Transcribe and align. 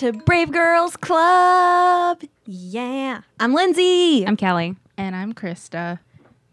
You're 0.00 0.10
listening 0.12 0.18
to 0.18 0.24
Brave 0.24 0.50
Girls 0.52 0.96
Club. 0.96 2.22
Yeah. 2.46 3.20
I'm 3.38 3.54
Lindsay. 3.54 4.26
I'm 4.26 4.36
Kelly. 4.36 4.76
And 4.96 5.14
I'm 5.14 5.32
Krista. 5.34 5.98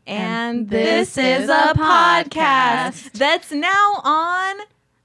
and 0.05 0.69
this 0.69 1.17
is 1.17 1.49
a 1.49 1.73
podcast 1.75 3.11
that's 3.13 3.51
now 3.51 4.01
on 4.03 4.57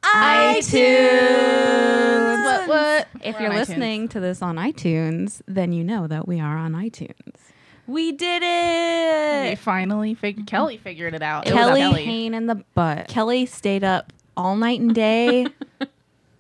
iTunes. 0.02 0.74
What? 2.44 2.68
What? 2.68 3.08
If 3.22 3.36
We're 3.36 3.42
you're 3.42 3.50
on 3.52 3.56
iTunes. 3.56 3.58
listening 3.68 4.08
to 4.08 4.20
this 4.20 4.42
on 4.42 4.56
iTunes, 4.56 5.40
then 5.46 5.72
you 5.72 5.82
know 5.84 6.06
that 6.06 6.26
we 6.28 6.40
are 6.40 6.56
on 6.58 6.72
iTunes. 6.72 7.14
We 7.86 8.12
did 8.12 8.42
it! 8.42 9.42
We 9.46 9.52
it. 9.52 9.58
finally 9.58 10.14
figured. 10.14 10.46
Kelly 10.46 10.76
figured 10.78 11.14
it 11.14 11.22
out. 11.22 11.46
It 11.46 11.52
Kelly- 11.52 11.82
was 11.82 11.92
a 11.92 12.04
pain 12.04 12.34
in 12.34 12.46
the 12.46 12.56
butt. 12.74 13.08
Kelly 13.08 13.46
stayed 13.46 13.84
up 13.84 14.12
all 14.36 14.56
night 14.56 14.80
and 14.80 14.94
day 14.94 15.46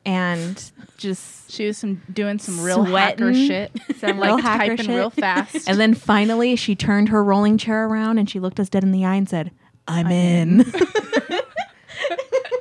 and 0.06 0.72
just 0.96 1.50
She 1.50 1.66
was 1.66 1.76
some 1.76 2.00
doing 2.12 2.38
some 2.38 2.60
real 2.62 2.84
hacker 2.84 3.32
Sweating. 3.34 3.46
shit. 3.46 3.72
Some 3.98 4.18
like 4.18 4.28
real 4.28 4.38
hacker 4.38 4.66
typing 4.76 4.86
shit. 4.86 4.94
real 4.96 5.10
fast. 5.10 5.68
and 5.68 5.78
then 5.78 5.92
finally 5.94 6.56
she 6.56 6.74
turned 6.74 7.08
her 7.10 7.22
rolling 7.22 7.58
chair 7.58 7.86
around 7.86 8.16
and 8.18 8.28
she 8.30 8.40
looked 8.40 8.58
us 8.60 8.68
dead 8.70 8.82
in 8.82 8.92
the 8.92 9.04
eye 9.04 9.14
and 9.16 9.28
said, 9.28 9.50
I'm, 9.88 10.06
in. 10.08 10.64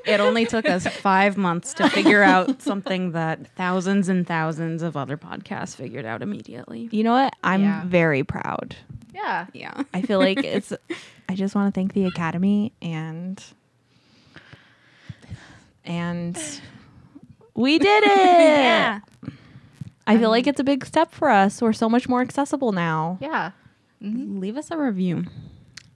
It 0.05 0.19
only 0.19 0.45
took 0.45 0.69
us 0.69 0.85
five 0.85 1.35
months 1.35 1.73
to 1.75 1.89
figure 1.89 2.21
out 2.21 2.61
something 2.61 3.13
that 3.13 3.47
thousands 3.55 4.07
and 4.07 4.25
thousands 4.27 4.83
of 4.83 4.95
other 4.95 5.17
podcasts 5.17 5.75
figured 5.75 6.05
out 6.05 6.21
immediately. 6.21 6.87
you 6.91 7.03
know 7.03 7.13
what? 7.13 7.33
I'm 7.43 7.63
Yeah. 7.63 7.83
very 7.85 8.23
proud. 8.23 8.75
yeah. 9.15 9.47
Yeah. 9.53 9.81
I 9.95 10.03
feel 10.03 10.19
like 10.19 10.37
it's. 10.43 10.71
I 11.27 11.33
just 11.33 11.55
want 11.55 11.73
to 11.73 11.77
thank 11.77 11.93
the 11.93 12.05
Academy 12.05 12.71
and 12.83 13.43
and 15.83 16.37
we 17.55 17.79
did 17.79 18.03
it. 18.03 18.17
Yeah. 18.17 18.99
I 20.07 20.17
feel 20.19 20.29
like 20.29 20.45
it's 20.45 20.59
a 20.59 20.63
big 20.63 20.85
step 20.85 21.11
for 21.11 21.29
us. 21.29 21.61
We're 21.61 21.73
so 21.73 21.89
much 21.89 22.07
more 22.07 22.21
accessible 22.21 22.71
now. 22.71 23.17
Yeah. 23.21 23.51
Mhm. 24.03 24.39
Leave 24.39 24.55
us 24.57 24.69
a 24.69 24.77
review. 24.77 25.23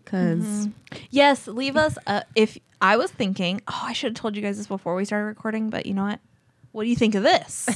because 0.04 0.68
Yes, 1.12 1.48
leave 1.48 1.76
us. 1.78 1.98
A, 2.08 2.24
if 2.36 2.58
I 2.82 2.98
was 2.98 3.12
thinking, 3.12 3.62
oh, 3.68 3.82
I 3.84 3.94
should 3.94 4.12
have 4.14 4.20
told 4.22 4.36
you 4.36 4.42
guys 4.42 4.58
this 4.58 4.66
before 4.68 4.96
we 4.96 5.06
started 5.06 5.26
recording, 5.26 5.70
but 5.70 5.86
you 5.86 5.94
know 5.94 6.06
what? 6.06 6.20
What 6.72 6.84
do 6.86 6.90
you 6.90 6.96
think 6.96 7.14
of 7.14 7.24
this? 7.24 7.68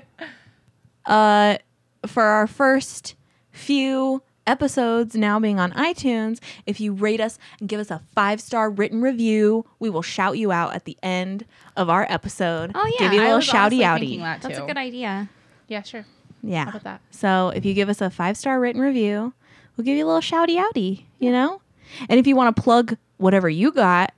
uh, 1.06 1.58
for 2.06 2.22
our 2.22 2.46
first 2.46 3.14
few 3.52 4.22
episodes 4.46 5.14
now 5.14 5.38
being 5.38 5.58
on 5.58 5.72
iTunes, 5.72 6.38
if 6.66 6.80
you 6.80 6.92
rate 6.92 7.20
us 7.20 7.38
and 7.60 7.68
give 7.68 7.80
us 7.80 7.90
a 7.90 8.00
five 8.14 8.40
star 8.40 8.70
written 8.70 9.00
review, 9.02 9.64
we 9.78 9.90
will 9.90 10.02
shout 10.02 10.38
you 10.38 10.52
out 10.52 10.74
at 10.74 10.84
the 10.84 10.96
end 11.02 11.44
of 11.76 11.90
our 11.90 12.06
episode. 12.08 12.72
Oh, 12.74 12.86
yeah. 12.98 13.06
give 13.06 13.12
you 13.14 13.20
a 13.20 13.24
I 13.24 13.34
little 13.34 13.40
shouty 13.40 13.80
outy. 13.80 14.18
that 14.18 14.42
that's 14.42 14.58
a 14.58 14.62
good 14.62 14.76
idea. 14.76 15.28
Yeah, 15.68 15.82
sure. 15.82 16.06
Yeah. 16.42 16.64
How 16.64 16.70
about 16.70 16.84
that? 16.84 17.00
So 17.10 17.52
if 17.54 17.64
you 17.64 17.74
give 17.74 17.88
us 17.88 18.00
a 18.00 18.10
five 18.10 18.36
star 18.36 18.60
written 18.60 18.80
review, 18.80 19.32
we'll 19.76 19.84
give 19.84 19.96
you 19.96 20.04
a 20.04 20.08
little 20.08 20.20
shouty 20.20 20.56
outy, 20.56 21.04
you 21.18 21.30
know? 21.32 21.60
And 22.08 22.18
if 22.18 22.26
you 22.26 22.36
want 22.36 22.54
to 22.54 22.62
plug 22.62 22.96
whatever 23.16 23.48
you 23.48 23.72
got, 23.72 24.12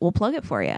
we'll 0.00 0.12
plug 0.12 0.34
it 0.34 0.44
for 0.44 0.62
you. 0.62 0.76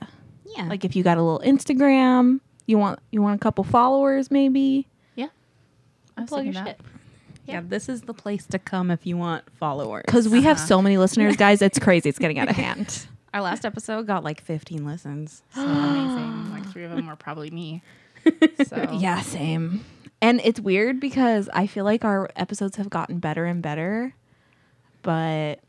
Yeah. 0.57 0.65
Like 0.65 0.85
if 0.85 0.97
you 0.97 1.03
got 1.03 1.19
a 1.19 1.23
little 1.23 1.41
Instagram, 1.41 2.41
you 2.67 2.79
want 2.79 2.99
you 3.11 3.23
want 3.23 3.37
a 3.37 3.39
couple 3.39 3.65
followers 3.65 4.31
maybe. 4.31 4.89
Yeah. 5.15 5.29
I 6.17 6.23
was 6.23 6.29
Plug 6.31 6.45
your 6.45 6.55
thinking 6.55 6.75
shit. 6.75 6.81
That. 7.49 7.53
yeah, 7.55 7.61
this 7.67 7.89
is 7.89 8.03
the 8.03 8.15
place 8.15 8.47
to 8.47 8.59
come 8.59 8.91
if 8.91 9.07
you 9.07 9.17
want 9.17 9.45
followers. 9.57 10.05
Because 10.07 10.29
we 10.29 10.43
have 10.43 10.57
Uh-huh. 10.59 10.67
so 10.67 10.83
many 10.83 10.97
listeners, 10.99 11.37
guys. 11.45 11.61
It's 11.63 11.79
crazy. 11.79 12.09
It's 12.09 12.19
getting 12.19 12.39
out 12.39 12.49
of 12.49 12.57
hand. 12.67 13.07
Our 13.35 13.43
last 13.43 13.65
episode 13.67 14.07
got 14.07 14.25
like 14.25 14.41
15 14.41 14.85
listens. 14.87 15.43
So 15.55 15.63
amazing. 15.63 16.51
Like 16.53 16.67
three 16.71 16.85
of 16.85 16.91
them 16.91 17.07
were 17.07 17.17
probably 17.17 17.51
me. 17.51 17.83
So 18.67 18.91
yeah, 18.99 19.21
same. 19.23 19.85
And 20.21 20.41
it's 20.45 20.59
weird 20.61 20.99
because 21.01 21.49
I 21.55 21.67
feel 21.67 21.85
like 21.85 22.05
our 22.05 22.29
episodes 22.37 22.77
have 22.77 22.91
gotten 22.91 23.19
better 23.21 23.45
and 23.47 23.63
better. 23.63 24.15
But 25.03 25.61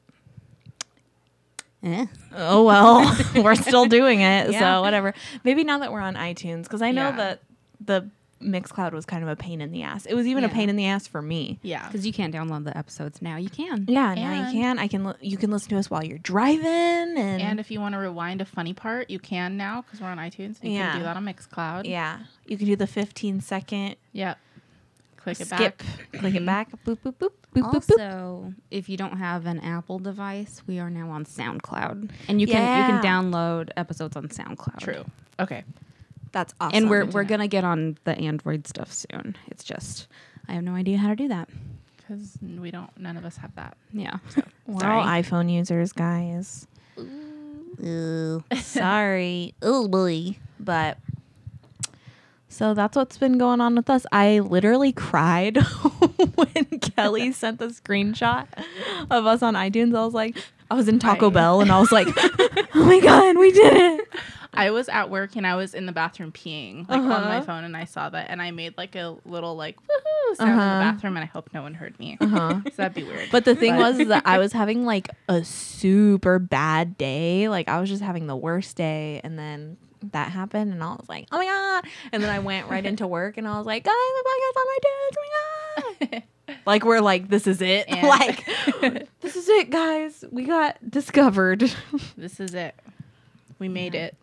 Eh. 1.81 2.05
oh 2.35 2.63
well, 2.65 3.15
we're 3.35 3.55
still 3.55 3.85
doing 3.85 4.19
it. 4.19 4.51
Yeah. 4.51 4.59
So 4.59 4.81
whatever. 4.81 5.13
Maybe 5.45 5.63
now 5.63 5.77
that 5.79 5.93
we're 5.93 6.01
on 6.01 6.15
iTunes, 6.15 6.63
because 6.63 6.81
I 6.81 6.91
know 6.91 7.09
Yeah. 7.09 7.15
that 7.17 7.41
the 7.79 8.09
Mixcloud 8.41 8.93
was 8.93 9.05
kind 9.05 9.21
of 9.23 9.29
a 9.29 9.35
pain 9.35 9.59
in 9.61 9.71
the 9.71 9.83
ass. 9.83 10.05
It 10.05 10.13
was 10.13 10.25
even 10.25 10.43
a 10.43 10.49
pain 10.49 10.69
in 10.69 10.75
the 10.75 10.85
ass 10.85 11.07
for 11.07 11.21
me. 11.21 11.59
Yeah. 11.61 11.85
Because 11.87 12.05
you 12.05 12.13
can't 12.13 12.33
download 12.33 12.63
the 12.63 12.77
episodes 12.77 13.21
now. 13.21 13.35
You 13.35 13.49
can. 13.49 13.85
Yeah, 13.87 14.13
now 14.15 14.47
you 14.47 14.53
can. 14.59 14.79
I 14.79 14.87
can. 14.87 15.03
li- 15.03 15.13
You 15.21 15.37
can 15.37 15.51
listen 15.51 15.69
to 15.69 15.77
us 15.77 15.89
while 15.89 16.03
you're 16.03 16.17
driving, 16.19 16.65
and, 16.65 17.41
And 17.41 17.59
if 17.59 17.69
you 17.69 17.79
want 17.81 17.93
to 17.95 17.99
rewind 17.99 18.41
a 18.41 18.45
funny 18.45 18.73
part, 18.73 19.09
you 19.09 19.19
can 19.19 19.57
now 19.57 19.81
because 19.81 19.99
we're 19.99 20.07
on 20.07 20.17
iTunes. 20.17 20.63
You 20.63 20.71
Yeah. 20.71 20.91
can 20.91 20.99
do 20.99 21.03
that 21.03 21.17
on 21.17 21.25
Mixcloud. 21.25 21.85
yeah, 21.85 22.19
you 22.45 22.57
can 22.57 22.65
do 22.65 22.75
the 22.75 22.87
15 22.87 23.41
second 23.41 23.95
Yep. 24.13 24.37
Click 25.17 25.41
it 25.41 25.47
skip, 25.47 25.77
back. 25.77 25.77
click 26.13 26.33
it 26.33 26.37
mm-hmm. 26.37 26.45
back, 26.45 26.71
boop 26.85 26.97
boop 26.99 27.15
boop 27.15 27.31
boop 27.53 27.71
boop 27.71 27.85
boop. 27.85 27.99
Also, 27.99 28.53
if 28.71 28.87
you 28.87 28.95
don't 28.95 29.17
have 29.17 29.45
an 29.45 29.59
Apple 29.59 29.99
device, 29.99 30.63
we 30.65 30.79
are 30.79 30.89
now 30.89 31.09
on 31.09 31.25
SoundCloud, 31.25 32.09
and 32.29 32.39
you 32.39 32.47
can 32.47 32.55
you 32.93 33.01
can 33.01 33.03
download 33.03 33.69
episodes 33.75 34.15
on 34.15 34.29
SoundCloud. 34.29 34.79
True. 34.79 35.03
Okay. 35.39 35.65
That's 36.31 36.53
awesome. 36.59 36.75
And 36.75 36.89
we're 36.89 37.05
we're 37.05 37.23
gonna 37.23 37.47
get 37.47 37.63
on 37.63 37.97
the 38.03 38.17
Android 38.17 38.67
stuff 38.67 38.91
soon. 38.91 39.35
It's 39.47 39.63
just 39.63 40.07
I 40.47 40.53
have 40.53 40.63
no 40.63 40.73
idea 40.73 40.97
how 40.97 41.09
to 41.09 41.15
do 41.15 41.27
that. 41.29 41.49
Because 41.97 42.37
we 42.41 42.71
don't, 42.71 42.89
none 42.97 43.17
of 43.17 43.25
us 43.25 43.37
have 43.37 43.53
that. 43.55 43.77
Yeah. 43.93 44.17
we're 44.67 44.87
all 44.87 45.05
iPhone 45.05 45.51
users, 45.51 45.93
guys. 45.93 46.65
Sorry. 48.61 49.53
Oh 49.61 49.87
boy. 49.87 50.37
But 50.59 50.97
so 52.47 52.73
that's 52.73 52.95
what's 52.97 53.17
been 53.17 53.37
going 53.37 53.61
on 53.61 53.75
with 53.75 53.89
us. 53.89 54.05
I 54.11 54.39
literally 54.39 54.91
cried 54.91 55.57
when 56.35 56.65
Kelly 56.81 57.31
sent 57.31 57.59
the 57.59 57.67
screenshot 57.67 58.47
of 59.09 59.25
us 59.27 59.43
on 59.43 59.53
iTunes. 59.53 59.95
I 59.95 60.03
was 60.03 60.15
like, 60.15 60.35
I 60.71 60.73
was 60.75 60.87
in 60.87 60.97
Taco 60.99 61.27
I- 61.29 61.33
Bell 61.33 61.61
and 61.61 61.71
I 61.71 61.79
was 61.79 61.91
like, 61.91 62.07
oh 62.17 62.85
my 62.85 62.99
God, 62.99 63.37
we 63.37 63.51
did 63.51 63.73
it. 64.01 64.07
I 64.53 64.71
was 64.71 64.89
at 64.89 65.09
work 65.09 65.35
and 65.35 65.45
I 65.45 65.55
was 65.55 65.73
in 65.73 65.85
the 65.85 65.91
bathroom 65.91 66.31
peeing 66.31 66.87
like 66.89 66.99
on 66.99 67.07
my 67.07 67.37
Uh-huh. 67.37 67.41
phone 67.43 67.63
and 67.63 67.77
I 67.77 67.85
saw 67.85 68.09
that 68.09 68.29
and 68.29 68.41
I 68.41 68.51
made 68.51 68.77
like 68.77 68.95
a 68.95 69.15
little 69.25 69.55
like 69.55 69.77
woohoo 69.77 70.35
sound 70.37 70.51
in 70.51 70.57
Uh-huh. 70.59 70.79
the 70.79 70.91
bathroom 70.91 71.17
and 71.17 71.23
I 71.23 71.27
hope 71.27 71.49
no 71.53 71.61
one 71.61 71.73
heard 71.75 71.97
me. 71.99 72.17
Uh-huh. 72.19 72.61
so 72.65 72.71
that'd 72.77 72.93
be 72.95 73.03
weird. 73.03 73.29
But 73.31 73.45
the 73.45 73.55
thing 73.55 73.75
But- 73.77 73.97
was 73.97 74.07
that 74.07 74.23
I 74.25 74.37
was 74.43 74.51
having 74.53 74.85
like 74.85 75.09
a 75.27 75.43
super 75.43 76.39
bad 76.39 76.97
day. 76.97 77.47
Like 77.47 77.67
I 77.69 77.79
was 77.79 77.89
just 77.89 78.01
having 78.01 78.27
the 78.27 78.35
worst 78.35 78.75
day 78.75 79.21
and 79.23 79.37
then 79.37 79.77
that 80.11 80.31
happened 80.31 80.71
and 80.73 80.81
I 80.83 80.93
was 80.93 81.07
like, 81.09 81.27
oh 81.31 81.37
my 81.37 81.45
God. 81.45 81.85
And 82.11 82.23
then 82.23 82.29
I 82.29 82.39
went 82.39 82.69
right 82.69 82.85
into 82.85 83.05
work 83.17 83.37
and 83.37 83.47
I 83.47 83.57
was 83.57 83.65
like, 83.67 83.83
guys, 83.83 83.93
the 83.93 84.29
podcast 84.29 84.57
on 84.57 84.65
iTunes. 84.77 85.15
Oh 85.77 85.95
my 86.01 86.07
God. 86.07 86.23
like 86.65 86.85
we're 86.85 87.01
like, 87.01 87.27
this 87.29 87.45
is 87.45 87.61
it. 87.61 87.85
And- 87.87 88.07
like 88.07 88.47
this 89.21 89.35
is 89.35 89.47
it, 89.47 89.69
guys. 89.69 90.23
We 90.31 90.45
got 90.45 90.77
discovered. 90.89 91.71
this 92.17 92.39
is 92.39 92.53
it. 92.55 92.73
We 93.59 93.67
made 93.67 93.93
it. 93.93 94.15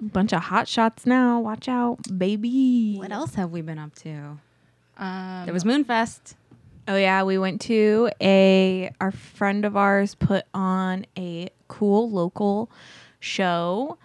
Bunch 0.00 0.32
of 0.32 0.42
hot 0.44 0.68
shots 0.68 1.06
now. 1.06 1.40
Watch 1.40 1.68
out, 1.68 1.98
baby. 2.16 2.96
What 2.96 3.10
else 3.10 3.34
have 3.34 3.50
we 3.50 3.62
been 3.62 3.78
up 3.78 3.94
to? 3.96 4.38
Um, 4.96 5.42
There 5.44 5.52
was 5.54 5.64
Moonfest. 5.64 6.34
Oh 6.86 6.96
yeah, 6.96 7.22
we 7.24 7.36
went 7.36 7.60
to 7.62 8.08
a 8.20 8.90
our 9.00 9.10
friend 9.10 9.64
of 9.64 9.76
ours 9.76 10.14
put 10.14 10.44
on 10.54 11.04
a 11.18 11.50
cool 11.66 12.08
local 12.10 12.70
show 13.20 13.98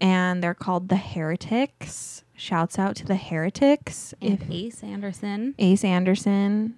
and 0.00 0.42
they're 0.42 0.54
called 0.54 0.88
the 0.90 0.96
Heretics. 0.96 2.22
Shouts 2.36 2.78
out 2.78 2.94
to 2.96 3.04
the 3.06 3.16
Heretics. 3.16 4.14
And 4.22 4.34
If 4.40 4.50
Ace 4.50 4.82
Anderson. 4.84 5.54
Ace 5.58 5.84
Anderson 5.84 6.76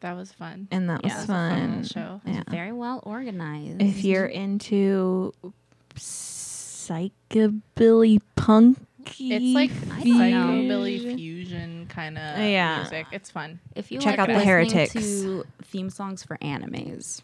that 0.00 0.16
was 0.16 0.32
fun. 0.32 0.66
and 0.72 0.90
that 0.90 1.02
Yeah, 1.04 1.08
was 1.08 1.12
it 1.14 1.16
was 1.16 1.24
a 1.24 1.26
fun 1.28 1.50
fun. 1.60 1.70
little 1.70 1.84
show. 1.84 2.20
Yeah. 2.26 2.42
Very 2.48 2.72
well 2.72 3.00
organized. 3.04 3.80
If 3.80 4.02
you're 4.02 4.26
into 4.26 5.32
psychobilly 6.88 8.20
punky 8.36 9.32
It's 9.32 9.54
like 9.54 9.70
I 9.92 10.04
know. 10.04 10.14
psychobilly 10.16 11.16
fusion 11.16 11.86
kind 11.88 12.16
of 12.18 12.38
Yeah. 12.38 12.78
music. 12.80 13.06
It's 13.12 13.30
fun. 13.30 13.60
if 13.74 13.90
you 13.92 13.98
check 13.98 14.18
like 14.18 14.20
out 14.20 14.26
the 14.28 14.34
listening 14.34 14.48
Heretics. 14.48 14.92
to 14.92 15.44
theme 15.64 15.90
songs 15.90 16.22
for 16.24 16.36
animes, 16.38 17.20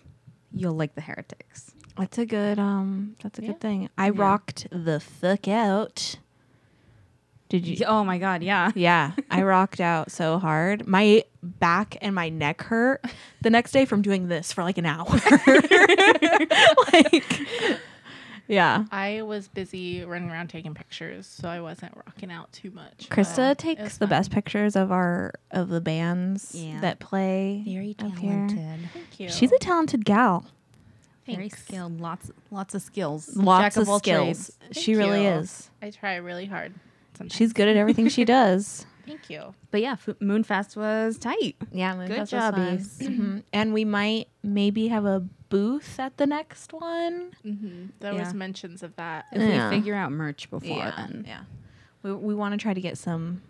you'll 0.52 0.74
like 0.74 0.94
the 0.94 1.00
Heretics. 1.00 1.72
That's 1.96 2.18
a 2.18 2.26
good 2.26 2.58
um 2.58 3.16
that's 3.22 3.38
a 3.38 3.42
Yeah. 3.42 3.48
good 3.48 3.60
thing. 3.60 3.88
I 3.98 4.06
Yeah. 4.06 4.12
rocked 4.16 4.66
the 4.70 5.00
fuck 5.00 5.48
out. 5.48 6.16
Did 7.48 7.66
you 7.66 7.82
Oh 7.86 8.04
my 8.04 8.18
god, 8.18 8.42
yeah. 8.42 8.70
Yeah, 8.76 9.12
I 9.30 9.42
rocked 9.42 9.80
out 9.80 10.10
so 10.12 10.38
hard. 10.38 10.86
My 10.86 11.24
back 11.42 11.96
and 12.02 12.14
my 12.14 12.28
neck 12.28 12.62
hurt 12.62 13.02
the 13.40 13.48
next 13.50 13.72
day 13.72 13.84
from 13.86 14.02
doing 14.02 14.28
this 14.28 14.52
for 14.52 14.62
like 14.62 14.76
an 14.78 14.84
hour. 14.86 15.06
like, 16.92 17.24
yeah. 18.48 18.84
I 18.90 19.22
was 19.22 19.46
busy 19.48 20.02
running 20.04 20.30
around 20.30 20.48
taking 20.48 20.74
pictures, 20.74 21.26
so 21.26 21.48
I 21.48 21.60
wasn't 21.60 21.92
rocking 21.96 22.32
out 22.32 22.50
too 22.52 22.70
much. 22.72 23.08
Krista 23.10 23.50
um, 23.50 23.56
takes 23.56 23.98
the 23.98 24.06
fun. 24.06 24.08
best 24.08 24.30
pictures 24.30 24.74
of 24.74 24.90
our 24.90 25.34
of 25.50 25.68
the 25.68 25.80
bands 25.80 26.52
Yeah. 26.54 26.80
that 26.80 26.98
play. 26.98 27.62
Very 27.64 27.94
up 27.98 28.16
here. 28.18 28.30
talented. 28.48 28.88
Thank 28.92 29.20
you. 29.20 29.28
She's 29.28 29.52
a 29.52 29.58
talented 29.58 30.04
gal. 30.04 30.46
Very 31.26 31.50
Thanks. 31.50 31.62
skilled. 31.62 32.00
Lots 32.00 32.30
lots 32.50 32.74
of 32.74 32.82
skills. 32.82 33.36
Lots 33.36 33.76
Jack 33.76 33.82
of 33.82 33.88
all 33.88 33.98
skills. 33.98 34.46
trades. 34.58 34.58
She 34.72 34.94
Thank 34.94 35.06
really 35.10 35.24
you. 35.24 35.30
is. 35.30 35.70
I 35.82 35.90
try 35.90 36.16
really 36.16 36.46
hard. 36.46 36.72
sometimes. 37.16 37.34
She's 37.36 37.52
good 37.52 37.68
at 37.68 37.76
everything 37.76 38.08
she 38.08 38.24
does. 38.38 38.86
Thank 39.08 39.30
you. 39.30 39.54
But 39.70 39.80
yeah, 39.80 39.92
F- 39.92 40.16
Moonfest 40.20 40.76
was 40.76 41.18
tight. 41.18 41.56
Yeah, 41.72 42.06
Good 42.06 42.26
job, 42.28 42.56
was 42.56 42.98
fun. 42.98 43.08
Mhm. 43.08 43.42
And 43.52 43.72
we 43.74 43.84
might 43.84 44.28
maybe 44.42 44.88
have 44.88 45.04
a 45.04 45.24
booth 45.48 45.98
at 45.98 46.16
the 46.18 46.26
next 46.26 46.72
one. 46.72 47.32
Mm-hmm. 47.44 47.86
There 48.00 48.12
Yeah. 48.12 48.20
was 48.20 48.34
mentions 48.34 48.82
of 48.82 48.94
that. 48.96 49.24
If 49.32 49.40
Yeah. 49.42 49.70
we 49.70 49.76
figure 49.76 49.94
out 49.94 50.12
merch 50.12 50.50
before 50.50 50.68
yeah, 50.76 50.94
then. 50.96 51.24
yeah. 51.26 51.40
We 52.02 52.12
we 52.12 52.34
want 52.34 52.52
to 52.52 52.58
try 52.58 52.74
to 52.74 52.80
get 52.80 52.96
some 52.98 53.42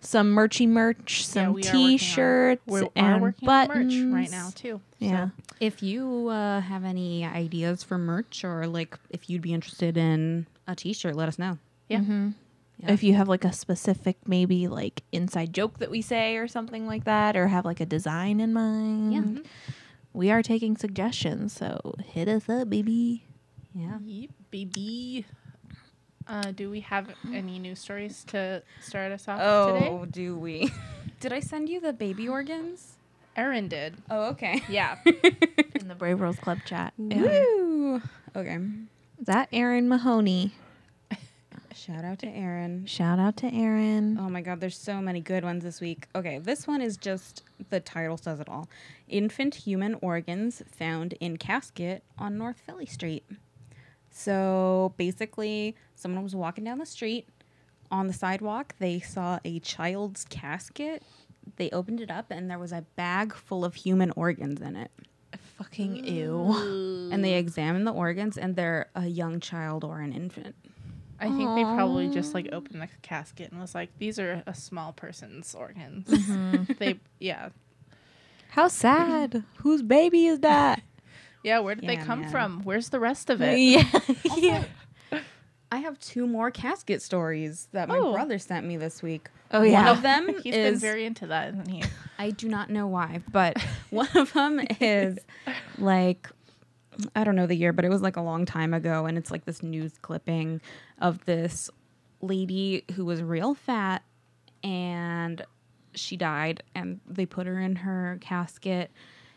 some 0.00 0.34
merchy 0.34 0.66
merch, 0.66 1.24
some 1.24 1.52
we 1.52 1.62
are 1.62 1.66
working 1.66 1.80
on- 1.80 1.88
t-shirts 1.90 2.62
We 2.66 2.88
and 2.96 3.34
buttons 3.40 3.94
merch 3.94 4.14
right 4.14 4.30
now 4.32 4.50
too. 4.54 4.80
Yeah. 4.98 5.28
If 5.60 5.80
you 5.82 6.26
uh, 6.28 6.60
have 6.60 6.82
any 6.84 7.24
ideas 7.24 7.84
for 7.84 7.98
merch 7.98 8.42
or 8.44 8.66
like 8.66 8.98
if 9.10 9.30
you'd 9.30 9.42
be 9.42 9.52
interested 9.52 9.96
in 9.96 10.46
a 10.66 10.74
t-shirt, 10.74 11.14
let 11.14 11.28
us 11.28 11.38
know. 11.38 11.58
Yeah. 11.88 12.00
Mhm. 12.00 12.34
Yeah. 12.82 12.92
If 12.92 13.02
you 13.02 13.14
have 13.14 13.28
like 13.28 13.44
a 13.44 13.52
specific 13.52 14.16
maybe 14.26 14.66
like 14.68 15.02
inside 15.12 15.52
joke 15.54 15.78
that 15.78 15.90
we 15.90 16.02
say 16.02 16.36
or 16.36 16.48
something 16.48 16.86
like 16.86 17.04
that, 17.04 17.36
or 17.36 17.48
have 17.48 17.64
like 17.64 17.80
a 17.80 17.86
design 17.86 18.40
in 18.40 18.52
mind, 18.52 19.12
Yeah. 19.12 19.42
we 20.12 20.30
are 20.30 20.42
taking 20.42 20.76
suggestions. 20.76 21.52
So 21.52 21.94
hit 22.04 22.28
us 22.28 22.48
up, 22.48 22.68
baby. 22.70 23.24
Yeah. 23.74 23.98
Yep, 24.04 24.30
baby. 24.50 25.24
Uh, 26.26 26.52
do 26.52 26.70
we 26.70 26.80
have 26.80 27.08
any 27.32 27.58
news 27.58 27.78
stories 27.80 28.24
to 28.28 28.62
start 28.80 29.10
us 29.12 29.26
off 29.28 29.38
today? 29.72 29.88
Oh, 29.90 30.04
do 30.04 30.36
we? 30.36 30.70
Did 31.20 31.32
I 31.32 31.40
send 31.40 31.68
you 31.68 31.80
the 31.80 31.92
baby 31.92 32.28
organs? 32.28 32.96
Erin 33.34 33.66
did. 33.68 33.94
Oh, 34.10 34.26
okay. 34.30 34.62
Yeah. 34.68 34.98
In 35.06 35.88
the 35.88 35.94
Brave 35.94 36.18
Girls 36.18 36.38
Club 36.38 36.58
chat. 36.66 36.92
Yeah. 36.98 37.22
Woo! 37.22 38.02
Okay. 38.36 38.58
That 39.20 39.48
Erin 39.52 39.88
Mahoney. 39.88 40.52
Shout 41.74 42.04
out 42.04 42.18
to 42.20 42.28
Aaron. 42.28 42.86
Shout 42.86 43.18
out 43.18 43.36
to 43.38 43.46
Aaron. 43.46 44.18
Oh 44.20 44.28
my 44.28 44.40
god, 44.40 44.60
there's 44.60 44.76
so 44.76 45.00
many 45.00 45.20
good 45.20 45.44
ones 45.44 45.64
this 45.64 45.80
week. 45.80 46.06
Okay, 46.14 46.38
this 46.38 46.66
one 46.66 46.80
is 46.80 46.96
just 46.96 47.42
the 47.70 47.80
title 47.80 48.16
says 48.16 48.40
it 48.40 48.48
all. 48.48 48.68
Infant 49.08 49.54
human 49.54 49.94
organs 50.02 50.62
found 50.70 51.14
in 51.14 51.36
casket 51.36 52.04
on 52.18 52.38
North 52.38 52.60
Philly 52.64 52.86
Street. 52.86 53.24
So 54.10 54.94
basically, 54.96 55.74
someone 55.94 56.22
was 56.22 56.34
walking 56.36 56.64
down 56.64 56.78
the 56.78 56.86
street. 56.86 57.28
On 57.90 58.06
the 58.06 58.12
sidewalk, 58.12 58.74
they 58.78 59.00
saw 59.00 59.38
a 59.44 59.58
child's 59.60 60.24
casket. 60.24 61.02
They 61.56 61.70
opened 61.70 62.00
it 62.00 62.10
up, 62.10 62.26
and 62.30 62.50
there 62.50 62.58
was 62.58 62.72
a 62.72 62.84
bag 62.96 63.34
full 63.34 63.64
of 63.64 63.74
human 63.74 64.10
organs 64.12 64.60
in 64.60 64.76
it. 64.76 64.90
Fucking 65.58 66.04
ew. 66.04 67.10
And 67.12 67.24
they 67.24 67.34
examined 67.34 67.86
the 67.86 67.92
organs, 67.92 68.38
and 68.38 68.56
they're 68.56 68.88
a 68.94 69.06
young 69.06 69.40
child 69.40 69.84
or 69.84 70.00
an 70.00 70.12
infant. 70.12 70.54
I 71.22 71.28
think 71.36 71.54
they 71.56 71.62
probably 71.64 72.08
just 72.08 72.34
like 72.34 72.48
opened 72.52 72.82
the 72.82 72.88
casket 73.02 73.50
and 73.52 73.60
was 73.60 73.74
like, 73.74 73.90
"These 73.98 74.18
are 74.18 74.42
a 74.46 74.54
small 74.54 74.92
person's 74.92 75.54
organs." 75.54 76.06
Mm-hmm. 76.08 76.72
they, 76.78 76.98
yeah, 77.20 77.50
How 78.50 78.68
sad. 78.68 79.44
Whose 79.58 79.82
baby 79.82 80.26
is 80.26 80.40
that? 80.40 80.82
yeah. 81.42 81.60
Where 81.60 81.74
did 81.74 81.88
they 81.88 81.96
come 81.96 82.22
man. 82.22 82.30
from? 82.30 82.60
Where's 82.64 82.88
the 82.90 83.00
rest 83.00 83.30
of 83.30 83.40
it? 83.40 83.58
yeah. 83.58 83.84
yeah. 84.36 84.64
I 85.70 85.78
have 85.78 85.98
two 86.00 86.26
more 86.26 86.50
casket 86.50 87.00
stories 87.00 87.68
that 87.72 87.88
my 87.88 87.96
Oh. 87.98 88.12
brother 88.12 88.38
sent 88.38 88.66
me 88.66 88.76
this 88.76 89.02
week. 89.02 89.28
Oh 89.52 89.62
yeah. 89.62 89.86
one 89.86 89.96
of 89.96 90.02
them 90.02 90.28
He's 90.42 90.54
been 90.54 90.74
is 90.74 90.80
very 90.82 91.06
into 91.06 91.28
that, 91.28 91.48
isn't 91.54 91.68
he? 91.68 91.82
I 92.18 92.30
do 92.30 92.46
not 92.48 92.68
know 92.68 92.86
why, 92.88 93.22
but 93.32 93.56
one 93.90 94.08
of 94.14 94.32
them 94.34 94.60
is 94.80 95.18
like 95.78 96.28
I 97.16 97.24
don't 97.24 97.36
know 97.36 97.46
the 97.46 97.54
year, 97.56 97.72
but 97.72 97.84
it 97.84 97.88
was 97.88 98.02
like 98.02 98.16
a 98.16 98.22
long 98.22 98.44
time 98.46 98.74
ago, 98.74 99.06
and 99.06 99.16
it's 99.18 99.30
like 99.30 99.44
this 99.44 99.62
news 99.62 99.92
clipping 100.02 100.60
of 101.00 101.24
this 101.24 101.70
lady 102.20 102.84
who 102.94 103.04
was 103.04 103.22
real 103.22 103.54
fat 103.54 104.02
and 104.62 105.42
she 105.94 106.16
died, 106.16 106.62
and 106.74 107.00
they 107.06 107.26
put 107.26 107.46
her 107.46 107.58
in 107.60 107.76
her 107.76 108.18
casket. 108.20 108.90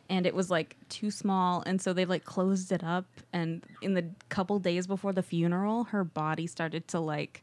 And 0.07 0.27
it 0.27 0.35
was 0.35 0.51
like 0.51 0.75
too 0.87 1.09
small, 1.09 1.63
and 1.65 1.81
so 1.81 1.91
they 1.91 2.05
like 2.05 2.25
closed 2.25 2.71
it 2.71 2.83
up. 2.83 3.05
And 3.33 3.65
in 3.81 3.95
the 3.95 4.05
couple 4.29 4.59
days 4.59 4.85
before 4.85 5.13
the 5.13 5.23
funeral, 5.23 5.85
her 5.85 6.03
body 6.03 6.45
started 6.45 6.87
to 6.89 6.99
like 6.99 7.41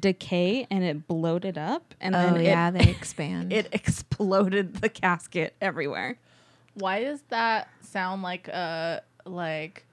decay, 0.00 0.66
and 0.70 0.82
it 0.82 1.06
bloated 1.06 1.56
up. 1.56 1.94
And 2.00 2.16
Oh, 2.16 2.18
then 2.18 2.36
it- 2.38 2.44
yeah. 2.44 2.70
They 2.72 2.90
expand. 2.90 3.52
it 3.52 3.68
exploded 3.72 4.76
the 4.76 4.88
casket 4.88 5.54
everywhere. 5.60 6.18
Why 6.74 7.04
does 7.04 7.22
that 7.28 7.68
sound 7.82 8.22
like 8.22 8.48
a 8.48 9.02
like 9.24 9.84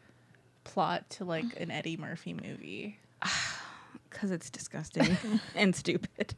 plot 0.64 1.10
to 1.12 1.26
like 1.26 1.46
an 1.60 1.72
Eddie 1.72 1.98
Murphy 1.98 2.34
movie? 2.34 3.00
Because 4.10 4.31
it's 4.31 4.50
disgusting 4.50 5.18
and 5.56 5.76
stupid. 5.76 6.34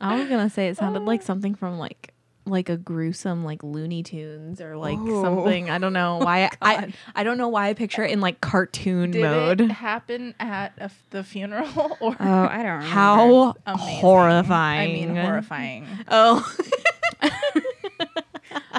I 0.00 0.18
was 0.20 0.28
gonna 0.28 0.48
say 0.48 0.68
it 0.68 0.76
sounded 0.76 1.00
like 1.02 1.20
oh. 1.22 1.24
something 1.24 1.56
from 1.56 1.76
like 1.78 2.14
like 2.46 2.68
a 2.68 2.76
gruesome 2.76 3.44
like 3.44 3.62
Looney 3.64 4.02
Tunes 4.04 4.60
or 4.60 4.76
like 4.76 4.98
Oh. 5.00 5.22
something. 5.22 5.68
I 5.68 5.78
don't 5.78 5.92
know 5.92 6.18
why. 6.18 6.44
Oh, 6.52 6.56
I 6.60 6.80
God. 6.80 6.92
I 7.16 7.24
don't 7.24 7.38
know 7.38 7.48
why 7.48 7.68
I 7.70 7.74
picture 7.74 8.04
it 8.04 8.12
in 8.12 8.20
like 8.20 8.40
cartoon 8.40 9.10
Did 9.10 9.22
mode. 9.22 9.60
it 9.62 9.70
happen 9.72 10.34
at 10.38 10.74
a 10.78 10.84
f- 10.84 11.02
the 11.10 11.24
funeral 11.24 11.96
or 12.00 12.16
Oh, 12.20 12.46
I 12.48 12.56
don't 12.58 12.66
remember. 12.66 12.86
How 12.86 13.54
Amazing. 13.66 13.94
horrifying! 14.00 14.80
I 14.80 14.92
mean, 14.92 15.16
horrifying. 15.16 15.86
Oh, 16.08 16.54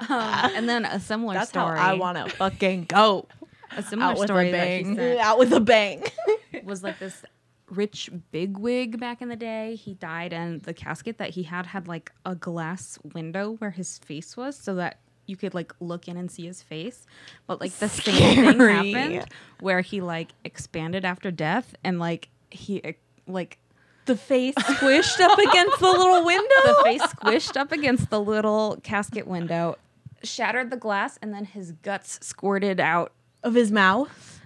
Um, 0.09 0.51
and 0.55 0.69
then 0.69 0.85
a 0.85 0.99
similar 0.99 1.33
that's 1.33 1.49
story. 1.49 1.77
how 1.79 1.91
I 1.91 1.93
want 1.93 2.17
to 2.17 2.35
fucking 2.35 2.85
go. 2.85 3.27
a 3.75 3.83
similar 3.83 4.11
Out 4.11 4.15
with 4.17 4.23
a 4.23 4.27
story 4.27 4.45
she 4.47 4.51
bang. 4.51 5.19
Out 5.19 5.39
with 5.39 5.53
a 5.53 5.59
bang. 5.59 6.03
was 6.63 6.83
like 6.83 6.99
this 6.99 7.23
rich 7.69 8.09
bigwig 8.31 8.99
back 8.99 9.21
in 9.21 9.29
the 9.29 9.35
day. 9.35 9.75
He 9.75 9.93
died, 9.95 10.33
and 10.33 10.61
the 10.63 10.73
casket 10.73 11.17
that 11.17 11.31
he 11.31 11.43
had 11.43 11.65
had 11.67 11.87
like 11.87 12.11
a 12.25 12.35
glass 12.35 12.99
window 13.13 13.51
where 13.59 13.71
his 13.71 13.97
face 13.99 14.35
was, 14.37 14.55
so 14.55 14.75
that 14.75 14.99
you 15.25 15.37
could 15.37 15.53
like 15.53 15.73
look 15.79 16.07
in 16.07 16.17
and 16.17 16.29
see 16.29 16.45
his 16.45 16.61
face. 16.61 17.05
But 17.47 17.61
like 17.61 17.71
the 17.73 17.89
same 17.89 18.57
thing 18.57 18.59
happened 18.59 19.25
where 19.59 19.81
he 19.81 20.01
like 20.01 20.31
expanded 20.43 21.05
after 21.05 21.31
death, 21.31 21.75
and 21.83 21.99
like 21.99 22.29
he 22.49 22.81
like 23.27 23.57
the 24.05 24.15
face 24.17 24.55
squished 24.55 25.19
up 25.21 25.37
against 25.39 25.79
the 25.79 25.87
little 25.87 26.25
window. 26.25 26.43
the 26.65 26.81
face 26.83 27.01
squished 27.01 27.57
up 27.57 27.71
against 27.71 28.09
the 28.09 28.19
little 28.19 28.77
casket 28.83 29.27
window, 29.27 29.77
shattered 30.23 30.69
the 30.69 30.77
glass, 30.77 31.17
and 31.21 31.33
then 31.33 31.45
his 31.45 31.71
guts 31.83 32.19
squirted 32.25 32.79
out 32.79 33.11
of 33.43 33.53
his 33.55 33.71
mouth 33.71 34.39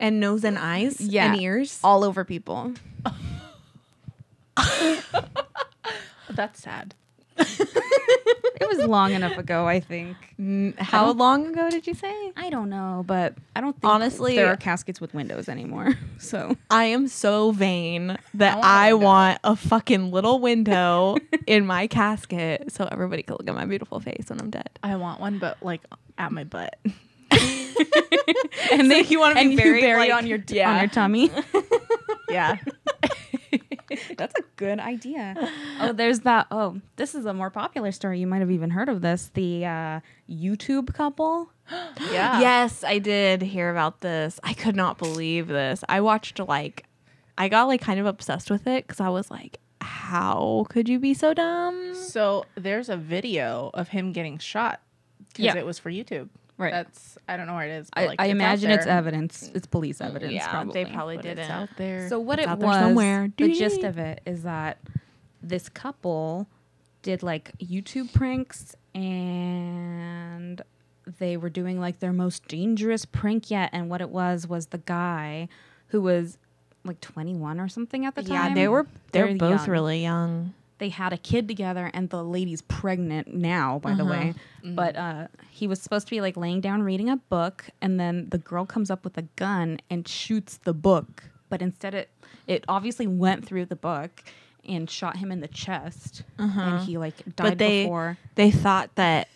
and 0.00 0.18
nose 0.20 0.44
and 0.44 0.58
eyes 0.58 1.00
Yeah. 1.00 1.32
and 1.32 1.40
ears. 1.40 1.78
all 1.84 2.04
over 2.04 2.24
people. 2.24 2.72
That's 6.30 6.62
sad. 6.62 6.94
It 8.60 8.68
was 8.78 8.86
long 8.86 9.12
enough 9.12 9.36
ago, 9.38 9.66
I 9.66 9.80
think. 9.80 10.16
Mm, 10.40 10.78
How 10.78 11.10
long 11.12 11.48
ago 11.48 11.68
did 11.68 11.86
you 11.86 11.94
say? 11.94 12.32
I 12.36 12.48
don't 12.48 12.70
know, 12.70 13.02
but 13.06 13.34
I 13.56 13.60
don't 13.60 13.72
think 13.72 13.92
Honestly- 13.92 14.36
there 14.36 14.46
are 14.46 14.56
caskets 14.56 15.00
with 15.00 15.14
windows 15.14 15.48
anymore. 15.48 15.94
So 16.18 16.56
I 16.70 16.84
am 16.84 17.08
so 17.08 17.50
vain 17.50 18.16
that 18.34 18.54
want 18.54 18.64
a 18.64 18.68
I 18.68 18.92
window. 18.92 19.04
want 19.06 19.38
a 19.42 19.56
fucking 19.56 20.12
little 20.12 20.38
window 20.38 21.16
in 21.48 21.66
my 21.66 21.88
casket 21.88 22.70
so 22.72 22.88
everybody 22.90 23.24
can 23.24 23.34
look 23.36 23.48
at 23.48 23.54
my 23.54 23.64
beautiful 23.66 23.98
face 23.98 24.26
when 24.28 24.40
I'm 24.40 24.50
dead. 24.50 24.70
I 24.84 24.94
want 24.96 25.20
one, 25.20 25.38
but 25.40 25.60
like 25.62 25.80
at 26.16 26.30
my 26.30 26.44
butt. 26.44 26.76
and 28.70 28.90
then 28.90 29.04
you 29.08 29.18
wanna 29.18 29.34
be 29.34 29.40
and 29.40 29.50
you 29.52 29.56
buried, 29.58 29.96
like- 29.98 30.12
on 30.12 30.26
your 30.28 30.38
Yeah. 30.48 30.70
on 30.72 30.78
your 30.78 30.88
tummy. 30.88 31.30
Yeah. 32.30 32.56
That's 34.16 34.34
a 34.38 34.42
good 34.56 34.78
idea. 34.80 35.34
Oh, 35.80 35.92
there's 35.92 36.20
that. 36.20 36.46
Oh, 36.50 36.80
this 36.96 37.14
is 37.14 37.26
a 37.26 37.34
more 37.34 37.50
popular 37.50 37.92
story. 37.92 38.20
You 38.20 38.26
might 38.26 38.40
have 38.40 38.50
even 38.50 38.70
heard 38.70 38.88
of 38.88 39.00
this. 39.02 39.30
The 39.34 39.64
uh, 39.66 40.00
YouTube 40.30 40.92
couple. 40.94 41.50
Yeah. 42.10 42.40
Yes, 42.40 42.84
I 42.84 42.98
did 42.98 43.40
hear 43.42 43.70
about 43.70 44.00
this. 44.00 44.38
I 44.42 44.52
could 44.52 44.76
not 44.76 44.98
believe 44.98 45.46
this. 45.48 45.82
I 45.88 46.00
watched 46.00 46.38
like, 46.38 46.84
I 47.38 47.48
got 47.48 47.64
like 47.68 47.80
kind 47.80 47.98
of 48.00 48.06
obsessed 48.06 48.50
with 48.50 48.66
it 48.66 48.86
because 48.86 49.00
I 49.00 49.08
was 49.08 49.30
like, 49.30 49.58
how 49.80 50.66
could 50.68 50.88
you 50.88 50.98
be 50.98 51.14
so 51.14 51.32
dumb? 51.34 51.94
So 51.94 52.44
there's 52.56 52.88
a 52.88 52.96
video 52.96 53.70
of 53.74 53.88
him 53.88 54.12
getting 54.12 54.38
shot 54.38 54.80
because 55.28 55.44
Yeah. 55.44 55.56
it 55.56 55.64
was 55.64 55.78
for 55.78 55.90
YouTube. 55.90 56.28
Right. 56.58 56.72
That's 56.72 57.18
I 57.26 57.36
don't 57.36 57.46
know 57.46 57.54
where 57.54 57.66
it 57.66 57.72
is. 57.72 57.88
But 57.94 58.00
I, 58.02 58.06
like, 58.06 58.20
I 58.20 58.26
it's 58.26 58.32
imagine 58.32 58.70
it's 58.70 58.86
evidence. 58.86 59.50
It's 59.54 59.66
police 59.66 59.98
mm, 59.98 60.06
evidence. 60.06 60.32
yeah, 60.32 60.48
probably. 60.50 60.84
they 60.84 60.90
probably 60.90 61.16
did 61.18 61.38
it. 61.38 61.50
out 61.50 61.70
there. 61.76 62.08
So 62.08 62.20
what 62.20 62.38
It's 62.38 62.50
it 62.50 62.58
was, 62.58 62.76
somewhere. 62.76 63.32
the 63.36 63.52
gist 63.52 63.82
of 63.82 63.98
it 63.98 64.20
is 64.26 64.42
that 64.44 64.78
this 65.42 65.68
couple 65.68 66.46
did 67.02 67.22
like 67.22 67.52
YouTube 67.58 68.12
pranks 68.12 68.76
and 68.94 70.62
they 71.18 71.36
were 71.36 71.50
doing 71.50 71.80
like 71.80 71.98
their 71.98 72.12
most 72.12 72.46
dangerous 72.46 73.04
prank 73.04 73.50
yet. 73.50 73.70
And 73.72 73.88
what 73.90 74.00
it 74.00 74.10
was 74.10 74.46
was 74.46 74.66
the 74.66 74.78
guy 74.78 75.48
who 75.88 76.00
was 76.00 76.38
like 76.84 77.00
21 77.00 77.58
or 77.60 77.68
something 77.68 78.06
at 78.06 78.14
the 78.14 78.22
time. 78.22 78.32
yeah, 78.50 78.54
they 78.54 78.68
were. 78.68 78.86
They're, 79.12 79.26
They're 79.28 79.36
both 79.36 79.60
young. 79.62 79.70
really 79.70 80.02
young. 80.02 80.54
They 80.82 80.88
had 80.88 81.12
a 81.12 81.16
kid 81.16 81.46
together, 81.46 81.92
and 81.94 82.10
the 82.10 82.24
lady's 82.24 82.60
pregnant 82.62 83.32
now, 83.32 83.78
by 83.78 83.94
the 83.94 84.04
way. 84.04 84.34
Mm-hmm. 84.64 84.74
But 84.74 84.96
uh, 84.96 85.28
he 85.48 85.68
was 85.68 85.80
supposed 85.80 86.08
to 86.08 86.10
be 86.10 86.20
like 86.20 86.36
laying 86.36 86.60
down 86.60 86.82
reading 86.82 87.08
a 87.08 87.18
book, 87.18 87.66
and 87.80 88.00
then 88.00 88.28
the 88.30 88.38
girl 88.38 88.66
comes 88.66 88.90
up 88.90 89.04
with 89.04 89.16
a 89.16 89.22
gun 89.36 89.78
and 89.88 90.08
shoots 90.08 90.56
the 90.64 90.74
book. 90.74 91.22
But 91.48 91.62
instead, 91.62 91.94
it 91.94 92.10
it 92.48 92.64
obviously 92.66 93.06
went 93.06 93.46
through 93.46 93.66
the 93.66 93.76
book, 93.76 94.24
and 94.68 94.90
shot 94.90 95.18
him 95.18 95.30
in 95.30 95.38
the 95.38 95.46
chest, 95.46 96.24
Uh-huh. 96.36 96.60
and 96.60 96.80
he 96.80 96.98
like 96.98 97.14
died 97.36 97.58
they- 97.58 97.84
before. 97.84 98.18
They 98.34 98.50
thought 98.50 98.92
that, 98.96 99.28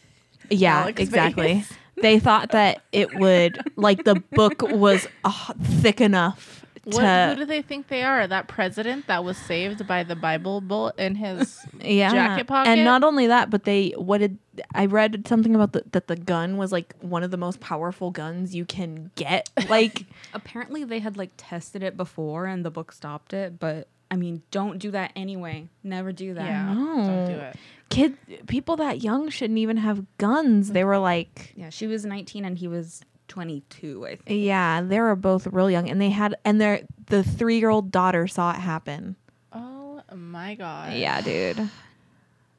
yeah, 0.50 0.81
Alex 0.81 1.00
exactly. 1.00 1.65
They 2.03 2.19
thought 2.19 2.50
that 2.50 2.83
it 2.91 3.15
would, 3.15 3.59
like, 3.76 4.03
the 4.03 4.17
book 4.33 4.62
was 4.62 5.07
uh, 5.25 5.53
thick 5.62 6.00
enough 6.00 6.65
What, 6.87 7.00
to, 7.00 7.26
who 7.31 7.40
do 7.40 7.45
they 7.47 7.62
think 7.62 7.88
they 7.88 8.05
are? 8.05 8.28
That 8.28 8.47
president 8.47 9.09
that 9.09 9.25
was 9.25 9.37
saved 9.37 9.88
by 9.88 10.05
the 10.05 10.14
Bible 10.14 10.61
bullet 10.61 10.95
in 10.99 11.16
his 11.16 11.66
yeah, 11.81 12.12
jacket 12.12 12.47
pocket? 12.47 12.71
and 12.71 12.85
not 12.85 13.02
only 13.02 13.26
that, 13.26 13.50
but 13.50 13.64
they 13.64 13.90
what 13.97 14.19
did 14.19 14.38
I 14.73 14.87
read 14.87 15.26
something 15.26 15.57
about 15.57 15.73
the, 15.73 15.83
that 15.90 16.07
the 16.07 16.14
gun 16.14 16.57
was 16.57 16.71
like 16.71 16.95
one 17.00 17.25
of 17.25 17.33
the 17.33 17.37
most 17.37 17.59
powerful 17.59 18.12
guns 18.12 18.55
you 18.55 18.64
can 18.64 19.11
get, 19.16 19.50
like. 19.69 20.07
Apparently, 20.33 20.85
they 20.85 21.00
had 21.00 21.16
like 21.16 21.31
tested 21.37 21.83
it 21.83 21.97
before, 21.97 22.47
and 22.47 22.64
the 22.64 22.71
book 22.71 22.93
stopped 22.93 23.33
it. 23.33 23.59
But 23.59 23.88
I 24.09 24.14
mean, 24.14 24.43
don't 24.52 24.78
do 24.78 24.93
that 24.93 25.11
anyway. 25.16 25.69
Never 25.83 26.12
do 26.12 26.35
that. 26.35 26.47
yeah, 26.47 26.73
don't 26.73 27.26
do 27.26 27.33
it. 27.33 27.57
kid 27.88 28.47
people 28.47 28.76
that 28.76 29.02
young 29.02 29.28
shouldn't 29.28 29.59
even 29.59 29.78
have 29.78 30.05
guns. 30.19 30.71
They 30.71 30.85
were 30.85 30.99
like 30.99 31.52
Yeah, 31.57 31.71
she 31.71 31.88
was 31.88 32.05
19 32.05 32.45
and 32.45 32.57
he 32.57 32.69
was 32.69 33.02
22. 33.28 34.06
I 34.06 34.16
think. 34.16 34.23
yeah, 34.45 34.83
they 34.83 35.00
were 35.00 35.16
both 35.16 35.47
real 35.49 35.71
young 35.71 35.88
and 35.88 36.00
they 36.00 36.11
had 36.11 36.37
and 36.45 36.61
their 36.61 36.83
the 37.06 37.23
3-year-old 37.23 37.90
daughter 37.90 38.26
saw 38.26 38.50
it 38.52 38.56
happen. 38.56 39.16
Oh 39.52 40.02
my 40.14 40.54
god. 40.54 40.95
Yeah, 40.95 41.21
dude. 41.21 41.68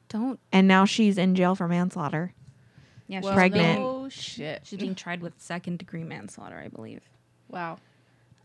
Don't. 0.08 0.38
And 0.52 0.66
now 0.68 0.84
she's 0.84 1.18
in 1.18 1.34
jail 1.34 1.54
for 1.54 1.68
manslaughter. 1.68 2.32
Yeah, 3.06 3.20
Well, 3.20 3.32
she's 3.32 3.36
Pregnant. 3.36 3.80
No 3.80 4.08
shit. 4.08 4.60
She's 4.64 4.78
being 4.78 4.94
tried 4.94 5.22
with 5.22 5.34
second 5.38 5.78
degree 5.78 6.04
manslaughter, 6.04 6.58
I 6.58 6.68
believe. 6.68 7.00
Wow. 7.48 7.78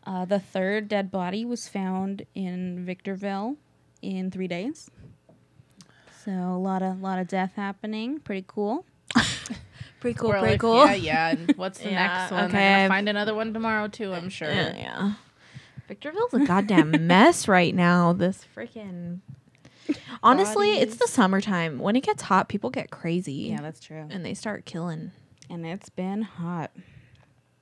Uh, 0.06 0.25
the 0.25 0.39
third 0.39 0.88
dead 0.89 1.12
body 1.12 1.46
was 1.46 1.68
found 1.68 2.25
in 2.36 2.86
Victorville 2.86 3.56
in 4.01 4.32
three 4.32 4.48
days. 4.48 4.89
So 6.25 6.32
a 6.32 6.58
lot 6.58 6.82
of 6.82 7.01
lot 7.01 7.20
of 7.20 7.27
death 7.27 7.53
happening. 7.56 8.20
Pretty 8.20 8.44
cool. 8.48 8.86
Pretty 10.03 10.19
cool, 10.19 10.29
We're 10.31 10.39
pretty 10.39 10.53
like, 10.55 10.60
cool. 10.60 10.86
Yeah, 10.86 10.93
yeah. 10.95 11.29
And 11.29 11.53
what's 11.55 11.79
the 11.79 11.86
Yeah, 11.91 12.07
next 12.07 12.31
one? 12.31 12.43
okay, 12.43 12.51
They're 12.57 12.77
gonna 12.79 12.89
find 12.89 13.07
another 13.07 13.33
one 13.33 13.53
tomorrow 13.53 13.88
too. 13.88 14.13
I'm 14.13 14.27
sure. 14.27 14.50
Yeah, 14.51 14.75
yeah. 14.75 15.13
Victorville's 15.88 16.33
a 16.33 16.39
goddamn 16.45 16.91
mess 17.07 17.48
right 17.48 17.74
now. 17.74 18.12
This 18.12 18.43
freaking 18.53 19.19
Honestly, 20.24 20.72
it's 20.79 20.98
the 20.98 21.07
summertime. 21.07 21.79
When 21.79 21.95
it 21.95 22.03
gets 22.03 22.24
hot, 22.24 22.50
people 22.50 22.69
get 22.69 22.91
crazy. 22.91 23.31
Yeah, 23.51 23.62
that's 23.62 23.79
true. 23.79 24.05
and 24.10 24.25
they 24.25 24.33
start 24.33 24.65
killing. 24.65 25.12
And 25.50 25.65
it's 25.65 25.88
been 25.89 26.22
hot. 26.24 26.72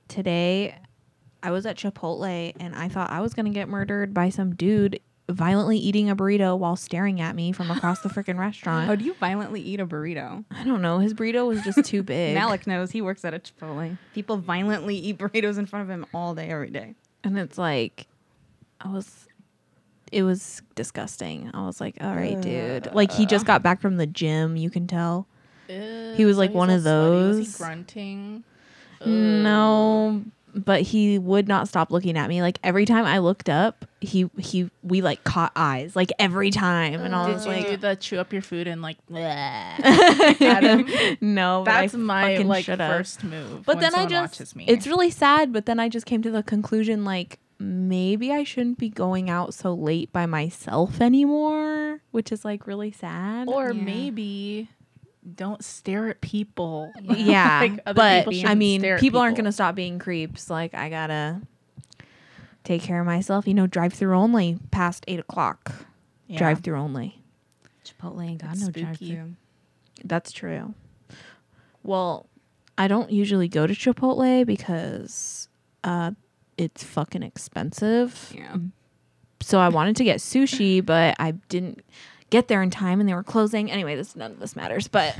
today 0.08 0.74
I 1.44 1.52
was 1.52 1.64
at 1.64 1.76
Chipotle 1.76 2.52
and 2.58 2.74
I 2.74 2.88
thought 2.88 3.10
I 3.10 3.20
was 3.20 3.34
going 3.34 3.46
to 3.46 3.52
get 3.52 3.68
murdered 3.68 4.12
by 4.12 4.30
some 4.30 4.54
dude 4.56 4.98
violently 5.32 5.76
eating 5.78 6.08
a 6.10 6.16
burrito 6.16 6.58
while 6.58 6.76
staring 6.76 7.20
at 7.20 7.34
me 7.34 7.52
from 7.52 7.70
across 7.70 8.00
the 8.00 8.08
freaking 8.08 8.34
oh, 8.38 8.40
restaurant. 8.40 8.86
How 8.86 8.94
do 8.94 9.04
you 9.04 9.14
violently 9.14 9.60
eat 9.60 9.80
a 9.80 9.86
burrito? 9.86 10.44
I 10.50 10.64
don't 10.64 10.82
know. 10.82 10.98
His 10.98 11.14
burrito 11.14 11.46
was 11.46 11.62
just 11.62 11.84
too 11.84 12.02
big. 12.04 12.34
Malik 12.34 12.66
knows 12.66 12.90
he 12.90 13.02
works 13.02 13.24
at 13.24 13.34
a 13.34 13.38
Chipotle. 13.38 13.96
People 14.14 14.36
violently 14.38 14.96
eat 14.96 15.18
burritos 15.18 15.58
in 15.58 15.66
front 15.66 15.84
of 15.84 15.90
him 15.90 16.06
all 16.14 16.34
day, 16.34 16.48
every 16.48 16.70
day. 16.70 16.94
and 17.24 17.38
it's 17.38 17.58
like 17.58 18.06
I 18.80 18.88
was 18.88 19.26
it 20.10 20.24
was 20.24 20.60
disgusting. 20.74 21.50
I 21.54 21.64
was 21.64 21.80
like, 21.80 21.96
"All 22.00 22.14
right, 22.14 22.38
dude." 22.40 22.92
Like 22.94 23.10
he 23.12 23.24
just 23.24 23.46
got 23.46 23.62
back 23.62 23.80
from 23.80 23.96
the 23.96 24.06
gym, 24.06 24.56
you 24.56 24.68
can 24.70 24.86
tell. 24.86 25.26
He 25.68 26.24
was 26.26 26.36
like 26.36 26.52
one 26.52 26.68
of 26.68 26.82
those. 26.82 27.38
he 27.38 27.64
grunting? 27.64 28.44
No, 29.06 30.22
but 30.54 30.82
he 30.82 31.18
would 31.18 31.48
not 31.48 31.68
stop 31.68 31.90
looking 31.90 32.16
at 32.18 32.28
me. 32.28 32.42
Like 32.42 32.58
every 32.62 32.84
time 32.84 33.04
I 33.06 33.18
looked 33.18 33.48
up, 33.48 33.84
he 34.00 34.28
he 34.38 34.70
we 34.82 35.00
like 35.02 35.24
caught 35.24 35.52
eyes. 35.56 35.96
Like 35.96 36.10
every 36.18 36.50
time, 36.50 37.00
and 37.00 37.14
I 37.14 37.26
Did 37.26 37.34
was 37.34 37.46
you 37.46 37.52
like, 37.52 37.66
do 37.68 37.76
the 37.78 37.96
chew 37.96 38.18
up 38.18 38.32
your 38.32 38.42
food 38.42 38.66
and 38.66 38.82
like? 38.82 38.98
at 39.12 40.62
him? 40.62 41.16
no, 41.20 41.64
That's 41.64 41.94
my 41.94 42.36
like 42.38 42.64
should've. 42.64 42.78
first 42.90 43.24
move. 43.24 43.64
But 43.64 43.76
when 43.76 43.82
then 43.82 43.94
I 43.94 44.06
just, 44.06 44.32
watches 44.40 44.56
me. 44.56 44.64
it's 44.68 44.86
really 44.86 45.10
sad. 45.10 45.52
But 45.52 45.66
then 45.66 45.80
I 45.80 45.88
just 45.88 46.06
came 46.06 46.22
to 46.22 46.30
the 46.30 46.42
conclusion 46.42 47.04
like 47.04 47.38
maybe 47.58 48.32
I 48.32 48.42
shouldn't 48.44 48.78
be 48.78 48.88
going 48.88 49.30
out 49.30 49.54
so 49.54 49.72
late 49.72 50.12
by 50.12 50.26
myself 50.26 51.00
anymore, 51.00 52.00
which 52.10 52.32
is 52.32 52.44
like 52.44 52.66
really 52.66 52.90
sad. 52.92 53.48
or 53.48 53.72
Yeah. 53.72 53.82
maybe 53.84 54.68
don't 55.34 55.64
stare 55.64 56.08
at 56.08 56.20
people. 56.20 56.92
yeah, 57.02 57.60
Like, 57.60 57.80
other 57.86 57.94
but 57.94 58.28
people 58.28 58.50
I 58.50 58.54
mean, 58.54 58.80
stare 58.80 58.98
people, 58.98 59.20
aren't 59.20 59.36
gonna 59.36 59.52
stop 59.52 59.74
being 59.74 59.98
creeps. 59.98 60.50
Like 60.50 60.74
I 60.74 60.88
gotta 60.88 61.40
take 62.64 62.82
care 62.82 63.00
of 63.00 63.06
myself. 63.06 63.46
You 63.46 63.54
know, 63.54 63.66
drive 63.66 63.92
through 63.92 64.16
only 64.16 64.58
past 64.70 65.04
eight 65.08 65.20
o'clock. 65.20 65.72
Yeah. 66.26 66.38
Drive 66.38 66.60
through 66.60 66.78
only. 66.78 67.18
Chipotle 67.84 68.26
ain't 68.26 68.40
got 68.40 68.52
It's 68.52 68.62
no 68.62 68.70
drive 68.70 68.98
through. 68.98 69.34
That's 70.04 70.32
true. 70.32 70.74
Well, 71.82 72.26
I 72.78 72.88
don't 72.88 73.10
usually 73.10 73.48
go 73.48 73.66
to 73.66 73.74
Chipotle 73.74 74.46
because 74.46 75.48
uh, 75.84 76.12
it's 76.56 76.82
fucking 76.82 77.22
expensive. 77.22 78.32
Yeah. 78.34 78.56
So 79.40 79.58
I 79.58 79.68
wanted 79.68 79.96
to 79.96 80.04
get 80.04 80.18
sushi, 80.18 80.84
but 80.84 81.16
I 81.18 81.32
didn't 81.32 81.84
get 82.32 82.48
there 82.48 82.62
in 82.62 82.70
time 82.70 82.98
and 82.98 83.08
they 83.08 83.14
were 83.14 83.22
closing. 83.22 83.70
Anyway, 83.70 83.94
this 83.94 84.16
none 84.16 84.32
of 84.32 84.40
this 84.40 84.56
matters. 84.56 84.88
But 84.88 85.14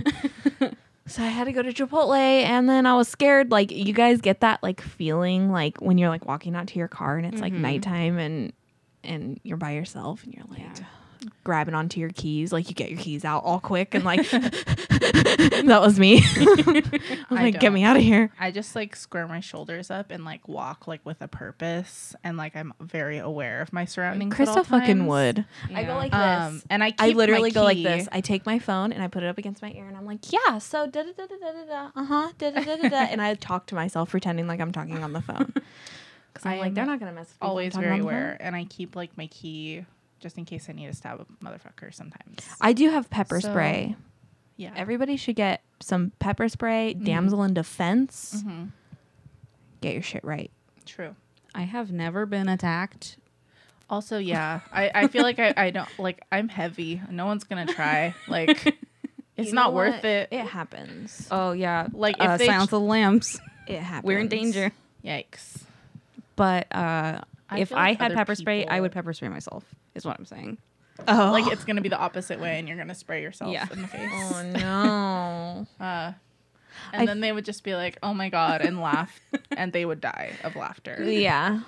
so 1.06 1.22
I 1.22 1.26
had 1.26 1.44
to 1.44 1.52
go 1.52 1.62
to 1.62 1.72
Chipotle 1.72 2.16
and 2.16 2.68
then 2.68 2.86
I 2.86 2.94
was 2.96 3.06
scared. 3.06 3.50
Like 3.52 3.70
you 3.70 3.92
guys 3.92 4.20
get 4.20 4.40
that 4.40 4.62
like 4.62 4.80
feeling 4.80 5.50
like 5.52 5.78
when 5.80 5.98
you're 5.98 6.08
like 6.08 6.26
walking 6.26 6.56
out 6.56 6.66
to 6.68 6.78
your 6.78 6.88
car 6.88 7.18
and 7.18 7.26
it's 7.26 7.40
like 7.40 7.52
Mhm. 7.52 7.60
nighttime 7.60 8.18
and 8.18 8.52
and 9.04 9.38
you're 9.44 9.56
by 9.56 9.72
yourself 9.72 10.24
and 10.24 10.32
you're 10.34 10.44
like 10.48 10.60
Yeah. 10.60 10.84
Grabbing 11.44 11.74
onto 11.74 12.00
your 12.00 12.10
keys. 12.10 12.52
Like 12.52 12.68
you 12.68 12.74
get 12.74 12.90
your 12.90 12.98
keys 12.98 13.24
out 13.24 13.44
all 13.44 13.60
quick 13.60 13.94
and 13.94 14.04
like 14.04 14.28
that 14.30 15.78
was 15.80 15.98
me. 15.98 16.18
I 16.36 16.82
was 17.30 17.38
I 17.38 17.42
like, 17.44 17.60
get 17.60 17.72
me 17.72 17.84
out 17.84 17.96
of 17.96 18.02
here. 18.02 18.30
I 18.38 18.50
just 18.50 18.74
like 18.74 18.96
square 18.96 19.26
my 19.26 19.40
shoulders 19.40 19.90
up 19.90 20.10
and 20.10 20.24
like 20.24 20.46
walk 20.48 20.86
like 20.86 21.04
with 21.04 21.20
a 21.20 21.28
purpose 21.28 22.14
and 22.24 22.36
like 22.36 22.56
I'm 22.56 22.72
very 22.80 23.18
aware 23.18 23.60
of 23.60 23.72
my 23.72 23.84
surroundings. 23.84 24.38
at 24.38 24.48
all 24.48 24.56
Krista 24.56 24.66
fucking 24.66 24.98
times. 24.98 25.08
would. 25.08 25.44
I 25.74 25.84
go 25.84 25.94
like 25.94 26.12
this. 26.12 26.20
Um, 26.20 26.62
and 26.70 26.82
I 26.84 26.90
keep 26.90 27.00
I 27.00 27.08
literally 27.10 27.50
my 27.50 27.54
go 27.54 27.62
like 27.64 27.82
this. 27.82 28.08
I 28.12 28.20
take 28.20 28.46
my 28.46 28.58
phone 28.58 28.92
and 28.92 29.02
I 29.02 29.08
put 29.08 29.22
it 29.22 29.28
up 29.28 29.38
against 29.38 29.62
my 29.62 29.72
ear 29.72 29.86
and 29.86 29.96
I'm 29.96 30.06
like, 30.06 30.32
yeah, 30.32 30.58
so 30.58 30.86
da 30.86 31.02
da 31.02 31.12
da 31.16 31.26
da 31.26 31.36
da 31.36 31.52
da 31.52 31.64
da, 31.66 32.00
uh 32.00 32.04
huh, 32.04 32.32
da 32.38 32.50
da 32.50 32.62
da 32.62 32.76
da 32.76 32.88
da, 32.88 32.96
and 33.10 33.20
I 33.20 33.34
talk 33.34 33.66
to 33.66 33.74
myself 33.74 34.10
pretending 34.10 34.46
like 34.46 34.60
I'm 34.60 34.72
talking 34.72 35.02
on 35.02 35.12
the 35.12 35.22
phone. 35.22 35.52
Because 36.32 36.46
I'm 36.46 36.52
I 36.54 36.60
like, 36.60 36.72
they're 36.74 36.86
not 36.86 36.98
gonna 36.98 37.12
mess 37.12 37.28
with 37.28 37.42
me. 37.42 37.46
Always 37.46 37.74
very 37.74 37.90
on 37.90 37.98
the 37.98 38.04
phone." 38.04 38.10
aware, 38.10 38.36
and 38.40 38.56
I 38.56 38.64
keep 38.64 38.96
like 38.96 39.18
my 39.18 39.26
key 39.26 39.84
just 40.22 40.38
in 40.38 40.44
case 40.46 40.68
I 40.70 40.72
need 40.72 40.86
to 40.86 40.94
stab 40.94 41.20
a 41.20 41.44
motherfucker 41.44 41.92
sometimes. 41.92 42.38
I 42.60 42.72
do 42.72 42.88
have 42.90 43.10
pepper 43.10 43.40
So- 43.40 43.50
spray. 43.50 43.96
yeah. 44.56 44.72
Everybody 44.76 45.16
should 45.16 45.36
get 45.36 45.62
some 45.80 46.12
pepper 46.20 46.48
spray. 46.48 46.94
Mhm. 46.94 47.04
Damsel 47.04 47.42
in 47.42 47.52
defense. 47.54 48.42
hmm 48.46 48.64
Get 49.80 49.94
your 49.94 50.02
shit 50.02 50.24
right. 50.24 50.50
True. 50.86 51.16
I 51.54 51.62
have 51.62 51.90
never 51.92 52.24
been 52.24 52.48
attacked. 52.48 53.16
Also, 53.90 54.16
yeah, 54.16 54.60
I, 54.72 54.90
I 54.94 55.08
feel 55.08 55.22
like 55.22 55.38
I, 55.38 55.52
I 55.56 55.70
don't 55.70 55.88
like 55.98 56.22
I'm 56.32 56.48
heavy. 56.48 57.02
No 57.10 57.26
one's 57.26 57.44
gonna 57.44 57.66
try. 57.66 58.14
Like, 58.28 58.48
it's 59.36 59.48
You 59.48 59.54
not 59.54 59.74
worth 59.74 59.96
what? 59.96 60.04
it. 60.04 60.28
It 60.30 60.46
happens. 60.46 61.28
Oh 61.30 61.52
yeah, 61.52 61.88
Like, 61.92 62.16
uh, 62.18 62.30
if 62.30 62.38
they 62.38 62.46
Silence 62.46 62.64
ch- 62.64 62.68
of 62.68 62.70
the 62.70 62.80
Lambs. 62.80 63.40
It 63.66 63.80
happens. 63.80 64.04
We're 64.06 64.18
in 64.20 64.28
danger. 64.28 64.72
Yikes. 65.04 65.62
But 66.36 66.68
uh, 66.74 67.20
I 67.50 67.58
if 67.58 67.68
feel 67.68 67.78
I 67.78 67.92
had 67.92 68.06
other 68.12 68.14
pepper 68.14 68.34
spray, 68.34 68.64
I 68.66 68.80
would 68.80 68.92
pepper 68.92 69.12
spray 69.12 69.28
myself. 69.28 69.64
Is 69.94 70.04
what 70.04 70.18
I'm 70.18 70.24
saying. 70.26 70.58
Oh, 71.08 71.30
Like 71.32 71.46
it's 71.52 71.64
gonna 71.64 71.80
be 71.80 71.88
the 71.88 71.98
opposite 71.98 72.38
way, 72.40 72.58
and 72.58 72.68
you're 72.68 72.76
gonna 72.76 72.94
spray 72.94 73.22
yourself 73.22 73.52
Yeah. 73.52 73.66
in 73.72 73.82
the 73.82 73.88
face. 73.88 74.10
oh 74.12 74.42
no. 75.78 75.84
Uh, 75.84 76.12
and 76.92 77.02
I 77.02 77.06
then 77.06 77.20
they 77.20 77.32
would 77.32 77.44
just 77.44 77.64
be 77.64 77.74
like, 77.74 77.98
"Oh 78.02 78.14
my 78.14 78.28
god," 78.28 78.60
and 78.62 78.80
laugh, 78.80 79.18
and 79.50 79.72
they 79.72 79.84
would 79.84 80.00
die 80.00 80.32
of 80.44 80.56
laughter. 80.56 80.96
yeah. 81.02 81.60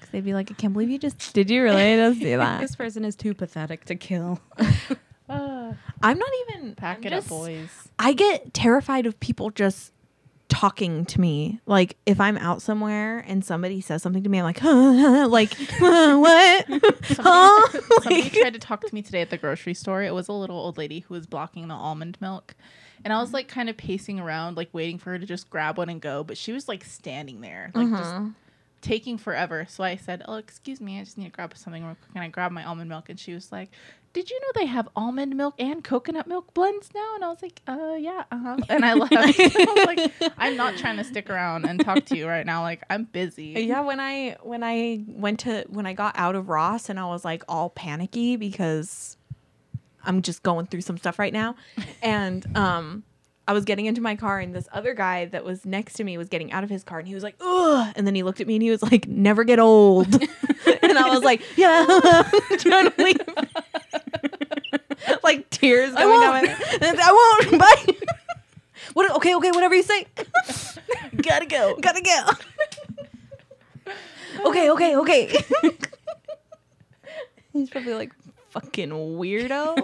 'Cause 0.00 0.08
they'd 0.12 0.24
be 0.24 0.34
like, 0.34 0.50
I 0.50 0.54
can't 0.54 0.72
believe 0.72 0.90
you 0.90 0.98
just 0.98 1.32
did. 1.34 1.50
You 1.50 1.62
really 1.62 1.96
just 1.96 2.20
do 2.20 2.36
that? 2.38 2.60
this 2.62 2.74
person 2.76 3.04
is 3.04 3.14
too 3.16 3.34
pathetic 3.34 3.84
to 3.86 3.94
kill. 3.96 4.40
Uh, 5.28 5.72
I'm 6.02 6.18
not 6.18 6.30
even. 6.48 6.74
pack 6.74 6.98
I'm 6.98 7.04
it 7.04 7.10
just- 7.10 7.26
up, 7.26 7.38
boys. 7.38 7.88
I 7.98 8.12
get 8.12 8.52
terrified 8.52 9.06
of 9.06 9.18
people 9.20 9.50
just 9.50 9.92
talking 10.50 11.06
to 11.06 11.20
me. 11.20 11.60
Like 11.64 11.96
if 12.04 12.20
I'm 12.20 12.36
out 12.36 12.60
somewhere 12.60 13.20
and 13.20 13.42
somebody 13.42 13.80
says 13.80 14.02
something 14.02 14.22
to 14.24 14.28
me, 14.28 14.38
I'm 14.38 14.44
like, 14.44 14.58
huh, 14.60 15.28
like 15.28 15.54
what? 15.80 16.66
huh? 16.68 17.68
Somebody 17.82 18.22
Like- 18.22 18.32
tried 18.32 18.52
to 18.54 18.58
talk 18.58 18.82
to 18.86 18.94
me 18.94 19.00
today 19.02 19.22
at 19.22 19.30
the 19.30 19.38
grocery 19.38 19.74
store. 19.74 20.02
It 20.02 20.12
was 20.14 20.28
a 20.28 20.32
little 20.32 20.56
old 20.58 20.76
lady 20.76 21.00
who 21.00 21.14
was 21.14 21.26
blocking 21.26 21.68
the 21.68 21.74
almond 21.74 22.18
milk. 22.20 22.54
And 23.02 23.14
I 23.14 23.20
was 23.20 23.32
like 23.32 23.48
kind 23.48 23.70
of 23.70 23.78
pacing 23.78 24.20
around, 24.20 24.58
like 24.58 24.68
waiting 24.74 24.98
for 24.98 25.10
her 25.10 25.18
to 25.18 25.24
just 25.24 25.48
grab 25.48 25.78
one 25.78 25.88
and 25.88 26.00
go. 26.02 26.22
But 26.22 26.36
she 26.36 26.52
was 26.52 26.68
like 26.68 26.84
standing 26.84 27.40
there, 27.40 27.70
like 27.74 27.88
just 27.88 28.02
Uh-huh. 28.14 28.26
taking 28.82 29.16
forever. 29.16 29.64
So 29.70 29.82
I 29.82 29.96
said, 29.96 30.22
"Oh, 30.28 30.34
excuse 30.34 30.82
me, 30.82 31.00
I 31.00 31.04
just 31.04 31.16
need 31.16 31.24
to 31.24 31.30
grab 31.30 31.56
something 31.56 31.82
real 31.82 31.94
quick." 31.94 32.10
And 32.14 32.22
I 32.22 32.28
grabbed 32.28 32.52
my 32.52 32.62
almond 32.64 32.90
milk, 32.90 33.08
and 33.08 33.18
she 33.18 33.32
was 33.32 33.50
like, 33.50 33.70
"Did 34.12 34.30
you 34.30 34.40
know 34.40 34.48
they 34.54 34.66
have 34.66 34.88
almond 34.96 35.36
milk 35.36 35.54
and 35.58 35.82
coconut 35.84 36.26
milk 36.26 36.52
blends 36.54 36.90
now?" 36.94 37.14
And 37.14 37.24
I 37.24 37.28
was 37.28 37.42
like, 37.42 37.62
"Uh, 37.66 37.96
yeah, 37.98 38.24
uh 38.30 38.38
huh." 38.38 38.56
And 38.68 38.84
I 38.84 38.94
left. 38.94 39.12
I 39.16 39.84
like, 39.86 40.12
"I'm 40.38 40.56
not 40.56 40.76
trying 40.76 40.96
to 40.96 41.04
stick 41.04 41.30
around 41.30 41.64
and 41.64 41.80
talk 41.80 42.04
to 42.06 42.16
you 42.16 42.26
right 42.26 42.44
now. 42.46 42.62
Like, 42.62 42.82
I'm 42.90 43.04
busy." 43.04 43.54
Yeah, 43.66 43.80
when 43.80 44.00
I 44.00 44.36
when 44.42 44.62
I 44.62 45.04
went 45.06 45.40
to 45.40 45.64
when 45.68 45.86
I 45.86 45.92
got 45.92 46.18
out 46.18 46.34
of 46.34 46.48
Ross 46.48 46.88
and 46.88 46.98
I 46.98 47.06
was 47.06 47.24
like 47.24 47.42
all 47.48 47.70
panicky 47.70 48.36
because 48.36 49.16
I'm 50.04 50.22
just 50.22 50.42
going 50.42 50.66
through 50.66 50.82
some 50.82 50.98
stuff 50.98 51.18
right 51.18 51.32
now. 51.32 51.56
And 52.02 52.46
um 52.56 53.04
I 53.50 53.52
was 53.52 53.64
getting 53.64 53.86
into 53.86 54.00
my 54.00 54.14
car 54.14 54.38
and 54.38 54.54
this 54.54 54.68
other 54.70 54.94
guy 54.94 55.24
that 55.24 55.44
was 55.44 55.66
next 55.66 55.94
to 55.94 56.04
me 56.04 56.16
was 56.16 56.28
getting 56.28 56.52
out 56.52 56.62
of 56.62 56.70
his 56.70 56.84
car 56.84 57.00
and 57.00 57.08
he 57.08 57.14
was 57.14 57.24
like, 57.24 57.34
ugh. 57.40 57.92
And 57.96 58.06
then 58.06 58.14
he 58.14 58.22
looked 58.22 58.40
at 58.40 58.46
me 58.46 58.54
and 58.54 58.62
he 58.62 58.70
was 58.70 58.80
like, 58.80 59.08
never 59.08 59.42
get 59.42 59.58
old. 59.58 60.06
and 60.82 60.96
I 60.96 61.10
was 61.10 61.24
like, 61.24 61.42
yeah, 61.56 61.84
trying 62.58 62.92
to 62.92 62.94
leave. 62.96 63.16
like 65.24 65.50
tears 65.50 65.92
going 65.96 66.20
down 66.20 66.44
my 66.44 66.56
I 67.02 67.38
won't. 67.50 67.58
Bye. 67.88 67.96
what 68.92 69.10
okay, 69.16 69.34
okay, 69.34 69.50
whatever 69.50 69.74
you 69.74 69.82
say. 69.82 70.06
Gotta 71.20 71.46
go. 71.46 71.76
Gotta 71.80 72.02
go. 72.02 72.30
okay, 74.48 74.70
okay, 74.70 74.96
okay. 74.96 75.44
He's 77.52 77.68
probably 77.68 77.94
like 77.94 78.12
fucking 78.50 78.90
weirdo. 78.90 79.74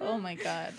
Oh 0.00 0.16
my 0.16 0.34
god. 0.34 0.72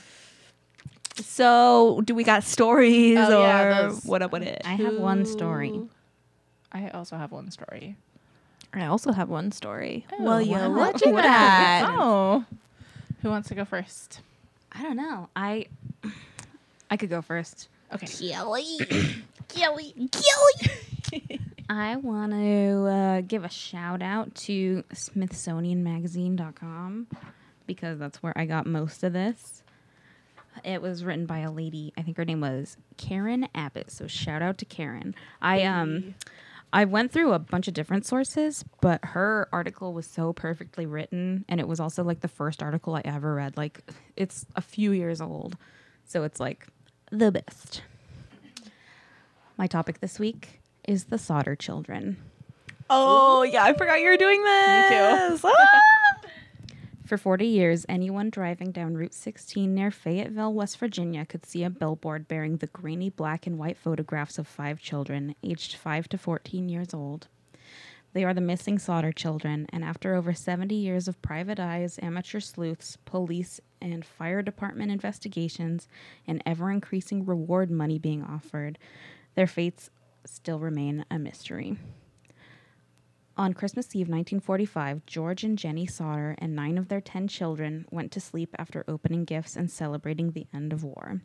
So, 1.19 2.01
do 2.05 2.13
we 2.15 2.23
got 2.23 2.43
stories 2.43 3.17
Oh, 3.19 3.39
or 3.39 3.41
yeah, 3.41 3.81
those- 3.83 4.03
what 4.05 4.21
up 4.21 4.31
with 4.31 4.43
it? 4.43 4.61
I 4.65 4.73
have 4.73 4.95
one 4.95 5.25
story. 5.25 5.81
I 6.71 6.89
also 6.89 7.17
have 7.17 7.31
one 7.31 7.49
story. 7.51 7.95
I 8.73 8.85
also 8.85 9.11
have 9.11 9.29
one 9.29 9.51
story. 9.51 10.05
Oh, 10.13 10.23
well, 10.23 10.41
yeah, 10.41 10.67
wow. 10.67 10.77
what 10.77 11.01
What 11.05 11.21
that? 11.23 11.85
Oh. 11.89 12.45
Who 13.21 13.29
wants 13.29 13.49
to 13.49 13.55
go 13.55 13.65
first? 13.65 14.21
I 14.71 14.83
don't 14.83 14.95
know. 14.95 15.27
I 15.35 15.65
I 16.91 16.97
could 16.97 17.09
go 17.09 17.21
first. 17.23 17.67
Okay. 17.93 18.05
Kelly. 18.05 18.77
Kelly. 19.47 19.95
Kelly. 20.11 21.39
I 21.69 21.95
want 21.97 22.31
to 22.33 22.85
uh, 22.87 23.21
give 23.21 23.43
a 23.43 23.49
shout 23.49 24.01
out 24.03 24.33
to 24.35 24.83
SmithsonianMagazine.com 24.93 27.07
because 27.67 27.99
that's 27.99 28.23
where 28.23 28.35
I 28.37 28.45
got 28.45 28.65
most 28.65 29.03
of 29.03 29.11
this. 29.13 29.61
It 30.63 30.81
was 30.81 31.03
written 31.03 31.25
by 31.25 31.39
a 31.39 31.51
lady. 31.51 31.93
I 31.97 32.01
think 32.01 32.17
her 32.17 32.25
name 32.25 32.41
was 32.41 32.77
Karen 32.97 33.47
Abbott. 33.55 33.91
So 33.91 34.07
shout 34.07 34.41
out 34.41 34.57
to 34.59 34.65
Karen. 34.65 35.15
I 35.41 35.63
um 35.63 36.15
I 36.71 36.85
went 36.85 37.11
through 37.11 37.33
a 37.33 37.39
bunch 37.39 37.67
of 37.67 37.73
different 37.73 38.05
sources, 38.05 38.63
but 38.81 39.03
her 39.03 39.49
article 39.51 39.93
was 39.93 40.05
so 40.05 40.33
perfectly 40.33 40.85
written 40.85 41.45
and 41.49 41.59
it 41.59 41.67
was 41.67 41.79
also 41.79 42.03
like 42.03 42.19
the 42.21 42.27
first 42.27 42.61
article 42.61 42.95
I 42.95 43.01
ever 43.05 43.33
read. 43.35 43.57
Like 43.57 43.81
it's 44.15 44.45
a 44.55 44.61
few 44.61 44.91
years 44.91 45.19
old. 45.21 45.57
So 46.05 46.23
it's 46.23 46.39
like 46.39 46.67
the 47.11 47.31
best. 47.31 47.81
My 49.57 49.67
topic 49.67 49.99
this 49.99 50.19
week 50.19 50.61
is 50.87 51.05
the 51.05 51.17
Sodder 51.17 51.55
children. 51.55 52.17
Oh, 52.89 53.43
yeah, 53.43 53.63
I 53.63 53.73
forgot 53.73 53.99
you 54.01 54.09
were 54.09 54.17
doing 54.17 54.43
this. 54.43 55.41
too. 55.41 55.49
Ah! 55.59 56.08
For 57.09 57.17
40 57.17 57.47
years, 57.47 57.87
anyone 57.89 58.29
driving 58.29 58.71
down 58.71 58.93
Route 58.93 59.15
16 59.15 59.73
near 59.73 59.89
Fayetteville, 59.89 60.53
West 60.53 60.77
Virginia 60.77 61.25
could 61.25 61.43
see 61.43 61.63
a 61.63 61.69
billboard 61.71 62.27
bearing 62.27 62.57
the 62.57 62.67
grainy 62.67 63.09
black 63.09 63.47
and 63.47 63.57
white 63.57 63.79
photographs 63.79 64.37
of 64.37 64.47
five 64.47 64.79
children, 64.79 65.33
aged 65.41 65.73
5 65.73 66.07
to 66.09 66.19
14 66.19 66.69
years 66.69 66.93
old. 66.93 67.27
They 68.13 68.23
are 68.23 68.35
the 68.35 68.41
missing 68.41 68.77
Sodder 68.77 69.11
children, 69.11 69.65
and 69.69 69.83
after 69.83 70.13
over 70.13 70.35
70 70.35 70.75
years 70.75 71.07
of 71.07 71.19
private 71.23 71.59
eyes, 71.59 71.97
amateur 71.99 72.39
sleuths, 72.39 72.99
police, 73.05 73.59
and 73.81 74.05
fire 74.05 74.43
department 74.43 74.91
investigations, 74.91 75.87
and 76.27 76.43
ever 76.45 76.69
increasing 76.69 77.25
reward 77.25 77.71
money 77.71 77.97
being 77.97 78.21
offered, 78.21 78.77
their 79.33 79.47
fates 79.47 79.89
still 80.27 80.59
remain 80.59 81.03
a 81.09 81.17
mystery. 81.17 81.75
On 83.39 83.53
Christmas 83.53 83.95
Eve 83.95 84.09
1945, 84.09 85.05
George 85.05 85.45
and 85.45 85.57
Jenny 85.57 85.85
Sodder 85.87 86.35
and 86.39 86.53
nine 86.53 86.77
of 86.77 86.89
their 86.89 86.99
ten 86.99 87.29
children 87.29 87.85
went 87.89 88.11
to 88.11 88.19
sleep 88.19 88.53
after 88.59 88.83
opening 88.85 89.23
gifts 89.23 89.55
and 89.55 89.71
celebrating 89.71 90.31
the 90.31 90.47
end 90.53 90.73
of 90.73 90.83
war. 90.83 91.21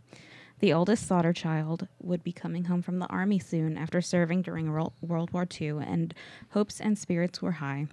The 0.61 0.72
oldest 0.72 1.09
Sodder 1.09 1.33
child 1.33 1.88
would 2.00 2.22
be 2.22 2.31
coming 2.31 2.66
home 2.66 2.83
from 2.83 3.00
the 3.00 3.09
army 3.09 3.40
soon 3.40 3.77
after 3.77 4.00
serving 4.00 4.42
during 4.42 4.70
World 4.70 5.33
War 5.33 5.44
II, 5.61 5.79
and 5.85 6.14
hopes 6.50 6.81
and 6.81 6.96
spirits 6.96 7.42
were 7.42 7.50
high. 7.50 7.88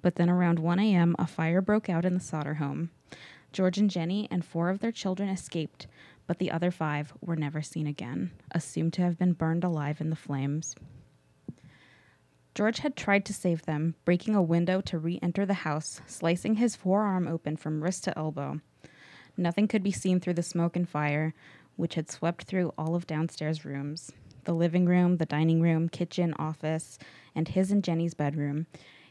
But 0.00 0.14
then 0.14 0.30
around 0.30 0.58
1 0.58 0.78
a.m., 0.78 1.14
a 1.18 1.26
fire 1.26 1.60
broke 1.60 1.90
out 1.90 2.06
in 2.06 2.14
the 2.14 2.20
Sodder 2.20 2.54
home. 2.54 2.88
George 3.52 3.76
and 3.76 3.90
Jenny 3.90 4.26
and 4.30 4.42
four 4.42 4.70
of 4.70 4.78
their 4.78 4.90
children 4.90 5.28
escaped, 5.28 5.86
but 6.26 6.38
the 6.38 6.50
other 6.50 6.70
five 6.70 7.12
were 7.20 7.36
never 7.36 7.60
seen 7.60 7.86
again, 7.86 8.30
assumed 8.52 8.94
to 8.94 9.02
have 9.02 9.18
been 9.18 9.34
burned 9.34 9.64
alive 9.64 10.00
in 10.00 10.08
the 10.08 10.16
flames. 10.16 10.74
George 12.56 12.78
had 12.78 12.96
tried 12.96 13.26
to 13.26 13.34
save 13.34 13.66
them, 13.66 13.96
breaking 14.06 14.34
a 14.34 14.40
window 14.40 14.80
to 14.80 14.98
re 14.98 15.18
enter 15.20 15.44
the 15.44 15.52
house, 15.52 16.00
slicing 16.06 16.54
his 16.54 16.74
forearm 16.74 17.28
open 17.28 17.54
from 17.54 17.84
wrist 17.84 18.04
to 18.04 18.18
elbow. 18.18 18.62
Nothing 19.36 19.68
could 19.68 19.82
be 19.82 19.92
seen 19.92 20.20
through 20.20 20.32
the 20.32 20.42
smoke 20.42 20.74
and 20.74 20.88
fire, 20.88 21.34
which 21.76 21.96
had 21.96 22.10
swept 22.10 22.44
through 22.44 22.72
all 22.78 22.94
of 22.94 23.06
downstairs 23.06 23.66
rooms 23.66 24.10
the 24.44 24.54
living 24.54 24.86
room, 24.86 25.18
the 25.18 25.26
dining 25.26 25.60
room, 25.60 25.90
kitchen, 25.90 26.32
office, 26.38 26.98
and 27.34 27.48
his 27.48 27.70
and 27.70 27.84
Jenny's 27.84 28.14
bedroom. 28.14 28.66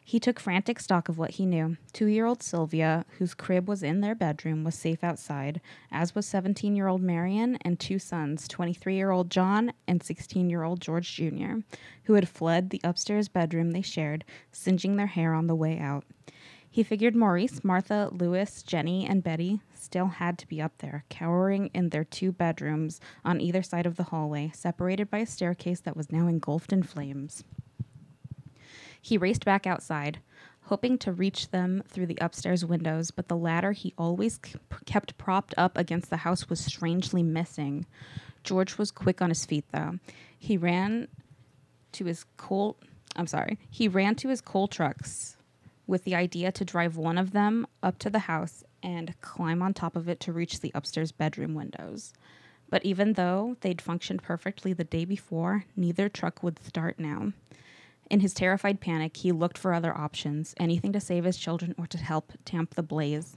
He 0.07 0.19
took 0.19 0.39
frantic 0.39 0.79
stock 0.79 1.09
of 1.09 1.17
what 1.17 1.31
he 1.31 1.47
knew. 1.47 1.77
Two 1.91 2.05
year 2.05 2.27
old 2.27 2.43
Sylvia, 2.43 3.05
whose 3.17 3.33
crib 3.33 3.67
was 3.67 3.81
in 3.81 4.01
their 4.01 4.13
bedroom, 4.13 4.63
was 4.63 4.75
safe 4.75 5.03
outside, 5.03 5.59
as 5.91 6.13
was 6.13 6.27
17 6.27 6.75
year 6.75 6.87
old 6.87 7.01
Marion 7.01 7.57
and 7.61 7.79
two 7.79 7.97
sons, 7.97 8.47
23 8.47 8.95
year 8.95 9.09
old 9.09 9.31
John 9.31 9.73
and 9.87 10.03
16 10.03 10.47
year 10.47 10.61
old 10.61 10.79
George 10.79 11.15
Jr., 11.15 11.61
who 12.03 12.13
had 12.13 12.29
fled 12.29 12.69
the 12.69 12.81
upstairs 12.83 13.27
bedroom 13.29 13.71
they 13.71 13.81
shared, 13.81 14.23
singeing 14.51 14.95
their 14.95 15.07
hair 15.07 15.33
on 15.33 15.47
the 15.47 15.55
way 15.55 15.79
out. 15.79 16.05
He 16.69 16.83
figured 16.83 17.15
Maurice, 17.15 17.63
Martha, 17.63 18.09
Louis, 18.11 18.61
Jenny, 18.61 19.07
and 19.07 19.23
Betty 19.23 19.59
still 19.73 20.07
had 20.07 20.37
to 20.37 20.47
be 20.47 20.61
up 20.61 20.77
there, 20.77 21.03
cowering 21.09 21.71
in 21.73 21.89
their 21.89 22.03
two 22.03 22.31
bedrooms 22.31 22.99
on 23.23 23.41
either 23.41 23.63
side 23.63 23.87
of 23.87 23.95
the 23.95 24.03
hallway, 24.03 24.51
separated 24.53 25.09
by 25.09 25.17
a 25.17 25.25
staircase 25.25 25.79
that 25.79 25.97
was 25.97 26.11
now 26.11 26.27
engulfed 26.27 26.71
in 26.71 26.83
flames. 26.83 27.43
He 29.05 29.19
raced 29.19 29.45
back 29.45 29.67
outside, 29.67 30.17
hoping 30.63 30.97
to 30.97 31.11
reach 31.11 31.51
them 31.51 31.83
through 31.87 32.07
the 32.07 32.17
upstairs 32.19 32.65
windows, 32.65 33.11
but 33.11 33.27
the 33.27 33.37
ladder 33.37 33.71
he 33.71 33.93
always 33.99 34.39
kept 34.87 35.15
propped 35.19 35.53
up 35.57 35.77
against 35.77 36.09
the 36.09 36.17
house 36.17 36.49
was 36.49 36.59
strangely 36.59 37.21
missing. 37.21 37.85
George 38.43 38.79
was 38.79 38.89
quick 38.89 39.21
on 39.21 39.29
his 39.29 39.45
feet, 39.45 39.65
though. 39.71 39.99
He 40.39 40.57
ran 40.57 41.07
to 41.91 42.05
his 42.05 42.25
coal. 42.37 42.77
I'm 43.15 43.27
sorry. 43.27 43.59
He 43.69 43.87
ran 43.87 44.15
to 44.15 44.29
his 44.29 44.41
coal 44.41 44.67
trucks 44.67 45.37
with 45.85 46.03
the 46.03 46.15
idea 46.15 46.51
to 46.53 46.65
drive 46.65 46.97
one 46.97 47.19
of 47.19 47.29
them 47.29 47.67
up 47.83 47.99
to 47.99 48.09
the 48.09 48.25
house 48.25 48.63
and 48.81 49.13
climb 49.21 49.61
on 49.61 49.75
top 49.75 49.95
of 49.95 50.09
it 50.09 50.19
to 50.21 50.33
reach 50.33 50.61
the 50.61 50.71
upstairs 50.73 51.11
bedroom 51.11 51.53
windows. 51.53 52.11
But 52.71 52.83
even 52.83 53.13
though 53.13 53.55
they'd 53.61 53.83
functioned 53.83 54.23
perfectly 54.23 54.73
the 54.73 54.83
day 54.83 55.05
before, 55.05 55.65
neither 55.75 56.09
truck 56.09 56.41
would 56.41 56.57
start 56.65 56.97
now. 56.97 57.33
In 58.09 58.19
his 58.19 58.33
terrified 58.33 58.79
panic, 58.79 59.17
he 59.17 59.31
looked 59.31 59.57
for 59.57 59.73
other 59.73 59.95
options, 59.95 60.53
anything 60.57 60.93
to 60.93 60.99
save 60.99 61.23
his 61.23 61.37
children 61.37 61.73
or 61.77 61.87
to 61.87 61.97
help 61.97 62.33
tamp 62.45 62.75
the 62.75 62.83
blaze. 62.83 63.35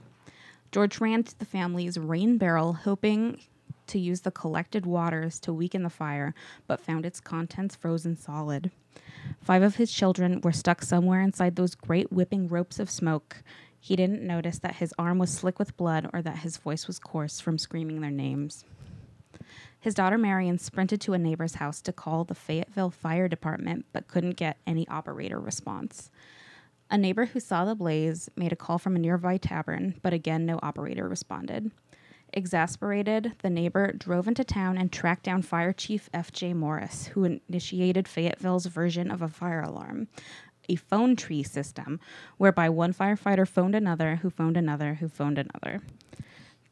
George 0.71 1.01
ran 1.01 1.23
to 1.23 1.37
the 1.39 1.45
family's 1.45 1.97
rain 1.97 2.37
barrel, 2.37 2.73
hoping 2.73 3.41
to 3.87 3.99
use 3.99 4.21
the 4.21 4.31
collected 4.31 4.85
waters 4.85 5.39
to 5.39 5.51
weaken 5.51 5.81
the 5.81 5.89
fire, 5.89 6.35
but 6.67 6.79
found 6.79 7.05
its 7.05 7.19
contents 7.19 7.75
frozen 7.75 8.15
solid. 8.15 8.69
Five 9.41 9.63
of 9.63 9.77
his 9.77 9.91
children 9.91 10.41
were 10.41 10.51
stuck 10.51 10.83
somewhere 10.83 11.21
inside 11.21 11.55
those 11.55 11.73
great 11.73 12.11
whipping 12.11 12.47
ropes 12.47 12.79
of 12.79 12.91
smoke. 12.91 13.43
He 13.79 13.95
didn't 13.95 14.21
notice 14.21 14.59
that 14.59 14.75
his 14.75 14.93
arm 14.99 15.17
was 15.17 15.31
slick 15.31 15.57
with 15.57 15.77
blood 15.77 16.07
or 16.13 16.21
that 16.21 16.39
his 16.39 16.57
voice 16.57 16.85
was 16.85 16.99
coarse 16.99 17.39
from 17.39 17.57
screaming 17.57 18.01
their 18.01 18.11
names. 18.11 18.65
His 19.79 19.93
daughter 19.93 20.17
Marion 20.17 20.57
sprinted 20.57 20.99
to 21.01 21.13
a 21.13 21.17
neighbor's 21.17 21.55
house 21.55 21.81
to 21.81 21.93
call 21.93 22.25
the 22.25 22.35
Fayetteville 22.35 22.89
Fire 22.89 23.29
Department, 23.29 23.85
but 23.93 24.07
couldn't 24.07 24.35
get 24.35 24.57
any 24.67 24.85
operator 24.89 25.39
response. 25.39 26.11
A 26.91 26.97
neighbor 26.97 27.27
who 27.27 27.39
saw 27.39 27.63
the 27.63 27.75
blaze 27.75 28.29
made 28.35 28.51
a 28.51 28.57
call 28.57 28.77
from 28.77 28.95
a 28.95 28.99
nearby 28.99 29.37
tavern, 29.37 29.95
but 30.01 30.11
again, 30.11 30.45
no 30.45 30.59
operator 30.61 31.07
responded. 31.07 31.71
Exasperated, 32.33 33.33
the 33.41 33.49
neighbor 33.49 33.93
drove 33.93 34.27
into 34.27 34.43
town 34.43 34.77
and 34.77 34.91
tracked 34.91 35.23
down 35.23 35.41
Fire 35.41 35.73
Chief 35.73 36.09
F.J. 36.13 36.53
Morris, 36.53 37.07
who 37.07 37.23
initiated 37.23 38.07
Fayetteville's 38.07 38.65
version 38.65 39.09
of 39.09 39.21
a 39.21 39.29
fire 39.29 39.61
alarm, 39.61 40.07
a 40.67 40.75
phone 40.75 41.15
tree 41.15 41.41
system, 41.41 41.99
whereby 42.37 42.69
one 42.69 42.93
firefighter 42.93 43.47
phoned 43.47 43.75
another, 43.75 44.17
who 44.17 44.29
phoned 44.29 44.57
another, 44.57 44.95
who 44.95 45.07
phoned 45.07 45.39
another. 45.39 45.81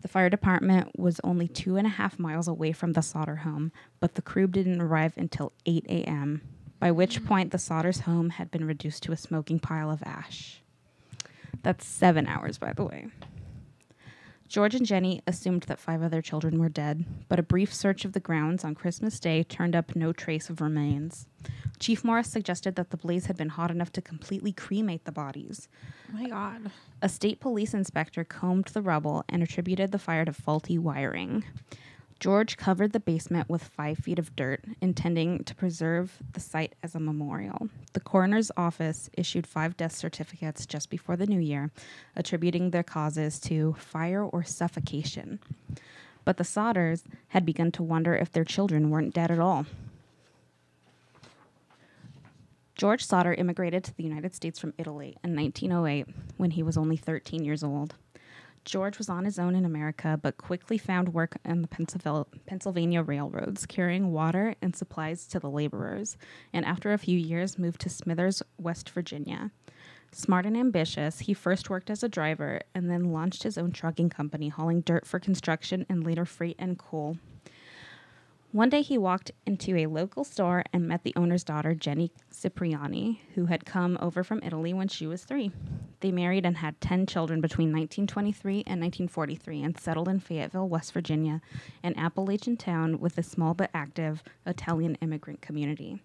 The 0.08 0.14
fire 0.14 0.30
department 0.30 0.98
was 0.98 1.20
only 1.22 1.50
two 1.50 1.76
and 1.76 1.86
a 1.86 1.90
half 1.90 2.18
miles 2.18 2.48
away 2.48 2.72
from 2.72 2.94
the 2.94 3.02
Sodder 3.02 3.36
home, 3.36 3.74
but 4.00 4.16
the 4.16 4.22
crew 4.22 4.48
didn't 4.48 4.80
arrive 4.80 5.12
until 5.18 5.52
8 5.66 5.86
a.m. 5.90 6.44
by 6.80 6.92
which 6.92 7.22
mm. 7.22 7.28
point 7.28 7.52
the 7.52 7.58
Sodders' 7.58 8.04
home 8.04 8.30
had 8.30 8.50
been 8.50 8.64
reduced 8.64 9.04
to 9.04 9.12
a 9.12 9.18
smoking 9.18 9.60
pile 9.60 9.92
of 9.92 10.02
ash. 10.04 10.62
That's 11.62 11.86
seven 11.86 12.26
hours, 12.26 12.58
by 12.58 12.72
the 12.72 12.86
way. 12.86 13.08
George 14.48 14.76
and 14.76 14.86
Jenny 14.86 15.22
assumed 15.28 15.64
that 15.64 15.80
five 15.80 16.02
other 16.02 16.22
children 16.22 16.60
were 16.60 16.70
dead, 16.70 17.06
but 17.28 17.40
a 17.40 17.44
brief 17.44 17.74
search 17.74 18.06
of 18.06 18.14
the 18.14 18.20
grounds 18.20 18.64
on 18.64 18.76
Christmas 18.76 19.20
Day 19.20 19.44
turned 19.44 19.76
up 19.76 19.96
no 19.96 20.14
trace 20.14 20.50
of 20.50 20.62
remains. 20.62 21.28
Chief 21.80 22.04
Morris 22.04 22.30
suggested 22.30 22.76
that 22.76 22.90
the 22.90 22.98
blaze 22.98 23.26
had 23.26 23.38
been 23.38 23.50
hot 23.50 23.72
enough 23.72 23.92
to 23.92 24.02
completely 24.02 24.54
cremate 24.54 25.06
the 25.06 25.12
bodies. 25.12 25.68
Oh 26.10 26.18
my 26.18 26.30
god. 26.30 26.72
A 27.02 27.10
state 27.10 27.40
police 27.40 27.74
inspector 27.74 28.24
combed 28.24 28.66
the 28.68 28.82
rubble 28.82 29.24
and 29.30 29.44
attributed 29.44 29.92
the 29.92 30.00
fire 30.00 30.26
to 30.26 30.34
faulty 30.34 30.78
wiring. 30.78 31.44
George 32.20 32.58
covered 32.58 32.94
the 32.94 33.00
basement 33.00 33.48
with 33.48 33.64
five 33.64 34.00
feet 34.00 34.18
of 34.18 34.36
dirt, 34.36 34.64
intending 34.82 35.44
to 35.44 35.54
preserve 35.54 36.18
the 36.34 36.40
site 36.40 36.74
as 36.82 36.96
a 36.96 37.00
memorial. 37.00 37.70
The 37.94 38.00
coroner's 38.00 38.52
office 38.58 39.10
issued 39.14 39.46
five 39.46 39.78
death 39.78 39.96
certificates 39.96 40.66
just 40.66 40.90
before 40.90 41.16
the 41.16 41.28
new 41.28 41.40
year, 41.40 41.70
attributing 42.16 42.72
their 42.72 42.84
causes 42.84 43.40
to 43.42 43.76
fire 43.78 44.24
or 44.24 44.44
suffocation. 44.44 45.40
But 46.26 46.38
the 46.38 46.44
Sodders 46.44 47.04
had 47.30 47.46
begun 47.46 47.72
to 47.74 47.84
wonder 47.84 48.16
if 48.16 48.32
their 48.32 48.44
children 48.44 48.90
weren't 48.90 49.14
dead 49.14 49.30
at 49.30 49.40
all. 49.40 49.68
George 52.76 53.04
Sodder 53.04 53.34
immigrated 53.34 53.84
to 53.84 53.96
the 53.96 54.04
United 54.04 54.36
States 54.36 54.60
from 54.60 54.74
Italy 54.78 55.18
in 55.24 55.36
1908 55.36 56.08
when 56.38 56.52
he 56.52 56.64
was 56.64 56.78
only 56.78 56.98
13 56.98 57.44
years 57.44 57.64
old. 57.64 57.96
George 58.68 58.98
was 58.98 59.08
on 59.08 59.24
his 59.24 59.40
own 59.40 59.56
in 59.56 59.64
America, 59.64 60.20
but 60.22 60.36
quickly 60.36 60.78
found 60.78 61.14
work 61.14 61.38
on 61.46 61.62
the 61.62 62.26
Pennsylvania, 62.46 63.02
railroads, 63.02 63.66
carrying 63.66 64.12
water 64.12 64.56
and 64.62 64.76
supplies 64.76 65.26
to 65.28 65.40
the 65.40 65.50
laborers, 65.50 66.18
and 66.52 66.66
after 66.66 66.92
a 66.92 66.98
few 66.98 67.18
years 67.18 67.58
moved 67.58 67.80
to 67.80 67.90
Smithers, 67.90 68.44
West 68.58 68.90
Virginia. 68.90 69.52
Smart 70.12 70.46
and 70.46 70.58
ambitious, 70.58 71.20
he 71.20 71.34
first 71.34 71.70
worked 71.70 71.90
as 71.90 72.04
a 72.04 72.10
driver 72.10 72.60
and 72.76 72.90
then 72.90 73.14
launched 73.14 73.44
his 73.44 73.58
own 73.58 73.72
trucking 73.72 74.10
company, 74.10 74.50
hauling 74.50 74.82
dirt 74.82 75.08
for 75.08 75.18
construction 75.18 75.86
and 75.88 76.04
later 76.04 76.26
freight 76.26 76.58
and 76.60 76.78
coal. 76.78 77.18
One 78.58 78.70
day 78.70 78.82
he 78.82 78.98
walked 78.98 79.30
into 79.46 79.78
a 79.78 79.86
local 79.86 80.24
store 80.24 80.64
and 80.74 80.88
met 80.88 81.04
the 81.04 81.14
owner's 81.16 81.44
daughter, 81.44 81.76
Jenny 81.76 82.12
Cipriani, 82.32 83.22
who 83.36 83.46
had 83.46 83.68
come 83.68 84.00
over 84.02 84.24
from 84.24 84.42
Italy 84.42 84.74
when 84.74 84.88
she 84.88 85.06
was 85.06 85.24
three. 85.24 85.52
They 86.00 86.12
married 86.12 86.44
and 86.44 86.58
had 86.58 86.82
10 86.82 87.06
children 87.06 87.40
between 87.40 87.68
1923 87.68 88.64
and 88.66 88.82
1943 88.82 89.62
and 89.62 89.80
settled 89.80 90.08
in 90.08 90.20
Fayetteville, 90.20 90.68
West 90.68 90.92
Virginia, 90.92 91.40
an 91.84 91.96
Appalachian 92.00 92.58
town 92.58 93.00
with 93.00 93.20
a 93.20 93.22
small 93.22 93.54
but 93.54 93.70
active 93.76 94.24
Italian 94.48 94.96
immigrant 95.02 95.40
community. 95.40 96.02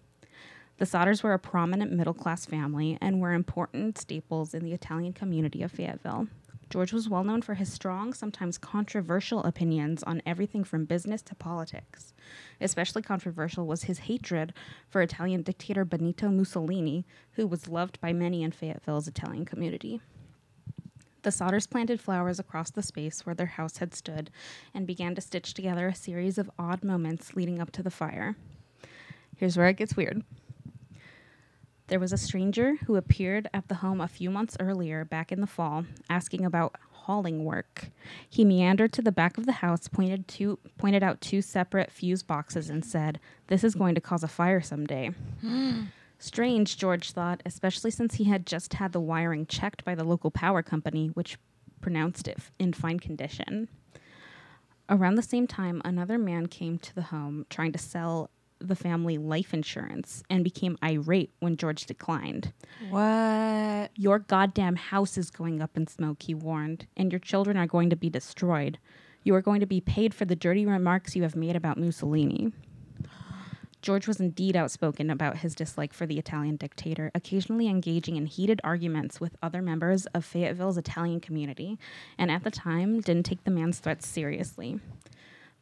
The 0.77 0.85
Sodders 0.85 1.23
were 1.23 1.33
a 1.33 1.39
prominent 1.39 1.91
middle 1.91 2.13
class 2.13 2.45
family 2.45 2.99
and 3.01 3.19
were 3.19 3.33
important 3.33 3.97
staples 3.97 4.53
in 4.53 4.63
the 4.63 4.73
Italian 4.73 5.13
community 5.13 5.63
of 5.63 5.71
Fayetteville. 5.71 6.27
George 6.73 6.91
was 6.91 7.07
well 7.07 7.23
known 7.23 7.43
for 7.43 7.53
his 7.53 7.71
strong, 7.71 8.15
sometimes 8.15 8.57
controversial 8.57 9.43
opinions 9.43 10.01
on 10.01 10.23
everything 10.25 10.63
from 10.63 10.85
business 10.85 11.21
to 11.21 11.35
politics. 11.35 12.15
Especially 12.59 13.03
controversial 13.03 13.67
was 13.67 13.83
his 13.83 13.99
hatred 13.99 14.55
for 14.89 15.03
Italian 15.03 15.43
dictator 15.43 15.85
Benito 15.85 16.29
Mussolini, 16.29 17.05
who 17.33 17.45
was 17.45 17.69
loved 17.69 18.01
by 18.01 18.11
many 18.11 18.41
in 18.41 18.51
Fayetteville's 18.51 19.07
Italian 19.07 19.45
community. 19.45 20.01
The 21.21 21.29
Sodders 21.29 21.69
planted 21.69 22.01
flowers 22.01 22.39
across 22.39 22.71
the 22.71 22.81
space 22.81 23.23
where 23.23 23.35
their 23.35 23.45
house 23.45 23.77
had 23.77 23.93
stood 23.93 24.31
and 24.73 24.87
began 24.87 25.13
to 25.13 25.21
stitch 25.21 25.53
together 25.53 25.87
a 25.87 25.93
series 25.93 26.39
of 26.39 26.49
odd 26.57 26.83
moments 26.83 27.35
leading 27.35 27.61
up 27.61 27.69
to 27.73 27.83
the 27.83 27.91
fire. 27.91 28.35
Here's 29.35 29.57
where 29.57 29.67
it 29.67 29.77
gets 29.77 29.95
weird. 29.95 30.23
There 31.93 31.99
was 31.99 32.11
a 32.11 32.17
stranger 32.17 32.77
who 32.87 32.95
appeared 32.95 33.47
at 33.53 33.67
the 33.67 33.75
home 33.75 34.01
a 34.01 34.07
few 34.07 34.31
months 34.31 34.57
earlier, 34.59 35.05
back 35.05 35.31
in 35.31 35.41
the 35.41 35.45
fall, 35.45 35.85
asking 36.09 36.43
about 36.43 36.75
hauling 36.89 37.45
work. 37.45 37.91
He 38.27 38.43
meandered 38.43 38.91
to 38.93 39.03
the 39.03 39.11
back 39.11 39.37
of 39.37 39.45
the 39.45 39.51
house, 39.51 39.87
pointed 39.87 40.27
to 40.29 40.57
pointed 40.79 41.03
out 41.03 41.21
two 41.21 41.43
separate 41.43 41.91
fuse 41.91 42.23
boxes, 42.23 42.67
and 42.67 42.83
said, 42.83 43.19
"This 43.45 43.63
is 43.63 43.75
going 43.75 43.93
to 43.93 44.01
cause 44.01 44.23
a 44.23 44.27
fire 44.27 44.59
someday." 44.59 45.11
Strange, 46.17 46.77
George 46.77 47.11
thought, 47.11 47.43
especially 47.45 47.91
since 47.91 48.15
he 48.15 48.23
had 48.23 48.47
just 48.47 48.73
had 48.73 48.91
the 48.91 48.99
wiring 48.99 49.45
checked 49.45 49.85
by 49.85 49.93
the 49.93 50.03
local 50.03 50.31
power 50.31 50.63
company, 50.63 51.09
which 51.09 51.37
pronounced 51.79 52.27
it 52.27 52.39
in 52.57 52.73
fine 52.73 52.99
condition. 52.99 53.69
Around 54.89 55.13
the 55.13 55.21
same 55.21 55.45
time, 55.45 55.79
another 55.85 56.17
man 56.17 56.47
came 56.47 56.79
to 56.79 56.95
the 56.95 57.03
home 57.03 57.45
trying 57.51 57.71
to 57.71 57.77
sell 57.77 58.31
the 58.67 58.75
family 58.75 59.17
life 59.17 59.53
insurance 59.53 60.23
and 60.29 60.43
became 60.43 60.77
irate 60.83 61.31
when 61.39 61.57
George 61.57 61.85
declined. 61.85 62.53
What? 62.89 63.91
Your 63.95 64.19
goddamn 64.19 64.75
house 64.75 65.17
is 65.17 65.29
going 65.29 65.61
up 65.61 65.77
in 65.77 65.87
smoke, 65.87 66.23
he 66.23 66.33
warned, 66.33 66.87
and 66.97 67.11
your 67.11 67.19
children 67.19 67.57
are 67.57 67.67
going 67.67 67.89
to 67.89 67.95
be 67.95 68.09
destroyed. 68.09 68.77
You 69.23 69.35
are 69.35 69.41
going 69.41 69.61
to 69.61 69.65
be 69.65 69.81
paid 69.81 70.13
for 70.13 70.25
the 70.25 70.35
dirty 70.35 70.65
remarks 70.65 71.15
you 71.15 71.23
have 71.23 71.35
made 71.35 71.55
about 71.55 71.77
Mussolini. 71.77 72.51
George 73.83 74.07
was 74.07 74.21
indeed 74.21 74.55
outspoken 74.55 75.09
about 75.09 75.39
his 75.39 75.53
dislike 75.53 75.93
for 75.93 76.05
the 76.05 76.17
Italian 76.17 76.55
dictator, 76.55 77.11
occasionally 77.13 77.67
engaging 77.67 78.15
in 78.15 78.25
heated 78.25 78.61
arguments 78.63 79.19
with 79.19 79.35
other 79.43 79.61
members 79.61 80.05
of 80.07 80.23
Fayetteville's 80.23 80.77
Italian 80.77 81.19
community, 81.19 81.77
and 82.17 82.31
at 82.31 82.45
the 82.45 82.51
time 82.51 83.01
didn't 83.01 83.25
take 83.25 83.43
the 83.43 83.51
man's 83.51 83.79
threats 83.79 84.07
seriously. 84.07 84.79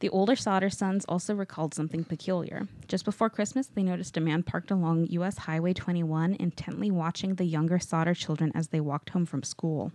The 0.02 0.10
older 0.10 0.36
Sodder 0.36 0.72
sons 0.72 1.06
also 1.06 1.36
recalled 1.36 1.76
something 1.76 2.04
peculiar. 2.04 2.68
Just 2.88 3.06
before 3.06 3.30
Christmas, 3.30 3.68
they 3.68 3.84
noticed 3.84 4.18
a 4.18 4.20
man 4.20 4.42
parked 4.42 4.72
along 4.72 5.06
U.S. 5.12 5.38
Highway 5.38 5.74
21, 5.74 6.38
intently 6.40 6.90
watching 6.90 7.36
the 7.36 7.46
younger 7.46 7.78
Sodder 7.78 8.16
children 8.16 8.52
as 8.56 8.70
they 8.70 8.80
walked 8.80 9.12
home 9.12 9.28
from 9.28 9.44
school. 9.44 9.92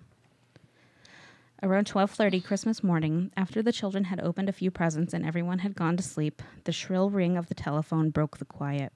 Around 1.61 1.88
12:30 1.88 2.45
Christmas 2.45 2.85
morning, 2.85 3.33
after 3.37 3.62
the 3.62 3.73
children 3.73 4.05
had 4.05 4.21
opened 4.21 4.49
a 4.49 4.53
few 4.53 4.71
presents 4.71 5.12
and 5.12 5.27
everyone 5.27 5.59
had 5.59 5.75
gone 5.75 5.97
to 5.97 6.05
sleep, 6.05 6.40
the 6.62 6.73
shrill 6.73 7.11
ring 7.11 7.37
of 7.37 7.49
the 7.49 7.55
telephone 7.55 8.11
broke 8.11 8.38
the 8.38 8.45
quiet. 8.45 8.92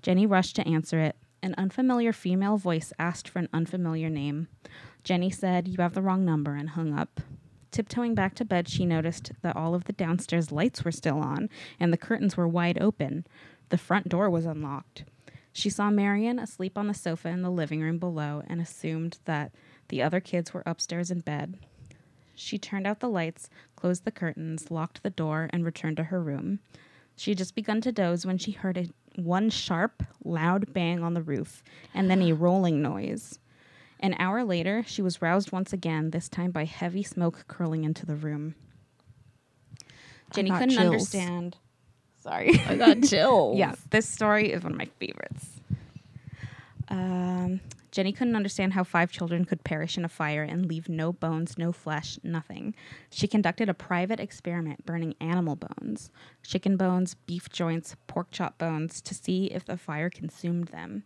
Jenny 0.00 0.26
rushed 0.26 0.54
to 0.56 0.68
answer 0.68 1.00
it. 1.00 1.16
An 1.42 1.56
unfamiliar 1.58 2.12
female 2.12 2.56
voice 2.56 2.92
asked 3.00 3.28
for 3.28 3.40
an 3.40 3.48
unfamiliar 3.52 4.08
name. 4.08 4.46
Jenny 5.02 5.30
said, 5.30 5.66
"You 5.66 5.78
have 5.78 5.94
the 5.94 6.02
wrong 6.02 6.24
number," 6.24 6.54
and 6.54 6.70
hung 6.70 6.96
up. 6.96 7.20
Tiptoeing 7.70 8.14
back 8.14 8.34
to 8.34 8.44
bed, 8.44 8.68
she 8.68 8.84
noticed 8.84 9.32
that 9.42 9.56
all 9.56 9.74
of 9.74 9.84
the 9.84 9.92
downstairs 9.92 10.50
lights 10.50 10.84
were 10.84 10.92
still 10.92 11.18
on 11.18 11.48
and 11.78 11.92
the 11.92 11.98
curtains 11.98 12.36
were 12.36 12.48
wide 12.48 12.80
open. 12.80 13.26
The 13.68 13.78
front 13.78 14.08
door 14.08 14.28
was 14.28 14.44
unlocked. 14.44 15.04
She 15.52 15.70
saw 15.70 15.90
Marion 15.90 16.38
asleep 16.38 16.76
on 16.76 16.86
the 16.86 16.94
sofa 16.94 17.28
in 17.28 17.42
the 17.42 17.50
living 17.50 17.80
room 17.80 17.98
below 17.98 18.42
and 18.46 18.60
assumed 18.60 19.18
that 19.24 19.52
the 19.88 20.02
other 20.02 20.20
kids 20.20 20.52
were 20.52 20.62
upstairs 20.66 21.10
in 21.10 21.20
bed. 21.20 21.58
She 22.34 22.58
turned 22.58 22.86
out 22.86 23.00
the 23.00 23.08
lights, 23.08 23.50
closed 23.76 24.04
the 24.04 24.10
curtains, 24.10 24.70
locked 24.70 25.02
the 25.02 25.10
door, 25.10 25.50
and 25.52 25.64
returned 25.64 25.96
to 25.98 26.04
her 26.04 26.22
room. 26.22 26.60
She 27.16 27.32
had 27.32 27.38
just 27.38 27.54
begun 27.54 27.80
to 27.82 27.92
doze 27.92 28.24
when 28.24 28.38
she 28.38 28.52
heard 28.52 28.78
a 28.78 28.88
one 29.16 29.50
sharp, 29.50 30.02
loud 30.24 30.72
bang 30.72 31.02
on 31.02 31.14
the 31.14 31.22
roof 31.22 31.62
and 31.92 32.08
then 32.08 32.22
a 32.22 32.32
rolling 32.32 32.80
noise. 32.80 33.38
An 34.00 34.14
hour 34.18 34.44
later, 34.44 34.82
she 34.86 35.02
was 35.02 35.20
roused 35.20 35.52
once 35.52 35.72
again, 35.72 36.10
this 36.10 36.28
time 36.28 36.50
by 36.50 36.64
heavy 36.64 37.02
smoke 37.02 37.44
curling 37.48 37.84
into 37.84 38.06
the 38.06 38.16
room. 38.16 38.54
Jenny 40.34 40.50
couldn't 40.50 40.70
chills. 40.70 40.84
understand. 40.86 41.56
Sorry. 42.22 42.58
I 42.66 42.76
got 42.76 43.02
chills. 43.08 43.58
yeah, 43.58 43.74
this 43.90 44.08
story 44.08 44.52
is 44.52 44.62
one 44.62 44.72
of 44.72 44.78
my 44.78 44.88
favorites. 44.98 45.60
Um, 46.88 47.60
Jenny 47.90 48.12
couldn't 48.12 48.36
understand 48.36 48.74
how 48.74 48.84
five 48.84 49.10
children 49.10 49.44
could 49.44 49.64
perish 49.64 49.98
in 49.98 50.04
a 50.04 50.08
fire 50.08 50.42
and 50.42 50.66
leave 50.66 50.88
no 50.88 51.12
bones, 51.12 51.58
no 51.58 51.72
flesh, 51.72 52.18
nothing. 52.22 52.74
She 53.10 53.26
conducted 53.26 53.68
a 53.68 53.74
private 53.74 54.20
experiment 54.20 54.86
burning 54.86 55.16
animal 55.20 55.56
bones, 55.56 56.10
chicken 56.42 56.76
bones, 56.76 57.14
beef 57.14 57.48
joints, 57.50 57.96
pork 58.06 58.28
chop 58.30 58.58
bones, 58.58 59.00
to 59.02 59.14
see 59.14 59.46
if 59.46 59.64
the 59.64 59.76
fire 59.76 60.08
consumed 60.08 60.68
them. 60.68 61.02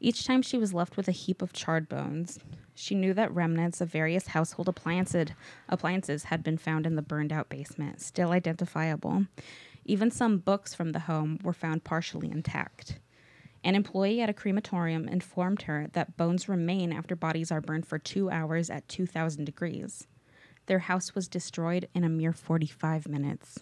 Each 0.00 0.26
time 0.26 0.42
she 0.42 0.58
was 0.58 0.74
left 0.74 0.96
with 0.96 1.06
a 1.08 1.12
heap 1.12 1.40
of 1.40 1.52
charred 1.52 1.88
bones. 1.88 2.40
She 2.74 2.96
knew 2.96 3.14
that 3.14 3.32
remnants 3.32 3.80
of 3.80 3.88
various 3.88 4.28
household 4.28 4.68
appliances, 4.68 6.24
had 6.24 6.42
been 6.42 6.58
found 6.58 6.86
in 6.86 6.96
the 6.96 7.02
burned 7.02 7.32
out 7.32 7.48
basement, 7.48 8.00
still 8.00 8.32
identifiable. 8.32 9.26
Even 9.84 10.10
some 10.10 10.38
books 10.38 10.74
from 10.74 10.90
the 10.90 11.00
home 11.00 11.38
were 11.44 11.52
found 11.52 11.84
partially 11.84 12.30
intact. 12.30 12.98
An 13.64 13.74
employee 13.74 14.20
at 14.20 14.28
a 14.28 14.34
crematorium 14.34 15.08
informed 15.08 15.62
her 15.62 15.88
that 15.94 16.18
bones 16.18 16.50
remain 16.50 16.92
after 16.92 17.16
bodies 17.16 17.50
are 17.50 17.62
burned 17.62 17.86
for 17.86 17.98
two 17.98 18.30
hours 18.30 18.68
at 18.68 18.86
2,000 18.88 19.46
degrees. 19.46 20.06
Their 20.66 20.80
house 20.80 21.14
was 21.14 21.28
destroyed 21.28 21.88
in 21.94 22.04
a 22.04 22.10
mere 22.10 22.34
45 22.34 23.08
minutes. 23.08 23.60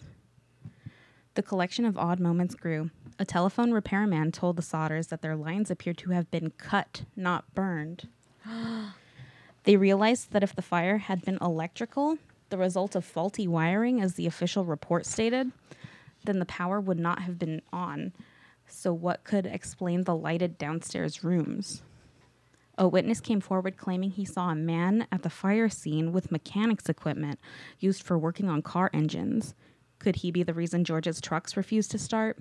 The 1.35 1.41
collection 1.41 1.85
of 1.85 1.97
odd 1.97 2.19
moments 2.19 2.53
grew. 2.53 2.91
A 3.17 3.23
telephone 3.23 3.71
repairman 3.71 4.33
told 4.33 4.57
the 4.57 4.61
Sodders 4.61 5.07
that 5.07 5.21
their 5.21 5.37
lines 5.37 5.71
appeared 5.71 5.97
to 5.99 6.11
have 6.11 6.29
been 6.29 6.51
cut, 6.51 7.03
not 7.15 7.51
burned. 7.55 8.09
they 9.63 9.77
realized 9.77 10.31
that 10.33 10.43
if 10.43 10.53
the 10.53 10.61
fire 10.61 10.97
had 10.97 11.23
been 11.23 11.37
electrical, 11.39 12.17
the 12.49 12.57
result 12.57 12.95
of 12.95 13.05
faulty 13.05 13.47
wiring, 13.47 14.01
as 14.01 14.15
the 14.15 14.27
official 14.27 14.65
report 14.65 15.05
stated, 15.05 15.51
then 16.25 16.39
the 16.39 16.45
power 16.45 16.81
would 16.81 16.99
not 16.99 17.21
have 17.21 17.39
been 17.39 17.61
on. 17.71 18.11
So, 18.75 18.91
what 18.91 19.23
could 19.23 19.45
explain 19.45 20.03
the 20.03 20.15
lighted 20.15 20.57
downstairs 20.57 21.23
rooms? 21.23 21.83
A 22.75 22.87
witness 22.87 23.21
came 23.21 23.39
forward 23.39 23.77
claiming 23.77 24.09
he 24.09 24.25
saw 24.25 24.49
a 24.49 24.55
man 24.55 25.07
at 25.11 25.21
the 25.21 25.29
fire 25.29 25.69
scene 25.69 26.11
with 26.11 26.31
mechanics 26.31 26.89
equipment 26.89 27.39
used 27.79 28.01
for 28.01 28.17
working 28.17 28.49
on 28.49 28.63
car 28.63 28.89
engines. 28.91 29.53
Could 29.99 30.17
he 30.17 30.31
be 30.31 30.41
the 30.41 30.55
reason 30.55 30.83
George's 30.83 31.21
trucks 31.21 31.55
refused 31.55 31.91
to 31.91 31.99
start? 31.99 32.39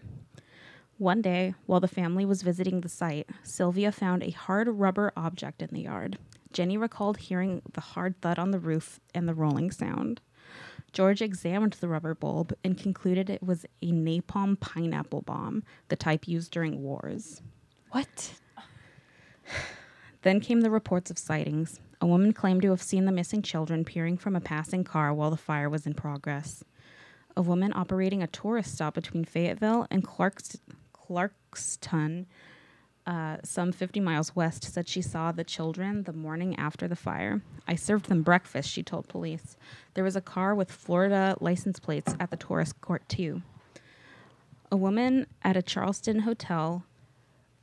One 0.96 1.20
day, 1.20 1.54
while 1.66 1.80
the 1.80 1.86
family 1.86 2.24
was 2.24 2.42
visiting 2.42 2.80
the 2.80 2.88
site, 2.88 3.28
Sylvia 3.42 3.92
found 3.92 4.22
a 4.22 4.30
hard 4.30 4.68
rubber 4.68 5.12
object 5.14 5.60
in 5.60 5.68
the 5.70 5.82
yard. 5.82 6.18
Jenny 6.50 6.78
recalled 6.78 7.18
hearing 7.18 7.60
the 7.74 7.82
hard 7.82 8.18
thud 8.22 8.38
on 8.38 8.52
the 8.52 8.58
roof 8.58 9.00
and 9.14 9.28
the 9.28 9.34
rolling 9.34 9.70
sound. 9.70 10.22
George 10.92 11.22
examined 11.22 11.72
the 11.74 11.88
rubber 11.88 12.14
bulb 12.14 12.52
and 12.62 12.76
concluded 12.76 13.30
it 13.30 13.42
was 13.42 13.64
a 13.80 13.92
napalm 13.92 14.58
pineapple 14.60 15.22
bomb, 15.22 15.62
the 15.88 15.96
type 15.96 16.28
used 16.28 16.52
during 16.52 16.82
wars. 16.82 17.40
What? 17.90 18.34
Then 20.22 20.40
came 20.40 20.60
the 20.60 20.70
reports 20.70 21.10
of 21.10 21.18
sightings. 21.18 21.80
A 22.00 22.06
woman 22.06 22.32
claimed 22.32 22.62
to 22.62 22.70
have 22.70 22.82
seen 22.82 23.06
the 23.06 23.12
missing 23.12 23.42
children 23.42 23.84
peering 23.84 24.16
from 24.16 24.36
a 24.36 24.40
passing 24.40 24.84
car 24.84 25.12
while 25.12 25.30
the 25.30 25.36
fire 25.36 25.68
was 25.68 25.86
in 25.86 25.94
progress. 25.94 26.62
A 27.36 27.42
woman 27.42 27.72
operating 27.74 28.22
a 28.22 28.26
tourist 28.26 28.74
stop 28.74 28.94
between 28.94 29.24
Fayetteville 29.24 29.86
and 29.90 30.04
Clarks- 30.04 30.60
Clarkston, 30.94 32.26
uh, 33.06 33.38
some 33.42 33.72
50 33.72 34.00
miles 34.00 34.36
west, 34.36 34.64
said 34.64 34.88
she 34.88 35.02
saw 35.02 35.32
the 35.32 35.44
children 35.44 36.04
the 36.04 36.12
morning 36.12 36.56
after 36.56 36.86
the 36.86 36.96
fire. 36.96 37.42
I 37.66 37.74
served 37.74 38.06
them 38.06 38.22
breakfast, 38.22 38.70
she 38.70 38.82
told 38.82 39.08
police. 39.08 39.56
There 39.94 40.04
was 40.04 40.16
a 40.16 40.20
car 40.20 40.54
with 40.54 40.70
Florida 40.70 41.36
license 41.40 41.78
plates 41.78 42.14
at 42.20 42.30
the 42.30 42.36
tourist 42.36 42.80
court, 42.80 43.08
too. 43.08 43.42
A 44.70 44.76
woman 44.76 45.26
at 45.42 45.56
a 45.56 45.62
Charleston 45.62 46.20
hotel 46.20 46.84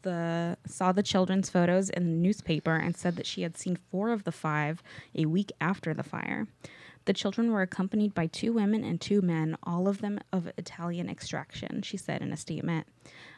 the 0.02 0.58
saw 0.65 0.91
the 0.91 1.04
children's 1.04 1.49
photos 1.49 1.89
in 1.89 2.06
the 2.06 2.28
newspaper 2.28 2.75
and 2.75 2.95
said 2.95 3.15
that 3.15 3.25
she 3.25 3.41
had 3.41 3.58
seen 3.58 3.75
four 3.75 4.12
of 4.12 4.23
the 4.23 4.32
five 4.32 4.82
a 5.15 5.25
week 5.25 5.52
after 5.60 5.93
the 5.93 6.04
fire. 6.04 6.47
The 7.10 7.13
children 7.13 7.52
were 7.52 7.63
accompanied 7.63 8.13
by 8.13 8.28
two 8.28 8.54
women 8.54 8.84
and 8.84 9.02
two 9.02 9.24
men, 9.24 9.58
all 9.63 9.88
of 9.88 10.00
them 10.00 10.19
of 10.32 10.52
Italian 10.60 11.10
extraction, 11.10 11.82
she 11.82 11.98
said 11.98 12.22
in 12.22 12.32
a 12.32 12.38
statement. 12.38 12.86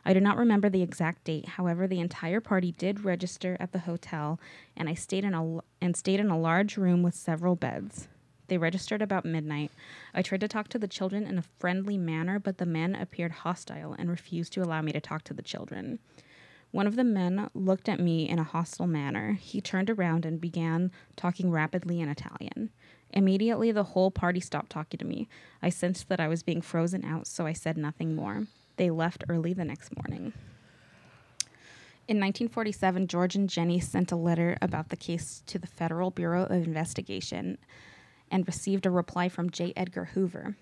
I 0.04 0.14
do 0.14 0.20
not 0.20 0.36
remember 0.36 0.68
the 0.68 0.82
exact 0.82 1.24
date. 1.24 1.48
However, 1.48 1.88
the 1.88 2.02
entire 2.02 2.42
party 2.42 2.74
did 2.74 3.06
register 3.06 3.56
at 3.62 3.72
the 3.72 3.80
hotel, 3.80 4.42
and 4.76 4.90
I 4.90 4.94
stayed 4.94 5.24
in 5.24 5.34
a 5.34 5.60
and 5.80 5.96
stayed 5.96 6.20
in 6.20 6.30
a 6.30 6.38
large 6.38 6.76
room 6.76 7.02
with 7.02 7.16
several 7.16 7.56
beds. 7.56 8.10
They 8.50 8.58
registered 8.58 9.02
about 9.02 9.24
midnight. 9.24 9.72
I 10.14 10.22
tried 10.22 10.42
to 10.42 10.50
talk 10.50 10.68
to 10.68 10.78
the 10.78 10.86
children 10.86 11.26
in 11.26 11.38
a 11.38 11.46
friendly 11.58 11.98
manner, 11.98 12.40
but 12.40 12.58
the 12.58 12.66
men 12.66 12.94
appeared 12.94 13.32
hostile 13.32 13.96
and 13.98 14.10
refused 14.10 14.52
to 14.52 14.62
allow 14.62 14.82
me 14.82 14.92
to 14.92 15.00
talk 15.00 15.24
to 15.24 15.34
the 15.34 15.42
children. 15.42 16.00
One 16.72 16.88
of 16.88 16.98
the 16.98 17.06
men 17.06 17.50
looked 17.54 17.88
at 17.88 18.02
me 18.02 18.28
in 18.28 18.38
a 18.38 18.44
hostile 18.44 18.88
manner. 18.88 19.34
He 19.34 19.62
turned 19.62 19.90
around 19.90 20.26
and 20.26 20.42
began 20.42 20.92
talking 21.16 21.52
rapidly 21.52 22.02
in 22.02 22.10
Italian. 22.10 22.72
Immediately, 23.14 23.72
the 23.72 23.84
whole 23.84 24.12
party 24.12 24.40
stopped 24.40 24.72
talking 24.72 24.98
to 24.98 25.06
me. 25.06 25.28
I 25.62 25.70
sensed 25.70 26.08
that 26.10 26.20
I 26.20 26.28
was 26.28 26.44
being 26.44 26.62
frozen 26.62 27.04
out, 27.04 27.28
so 27.28 27.46
I 27.46 27.54
said 27.54 27.78
nothing 27.78 28.16
more. 28.16 28.48
They 28.78 28.90
left 28.90 29.24
early 29.30 29.54
the 29.54 29.66
next 29.66 29.96
morning. 29.98 30.34
In 32.08 32.18
1947, 32.18 33.08
George 33.08 33.36
and 33.36 33.50
Jenny 33.50 33.80
sent 33.80 34.12
a 34.12 34.16
letter 34.16 34.58
about 34.62 34.90
the 34.90 34.96
case 34.96 35.44
to 35.48 35.60
the 35.60 35.68
Federal 35.68 36.10
Bureau 36.12 36.44
of 36.44 36.52
Investigation 36.52 37.58
and 38.30 38.48
received 38.48 38.86
a 38.86 38.90
reply 38.90 39.30
from 39.30 39.50
J. 39.50 39.74
Edgar 39.76 40.06
Hoover. 40.06 40.56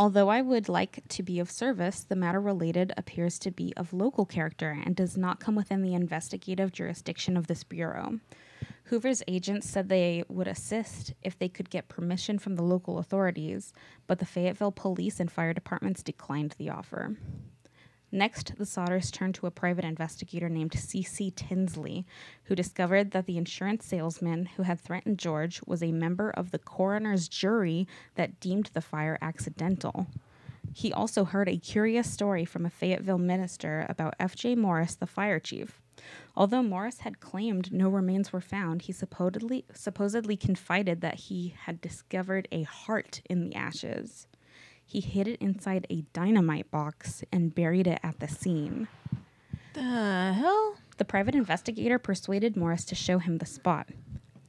Although 0.00 0.28
I 0.28 0.42
would 0.42 0.68
like 0.68 1.02
to 1.08 1.22
be 1.24 1.40
of 1.40 1.50
service, 1.50 2.04
the 2.04 2.14
matter 2.14 2.40
related 2.40 2.92
appears 2.96 3.36
to 3.40 3.50
be 3.50 3.72
of 3.76 3.92
local 3.92 4.24
character 4.24 4.80
and 4.84 4.94
does 4.94 5.16
not 5.16 5.40
come 5.40 5.56
within 5.56 5.82
the 5.82 5.94
investigative 5.94 6.72
jurisdiction 6.72 7.36
of 7.36 7.48
this 7.48 7.64
bureau. 7.64 8.20
Hoover's 8.88 9.22
agents 9.28 9.68
said 9.68 9.88
they 9.88 10.24
would 10.28 10.48
assist 10.48 11.12
if 11.22 11.38
they 11.38 11.48
could 11.50 11.68
get 11.68 11.88
permission 11.88 12.38
from 12.38 12.56
the 12.56 12.62
local 12.62 12.96
authorities, 12.96 13.74
but 14.06 14.18
the 14.18 14.24
Fayetteville 14.24 14.72
police 14.72 15.20
and 15.20 15.30
fire 15.30 15.52
departments 15.52 16.02
declined 16.02 16.54
the 16.56 16.70
offer. 16.70 17.14
Next, 18.10 18.56
the 18.56 18.64
Sodders 18.64 19.12
turned 19.12 19.34
to 19.34 19.46
a 19.46 19.50
private 19.50 19.84
investigator 19.84 20.48
named 20.48 20.72
C.C. 20.72 21.30
Tinsley, 21.32 22.06
who 22.44 22.54
discovered 22.54 23.10
that 23.10 23.26
the 23.26 23.36
insurance 23.36 23.84
salesman 23.84 24.46
who 24.56 24.62
had 24.62 24.80
threatened 24.80 25.18
George 25.18 25.60
was 25.66 25.82
a 25.82 25.92
member 25.92 26.30
of 26.30 26.50
the 26.50 26.58
coroner's 26.58 27.28
jury 27.28 27.86
that 28.14 28.40
deemed 28.40 28.70
the 28.72 28.80
fire 28.80 29.18
accidental. 29.20 30.06
He 30.72 30.92
also 30.92 31.24
heard 31.24 31.48
a 31.48 31.56
curious 31.56 32.10
story 32.10 32.44
from 32.44 32.66
a 32.66 32.70
Fayetteville 32.70 33.18
minister 33.18 33.86
about 33.88 34.14
F.J. 34.18 34.54
Morris, 34.56 34.94
the 34.94 35.06
fire 35.06 35.40
chief. 35.40 35.80
Although 36.36 36.62
Morris 36.62 37.00
had 37.00 37.20
claimed 37.20 37.72
no 37.72 37.88
remains 37.88 38.32
were 38.32 38.40
found, 38.40 38.82
he 38.82 38.92
supposedly 38.92 39.64
supposedly 39.74 40.36
confided 40.36 41.00
that 41.00 41.16
he 41.16 41.54
had 41.64 41.80
discovered 41.80 42.46
a 42.52 42.62
heart 42.62 43.20
in 43.28 43.40
the 43.40 43.54
ashes. 43.54 44.28
He 44.84 45.00
hid 45.00 45.28
it 45.28 45.40
inside 45.40 45.86
a 45.90 46.04
dynamite 46.12 46.70
box 46.70 47.24
and 47.32 47.54
buried 47.54 47.86
it 47.86 48.00
at 48.02 48.20
the 48.20 48.28
scene. 48.28 48.88
The 49.74 50.32
hell? 50.32 50.76
The 50.96 51.04
private 51.04 51.34
investigator 51.34 51.98
persuaded 51.98 52.56
Morris 52.56 52.84
to 52.86 52.94
show 52.94 53.18
him 53.18 53.38
the 53.38 53.46
spot. 53.46 53.88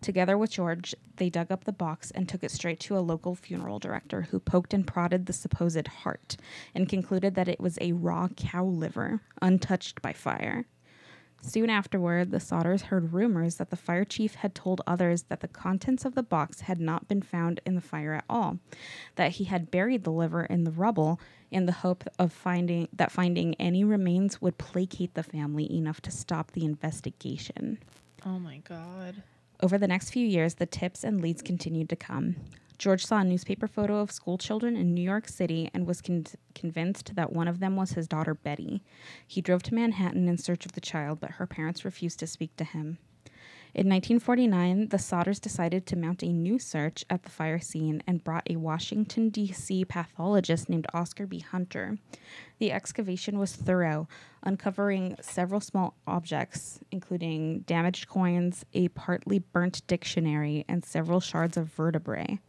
Together 0.02 0.38
with 0.38 0.52
George, 0.52 0.96
they 1.18 1.30
dug 1.30 1.52
up 1.52 1.66
the 1.66 1.74
box 1.74 2.10
and 2.12 2.28
took 2.28 2.44
it 2.44 2.52
straight 2.52 2.80
to 2.80 2.98
a 2.98 3.00
local 3.00 3.36
funeral 3.36 3.80
director 3.80 4.24
who 4.24 4.40
poked 4.40 4.74
and 4.74 4.88
prodded 4.88 5.26
the 5.26 5.34
supposed 5.34 5.88
heart 5.88 6.38
and 6.74 6.88
concluded 6.88 7.36
that 7.36 7.50
it 7.50 7.60
was 7.60 7.78
a 7.82 7.92
raw 7.92 8.28
cow 8.30 8.64
liver, 8.64 9.22
untouched 9.42 10.02
by 10.02 10.14
fire. 10.14 10.66
Soon 11.42 11.70
afterward, 11.70 12.32
the 12.32 12.38
Sodders 12.38 12.84
heard 12.84 13.14
rumors 13.14 13.56
that 13.56 13.70
the 13.70 13.78
fire 13.78 14.04
chief 14.04 14.36
had 14.36 14.54
told 14.54 14.82
others 14.86 15.24
that 15.24 15.40
the 15.40 15.48
contents 15.48 16.04
of 16.04 16.16
the 16.16 16.24
box 16.24 16.62
had 16.62 16.80
not 16.80 17.08
been 17.08 17.22
found 17.22 17.62
in 17.66 17.76
the 17.76 17.82
fire 17.82 18.14
at 18.14 18.26
all, 18.30 18.60
that 19.16 19.34
he 19.34 19.46
had 19.46 19.72
buried 19.72 20.04
the 20.04 20.12
liver 20.12 20.44
in 20.44 20.66
the 20.66 20.72
rubble 20.72 21.20
in 21.50 21.66
the 21.66 21.72
hope 21.72 22.04
of 22.18 22.34
finding 22.34 22.90
that 22.92 23.12
finding 23.12 23.56
any 23.56 23.84
remains 23.84 24.42
would 24.42 24.58
placate 24.58 25.14
the 25.14 25.24
family 25.24 25.72
enough 25.72 26.02
to 26.02 26.12
stop 26.12 26.52
the 26.52 26.66
investigation. 26.66 27.80
Oh 28.26 28.38
my 28.38 28.58
god. 28.58 29.24
Over 29.62 29.78
the 29.78 29.88
next 29.88 30.12
few 30.12 30.26
years, 30.26 30.56
the 30.56 30.66
tips 30.66 31.04
and 31.04 31.22
leads 31.22 31.42
continued 31.42 31.90
to 31.90 31.96
come. 31.98 32.38
George 32.78 33.06
saw 33.06 33.20
a 33.20 33.26
newspaper 33.26 33.68
photo 33.68 33.98
of 34.00 34.10
school 34.10 34.38
children 34.38 34.78
in 34.78 34.94
New 34.94 35.02
York 35.02 35.28
City 35.28 35.70
and 35.74 35.86
was 35.86 36.02
con- 36.02 36.26
convinced 36.56 37.16
that 37.16 37.34
one 37.34 37.50
of 37.50 37.60
them 37.60 37.76
was 37.76 37.92
his 37.92 38.08
daughter 38.08 38.34
Betty. 38.34 38.82
He 39.28 39.42
drove 39.42 39.64
to 39.64 39.76
Manhattan 39.76 40.30
in 40.30 40.38
search 40.38 40.66
of 40.66 40.72
the 40.72 40.82
child, 40.82 41.20
but 41.20 41.32
her 41.32 41.46
parents 41.46 41.84
refused 41.84 42.20
to 42.20 42.28
speak 42.28 42.56
to 42.56 42.64
him. 42.64 43.00
In 43.76 43.88
1949, 43.88 44.88
the 44.88 44.98
Sodders 44.98 45.40
decided 45.40 45.86
to 45.86 45.96
mount 45.96 46.24
a 46.24 46.34
new 46.34 46.58
search 46.58 47.06
at 47.08 47.22
the 47.22 47.30
fire 47.30 47.60
scene 47.60 48.02
and 48.08 48.24
brought 48.24 48.50
a 48.50 48.56
Washington, 48.56 49.30
D.C. 49.30 49.86
pathologist 49.86 50.70
named 50.70 50.88
Oscar 50.92 51.28
B. 51.28 51.40
Hunter. 51.40 52.00
The 52.58 52.72
excavation 52.72 53.38
was 53.38 53.56
thorough, 53.56 54.08
uncovering 54.42 55.18
several 55.22 55.62
small 55.62 55.96
objects, 56.08 56.80
including 56.92 57.60
damaged 57.60 58.10
coins, 58.10 58.66
a 58.74 58.88
partly 58.88 59.38
burnt 59.38 59.86
dictionary, 59.86 60.66
and 60.68 60.84
several 60.84 61.20
shards 61.20 61.56
of 61.56 61.68
vertebrae. 61.68 62.40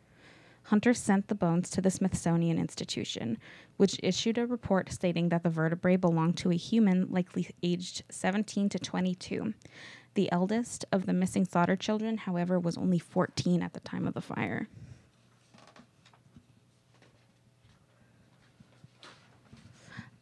Hunter 0.65 0.95
sent 0.95 1.29
the 1.29 1.35
bones 1.35 1.69
to 1.71 1.81
the 1.81 1.91
Smithsonian 1.91 2.59
Institution, 2.59 3.39
which 3.77 3.99
issued 4.03 4.39
a 4.39 4.47
report 4.47 4.93
stating 4.93 5.29
that 5.31 5.43
the 5.43 5.51
vertebrae 5.51 5.97
belonged 5.97 6.37
to 6.39 6.51
a 6.51 6.57
human 6.57 7.11
likely 7.11 7.49
aged 7.63 8.05
17 8.09 8.69
to 8.69 8.79
22. 8.79 9.53
The 10.15 10.31
eldest 10.33 10.85
of 10.91 11.07
the 11.07 11.13
missing 11.13 11.45
Sodder 11.45 11.77
children, 11.77 12.19
however, 12.19 12.59
was 12.59 12.77
only 12.77 12.99
14 12.99 13.63
at 13.63 13.73
the 13.73 13.81
time 13.81 14.07
of 14.07 14.15
the 14.15 14.21
fire. 14.21 14.69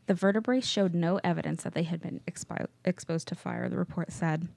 The 0.07 0.15
vertebrae 0.15 0.61
showed 0.61 0.95
no 0.95 1.21
evidence 1.23 1.63
that 1.63 1.75
they 1.75 1.83
had 1.83 2.01
been 2.01 2.21
expo- 2.27 2.69
exposed 2.85 3.29
to 3.29 3.35
fire, 3.35 3.69
the 3.69 3.77
report 3.77 4.11
said. 4.11 4.49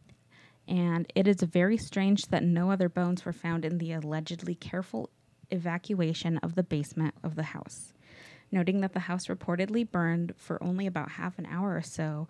And 0.67 1.11
it 1.13 1.27
is 1.27 1.41
very 1.41 1.77
strange 1.77 2.27
that 2.27 2.43
no 2.43 2.71
other 2.71 2.87
bones 2.87 3.25
were 3.25 3.33
found 3.33 3.65
in 3.65 3.77
the 3.77 3.91
allegedly 3.91 4.55
careful 4.55 5.09
evacuation 5.49 6.37
of 6.37 6.55
the 6.55 6.63
basement 6.63 7.15
of 7.21 7.35
the 7.35 7.43
house. 7.43 7.91
Noting 8.49 8.79
that 8.79 8.93
the 8.93 9.01
house 9.01 9.27
reportedly 9.27 9.89
burned 9.89 10.33
for 10.37 10.61
only 10.63 10.87
about 10.87 11.11
half 11.11 11.37
an 11.37 11.45
hour 11.45 11.75
or 11.75 11.81
so, 11.81 12.29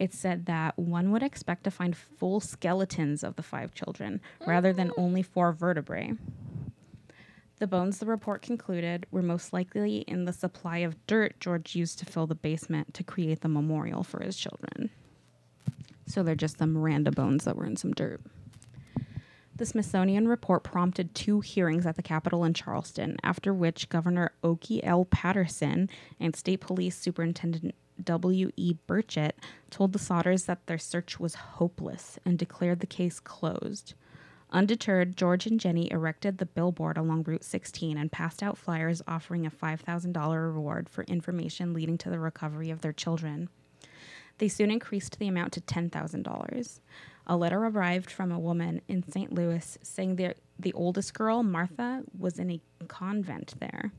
it 0.00 0.14
said 0.14 0.46
that 0.46 0.76
one 0.78 1.12
would 1.12 1.22
expect 1.22 1.62
to 1.64 1.70
find 1.70 1.94
full 1.94 2.40
skeletons 2.40 3.22
of 3.22 3.36
the 3.36 3.42
five 3.42 3.74
children 3.74 4.20
rather 4.46 4.72
than 4.72 4.88
mm. 4.88 4.94
only 4.96 5.22
four 5.22 5.52
vertebrae. 5.52 6.14
The 7.58 7.66
bones, 7.66 7.98
the 7.98 8.06
report 8.06 8.40
concluded, 8.40 9.06
were 9.10 9.20
most 9.20 9.52
likely 9.52 9.98
in 10.08 10.24
the 10.24 10.32
supply 10.32 10.78
of 10.78 11.06
dirt 11.06 11.38
George 11.38 11.76
used 11.76 11.98
to 11.98 12.06
fill 12.06 12.26
the 12.26 12.34
basement 12.34 12.94
to 12.94 13.04
create 13.04 13.42
the 13.42 13.48
memorial 13.48 14.02
for 14.02 14.22
his 14.22 14.38
children. 14.38 14.88
So 16.06 16.22
they're 16.22 16.34
just 16.34 16.56
some 16.58 16.78
random 16.78 17.12
bones 17.12 17.44
that 17.44 17.56
were 17.56 17.66
in 17.66 17.76
some 17.76 17.92
dirt. 17.92 18.22
The 19.54 19.66
Smithsonian 19.66 20.26
report 20.26 20.64
prompted 20.64 21.14
two 21.14 21.40
hearings 21.40 21.84
at 21.84 21.96
the 21.96 22.02
Capitol 22.02 22.44
in 22.44 22.54
Charleston, 22.54 23.18
after 23.22 23.52
which 23.52 23.90
Governor 23.90 24.32
Okey 24.42 24.82
L. 24.82 25.04
Patteson 25.04 25.90
and 26.18 26.34
State 26.34 26.62
Police 26.62 26.96
Superintendent 26.96 27.74
W.E. 28.04 28.76
Burchett 28.86 29.32
told 29.70 29.92
the 29.92 29.98
Sodders 29.98 30.46
that 30.46 30.66
their 30.66 30.78
search 30.78 31.20
was 31.20 31.34
hopeless 31.34 32.18
and 32.24 32.38
declared 32.38 32.80
the 32.80 32.86
case 32.86 33.20
closed. 33.20 33.94
Undeterred, 34.52 35.16
George 35.16 35.46
and 35.46 35.60
Jenny 35.60 35.90
erected 35.92 36.38
the 36.38 36.46
billboard 36.46 36.96
along 36.96 37.22
Route 37.22 37.44
16 37.44 37.96
and 37.96 38.10
passed 38.10 38.42
out 38.42 38.58
flyers 38.58 39.00
offering 39.06 39.46
a 39.46 39.50
$5,000 39.50 40.54
reward 40.54 40.88
for 40.88 41.04
information 41.04 41.72
leading 41.72 41.96
to 41.98 42.10
the 42.10 42.18
recovery 42.18 42.70
of 42.70 42.80
their 42.80 42.92
children. 42.92 43.48
They 44.38 44.48
soon 44.48 44.70
increased 44.70 45.18
the 45.18 45.28
amount 45.28 45.52
to 45.52 45.60
$10,000. 45.60 46.80
A 47.26 47.36
letter 47.36 47.64
arrived 47.64 48.10
from 48.10 48.32
a 48.32 48.38
woman 48.40 48.80
in 48.88 49.08
St. 49.08 49.32
Louis 49.32 49.78
saying 49.82 50.16
that 50.16 50.38
the 50.60 50.72
oldest 50.72 51.14
girl, 51.14 51.42
Martha, 51.42 52.02
was 52.16 52.38
in 52.38 52.50
a 52.50 52.60
convent 52.88 53.54
there. 53.60 53.92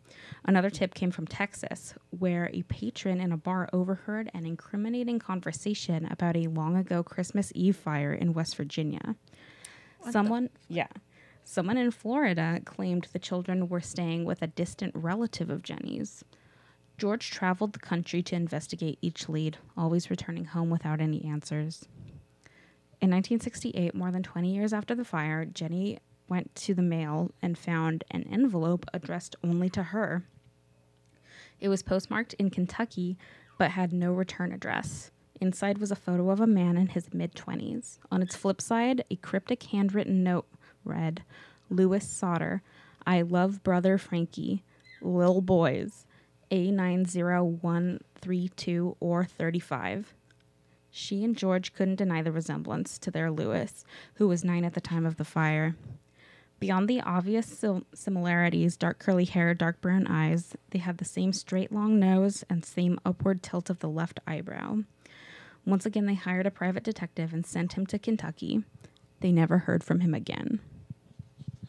Another 0.45 0.69
tip 0.69 0.93
came 0.93 1.11
from 1.11 1.27
Texas, 1.27 1.93
where 2.09 2.49
a 2.53 2.63
patron 2.63 3.19
in 3.19 3.31
a 3.31 3.37
bar 3.37 3.69
overheard 3.73 4.29
an 4.33 4.45
incriminating 4.45 5.19
conversation 5.19 6.07
about 6.11 6.35
a 6.35 6.47
long 6.47 6.75
ago 6.75 7.03
Christmas 7.03 7.51
Eve 7.55 7.75
fire 7.75 8.13
in 8.13 8.33
West 8.33 8.55
Virginia. 8.55 9.15
Someone, 10.09 10.49
yeah. 10.67 10.87
Someone 11.43 11.77
in 11.77 11.91
Florida 11.91 12.61
claimed 12.65 13.07
the 13.11 13.19
children 13.19 13.67
were 13.67 13.81
staying 13.81 14.25
with 14.25 14.41
a 14.41 14.47
distant 14.47 14.93
relative 14.95 15.49
of 15.49 15.63
Jenny's. 15.63 16.23
George 16.97 17.31
traveled 17.31 17.73
the 17.73 17.79
country 17.79 18.21
to 18.21 18.35
investigate 18.35 18.99
each 19.01 19.27
lead, 19.27 19.57
always 19.75 20.09
returning 20.09 20.45
home 20.45 20.69
without 20.69 21.01
any 21.01 21.23
answers. 21.25 21.87
In 23.01 23.09
1968, 23.09 23.95
more 23.95 24.11
than 24.11 24.21
20 24.21 24.53
years 24.53 24.73
after 24.73 24.93
the 24.93 25.03
fire, 25.03 25.43
Jenny 25.43 25.97
went 26.31 26.55
to 26.55 26.73
the 26.73 26.81
mail 26.81 27.29
and 27.41 27.57
found 27.57 28.05
an 28.09 28.23
envelope 28.31 28.85
addressed 28.93 29.35
only 29.43 29.69
to 29.69 29.83
her. 29.83 30.23
It 31.59 31.67
was 31.67 31.83
postmarked 31.83 32.33
in 32.35 32.49
Kentucky, 32.49 33.17
but 33.57 33.71
had 33.71 33.91
no 33.91 34.13
return 34.13 34.53
address. 34.53 35.11
Inside 35.41 35.79
was 35.79 35.91
a 35.91 35.95
photo 35.95 36.29
of 36.29 36.39
a 36.39 36.47
man 36.47 36.77
in 36.77 36.87
his 36.87 37.13
mid 37.13 37.35
20s. 37.35 37.99
On 38.09 38.21
its 38.21 38.33
flip 38.33 38.61
side, 38.61 39.03
a 39.11 39.17
cryptic 39.17 39.61
handwritten 39.63 40.23
note 40.23 40.47
read 40.85 41.25
Lewis 41.69 42.07
Sodder, 42.07 42.61
I 43.05 43.23
love 43.23 43.61
brother 43.61 43.97
Frankie, 43.97 44.63
Lil 45.01 45.41
Boys, 45.41 46.05
A90132 46.49 48.95
or 49.01 49.25
35. 49.25 50.13
She 50.89 51.25
and 51.25 51.35
George 51.35 51.73
couldn't 51.73 51.95
deny 51.95 52.21
the 52.21 52.31
resemblance 52.31 52.97
to 52.99 53.11
their 53.11 53.29
Lewis, 53.29 53.83
who 54.15 54.29
was 54.29 54.45
nine 54.45 54.63
at 54.63 54.75
the 54.75 54.81
time 54.81 55.05
of 55.05 55.17
the 55.17 55.25
fire. 55.25 55.75
Beyond 56.61 56.87
the 56.87 57.01
obvious 57.01 57.47
sim- 57.47 57.87
similarities 57.91 58.77
dark 58.77 58.99
curly 58.99 59.25
hair, 59.25 59.55
dark 59.55 59.81
brown 59.81 60.05
eyes 60.05 60.55
they 60.69 60.77
had 60.77 60.99
the 60.99 61.05
same 61.05 61.33
straight 61.33 61.71
long 61.71 61.99
nose 61.99 62.43
and 62.51 62.63
same 62.63 62.99
upward 63.03 63.41
tilt 63.41 63.71
of 63.71 63.79
the 63.79 63.89
left 63.89 64.19
eyebrow. 64.27 64.77
Once 65.65 65.87
again, 65.87 66.05
they 66.05 66.13
hired 66.13 66.45
a 66.45 66.51
private 66.51 66.83
detective 66.83 67.33
and 67.33 67.47
sent 67.47 67.73
him 67.73 67.87
to 67.87 67.97
Kentucky. 67.97 68.63
They 69.21 69.31
never 69.31 69.57
heard 69.57 69.83
from 69.83 70.01
him 70.01 70.13
again. 70.13 70.59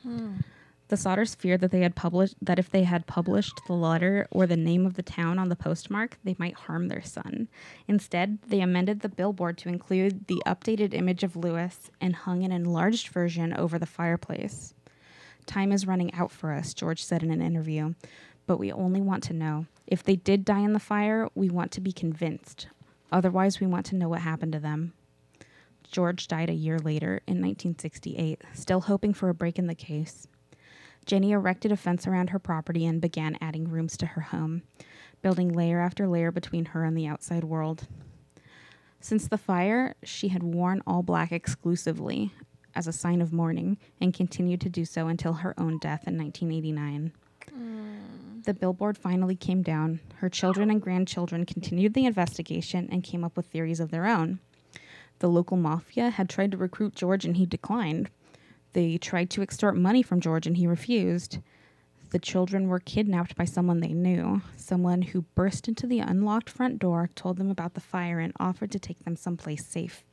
Hmm. 0.03 0.41
The 0.89 0.97
Sodders 0.97 1.35
feared 1.35 1.63
that 1.63 1.71
they 1.71 1.81
had 1.81 1.97
published 1.97 2.35
that 2.43 2.59
if 2.59 2.69
they 2.69 2.85
had 2.85 3.07
published 3.07 3.63
the 3.67 3.73
letter 3.73 4.27
or 4.31 4.47
the 4.47 4.59
name 4.59 4.85
of 4.85 4.93
the 4.93 5.03
town 5.03 5.39
on 5.39 5.49
the 5.49 5.57
postmark, 5.57 6.19
they 6.23 6.37
might 6.39 6.53
harm 6.53 6.89
their 6.89 7.01
son. 7.01 7.49
Instead, 7.89 8.41
they 8.47 8.61
amended 8.61 9.01
the 9.01 9.09
billboard 9.09 9.57
to 9.59 9.71
include 9.71 10.27
the 10.27 10.43
updated 10.45 10.93
image 10.93 11.23
of 11.23 11.35
Lewis 11.35 11.91
and 11.99 12.15
hung 12.15 12.45
an 12.45 12.53
enlarged 12.53 13.09
version 13.09 13.55
over 13.55 13.79
the 13.79 13.87
fireplace. 13.87 14.75
Time 15.47 15.73
is 15.73 15.87
running 15.87 16.13
out 16.15 16.31
for 16.31 16.53
us, 16.53 16.75
George 16.75 17.05
said 17.05 17.23
in 17.23 17.31
an 17.31 17.43
interview, 17.43 17.95
but 18.47 18.59
we 18.59 18.73
only 18.73 19.01
want 19.01 19.23
to 19.25 19.33
know. 19.33 19.67
If 19.87 20.03
they 20.03 20.17
did 20.17 20.45
die 20.45 20.61
in 20.61 20.73
the 20.73 20.79
fire, 20.79 21.29
we 21.35 21.51
want 21.51 21.73
to 21.73 21.81
be 21.81 21.93
convinced. 21.93 22.69
Otherwise, 23.11 23.61
we 23.61 23.67
want 23.67 23.87
to 23.87 23.97
know 23.97 24.09
what 24.09 24.21
happened 24.21 24.53
to 24.53 24.59
them. 24.61 24.93
George 25.91 26.27
died 26.29 26.49
a 26.49 26.55
year 26.55 26.79
later 26.79 27.21
in 27.27 27.35
1968, 27.35 28.43
still 28.55 28.83
hoping 28.83 29.13
for 29.13 29.29
a 29.29 29.35
break 29.35 29.59
in 29.59 29.67
the 29.67 29.75
case. 29.75 30.27
Jenny 31.05 31.33
erected 31.33 31.73
a 31.73 31.77
fence 31.77 32.07
around 32.07 32.31
her 32.31 32.39
property 32.39 32.87
and 32.87 33.01
began 33.01 33.37
adding 33.41 33.69
rooms 33.69 33.97
to 33.99 34.07
her 34.07 34.23
home, 34.23 34.63
building 35.21 35.53
layer 35.53 35.81
after 35.81 36.07
layer 36.07 36.31
between 36.31 36.67
her 36.67 36.85
and 36.85 36.97
the 36.97 37.07
outside 37.07 37.45
world. 37.45 37.89
Since 39.01 39.29
the 39.29 39.37
fire, 39.37 39.97
she 40.05 40.29
had 40.29 40.45
worn 40.45 40.81
all 40.87 41.03
black 41.03 41.33
exclusively 41.33 42.33
as 42.75 42.87
a 42.87 42.93
sign 42.93 43.21
of 43.21 43.33
mourning 43.33 43.79
and 44.01 44.15
continued 44.15 44.61
to 44.63 44.69
do 44.69 44.85
so 44.85 45.09
until 45.09 45.35
her 45.35 45.55
own 45.59 45.79
death 45.79 46.07
in 46.07 46.19
1989. 46.19 47.13
Mm. 47.51 48.45
The 48.45 48.55
billboard 48.55 48.99
finally 48.99 49.37
came 49.37 49.63
down. 49.63 50.01
Her 50.17 50.29
children 50.29 50.71
and 50.71 50.83
grandchildren 50.83 51.47
continued 51.47 51.95
the 51.95 52.07
investigation 52.07 52.89
and 52.91 53.05
came 53.05 53.23
up 53.23 53.37
with 53.37 53.47
theories 53.47 53.81
of 53.81 53.91
their 53.91 54.07
own. 54.07 54.41
The 55.21 55.29
local 55.29 55.57
mafia 55.57 56.11
had 56.11 56.29
tried 56.29 56.51
to 56.51 56.57
recruit 56.57 56.97
George 56.97 57.25
and 57.25 57.37
he 57.37 57.47
declined. 57.47 58.11
They 58.73 58.99
tried 58.99 59.31
to 59.31 59.43
extort 59.43 59.77
money 59.77 60.03
from 60.03 60.21
George 60.21 60.47
and 60.47 60.57
he 60.57 60.67
refused. 60.67 61.39
The 62.11 62.19
children 62.19 62.69
were 62.69 62.81
kidnapped 62.81 63.37
by 63.37 63.45
someone 63.45 63.81
they 63.81 63.93
knew, 63.93 64.43
someone 64.57 65.03
who 65.03 65.23
burst 65.35 65.69
into 65.69 65.87
the 65.87 66.01
unlocked 66.01 66.51
front 66.51 66.79
door, 66.79 67.09
told 67.15 67.39
them 67.39 67.51
about 67.51 67.75
the 67.75 67.81
fire, 67.81 68.19
and 68.19 68.35
offered 68.39 68.71
to 68.73 68.79
take 68.79 69.05
them 69.05 69.17
someplace 69.17 69.65
safe. 69.65 70.05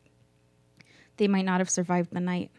They 1.20 1.28
might 1.28 1.46
not 1.46 1.60
have 1.60 1.70
survived 1.70 2.12
the 2.12 2.22
night. 2.22 2.50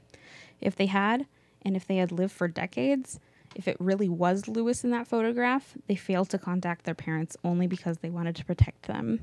If 0.61 0.77
they 0.77 0.87
had, 0.87 1.27
and 1.63 1.75
if 1.75 1.87
they 1.87 1.97
had 1.97 2.13
lived 2.13 2.33
for 2.33 2.47
decades, 2.47 3.19
if 3.57 3.67
it 3.67 3.79
really 3.81 4.09
was 4.09 4.49
Lewis 4.49 4.85
in 4.85 4.91
that 4.91 5.09
photograph, 5.09 5.75
they 5.89 5.97
failed 5.97 6.29
to 6.31 6.39
contact 6.39 6.85
their 6.85 6.95
parents 6.95 7.39
only 7.43 7.67
because 7.67 7.99
they 7.99 8.11
wanted 8.11 8.37
to 8.37 8.45
protect 8.45 8.83
them. 8.83 9.21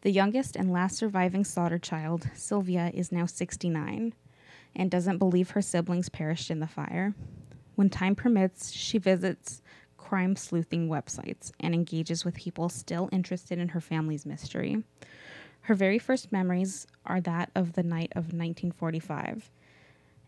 The 0.00 0.10
youngest 0.10 0.56
and 0.56 0.72
last 0.72 0.96
surviving 0.96 1.44
Sodder 1.44 1.78
child, 1.78 2.28
Sylvia, 2.34 2.90
is 2.92 3.12
now 3.12 3.26
69 3.26 4.12
and 4.74 4.90
doesn't 4.90 5.18
believe 5.18 5.50
her 5.50 5.62
siblings 5.62 6.08
perished 6.08 6.50
in 6.50 6.58
the 6.58 6.66
fire. 6.66 7.14
When 7.76 7.88
time 7.88 8.16
permits, 8.16 8.72
she 8.72 8.98
visits 8.98 9.62
crime 9.96 10.34
sleuthing 10.34 10.88
websites 10.88 11.52
and 11.60 11.74
engages 11.74 12.24
with 12.24 12.34
people 12.34 12.68
still 12.68 13.08
interested 13.12 13.60
in 13.60 13.68
her 13.68 13.80
family's 13.80 14.26
mystery. 14.26 14.82
Her 15.62 15.74
very 15.74 15.98
first 15.98 16.32
memories 16.32 16.86
are 17.06 17.20
that 17.20 17.50
of 17.54 17.74
the 17.74 17.82
night 17.82 18.12
of 18.12 18.32
1945, 18.32 19.50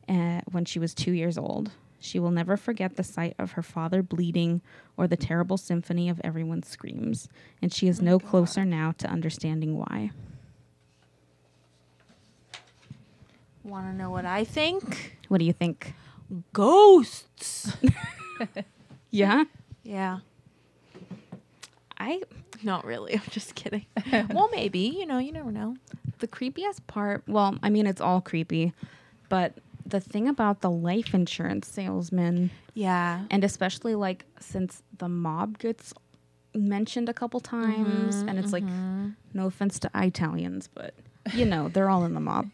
uh, 0.08 0.40
when 0.50 0.64
she 0.64 0.78
was 0.78 0.94
two 0.94 1.12
years 1.12 1.36
old. 1.36 1.72
She 1.98 2.18
will 2.18 2.30
never 2.30 2.56
forget 2.56 2.96
the 2.96 3.02
sight 3.02 3.34
of 3.38 3.52
her 3.52 3.62
father 3.62 4.02
bleeding 4.02 4.60
or 4.96 5.06
the 5.06 5.16
terrible 5.16 5.56
symphony 5.56 6.08
of 6.08 6.20
everyone's 6.22 6.68
screams, 6.68 7.28
and 7.62 7.72
she 7.72 7.88
is 7.88 8.00
no 8.02 8.18
closer 8.18 8.64
now 8.64 8.92
to 8.98 9.08
understanding 9.08 9.78
why. 9.78 10.10
Want 13.62 13.86
to 13.86 13.94
know 13.94 14.10
what 14.10 14.26
I 14.26 14.44
think? 14.44 15.16
What 15.28 15.38
do 15.38 15.46
you 15.46 15.52
think? 15.54 15.94
Ghosts. 16.52 17.76
Yeah, 19.14 19.44
yeah. 19.84 20.18
I 21.96 22.22
Not 22.62 22.84
really. 22.84 23.14
I'm 23.14 23.22
just 23.30 23.54
kidding. 23.54 23.86
well, 24.30 24.48
maybe. 24.52 24.80
You 24.80 25.06
know, 25.06 25.18
you 25.18 25.32
never 25.32 25.50
know. 25.50 25.76
the 26.18 26.28
creepiest 26.28 26.86
part. 26.86 27.22
Well, 27.26 27.58
I 27.62 27.70
mean, 27.70 27.86
it's 27.86 28.00
all 28.00 28.20
creepy, 28.20 28.72
but 29.28 29.54
the 29.86 30.00
thing 30.00 30.28
about 30.28 30.60
the 30.60 30.70
life 30.70 31.14
insurance 31.14 31.68
salesman, 31.68 32.50
Yeah. 32.74 33.24
and 33.30 33.44
especially 33.44 33.94
like 33.94 34.24
since 34.40 34.82
the 34.98 35.08
mob 35.08 35.58
gets 35.58 35.92
mentioned 36.54 37.08
a 37.08 37.14
couple 37.14 37.40
times, 37.40 38.16
mm-hmm, 38.16 38.28
and 38.28 38.38
it's 38.38 38.52
like, 38.52 38.64
mm-hmm. 38.64 39.10
no 39.34 39.46
offense 39.46 39.78
to 39.80 39.90
Italians, 39.94 40.68
but 40.72 40.94
you 41.34 41.44
know, 41.44 41.68
they're 41.68 41.90
all 41.90 42.04
in 42.04 42.14
the 42.14 42.20
mob. 42.20 42.50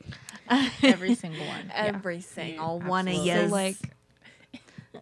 Every 0.82 1.14
single 1.14 1.46
one. 1.46 1.70
Every 1.74 2.20
single 2.20 2.80
one 2.80 3.06
of 3.06 3.14
absolutely. 3.14 3.42
you. 3.42 3.48
So 3.48 3.52
like, 3.54 3.76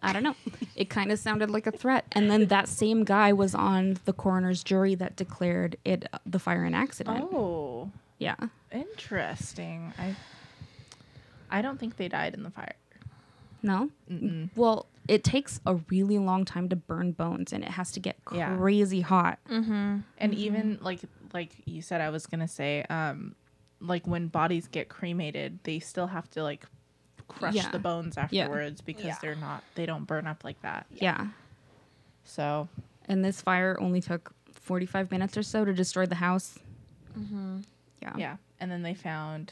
I 0.03 0.13
don't 0.13 0.23
know. 0.23 0.35
It 0.75 0.89
kind 0.89 1.11
of 1.11 1.19
sounded 1.19 1.49
like 1.49 1.65
a 1.67 1.71
threat, 1.71 2.05
and 2.11 2.29
then 2.29 2.45
that 2.47 2.67
same 2.69 3.03
guy 3.03 3.33
was 3.33 3.55
on 3.55 3.97
the 4.05 4.13
coroner's 4.13 4.63
jury 4.63 4.95
that 4.95 5.15
declared 5.15 5.77
it 5.83 6.05
uh, 6.13 6.19
the 6.25 6.39
fire 6.39 6.63
an 6.63 6.73
accident. 6.75 7.27
Oh, 7.31 7.91
Yeah. 8.17 8.35
interesting. 8.71 9.93
I 9.97 10.15
I 11.51 11.61
don't 11.61 11.79
think 11.79 11.97
they 11.97 12.07
died 12.07 12.33
in 12.35 12.43
the 12.43 12.51
fire. 12.51 12.73
No. 13.63 13.89
Mm-mm. 14.09 14.49
Well, 14.55 14.85
it 15.07 15.23
takes 15.23 15.59
a 15.65 15.75
really 15.89 16.19
long 16.19 16.45
time 16.45 16.69
to 16.69 16.75
burn 16.75 17.11
bones, 17.13 17.51
and 17.51 17.63
it 17.63 17.71
has 17.71 17.91
to 17.93 17.99
get 17.99 18.15
Yeah. 18.31 18.55
crazy 18.55 19.01
hot. 19.01 19.39
mm-hmm. 19.49 19.99
And 20.17 20.33
even 20.35 20.77
like 20.81 21.01
like 21.33 21.51
you 21.65 21.81
said, 21.81 22.01
I 22.01 22.09
was 22.09 22.25
gonna 22.27 22.47
say, 22.47 22.83
um, 22.89 23.35
like 23.81 24.05
when 24.07 24.27
bodies 24.27 24.67
get 24.67 24.87
cremated, 24.89 25.59
they 25.63 25.79
still 25.79 26.07
have 26.07 26.29
to 26.31 26.43
like 26.43 26.65
crush 27.29 27.55
Yeah. 27.55 27.69
the 27.71 27.79
bones 27.79 28.15
Yeah. 28.17 28.23
afterwards 28.43 28.81
because 28.81 29.05
Yeah. 29.05 29.15
they're 29.21 29.35
not 29.35 29.63
they 29.75 29.85
don't 29.85 30.05
burn 30.05 30.27
up 30.27 30.43
like 30.43 30.61
that. 30.61 30.85
Yeah. 30.91 31.27
So 32.25 32.67
And 33.07 33.23
this 33.25 33.41
fire 33.41 33.77
only 33.79 34.01
took 34.01 34.33
45 34.53 35.09
minutes 35.11 35.35
or 35.37 35.43
so 35.43 35.65
to 35.65 35.73
destroy 35.73 36.05
the 36.05 36.15
house. 36.15 36.59
Mm-hmm. 37.17 37.61
Yeah. 38.01 38.13
yeah, 38.17 38.37
and 38.59 38.71
then 38.71 38.81
they 38.83 38.93
found 38.93 39.51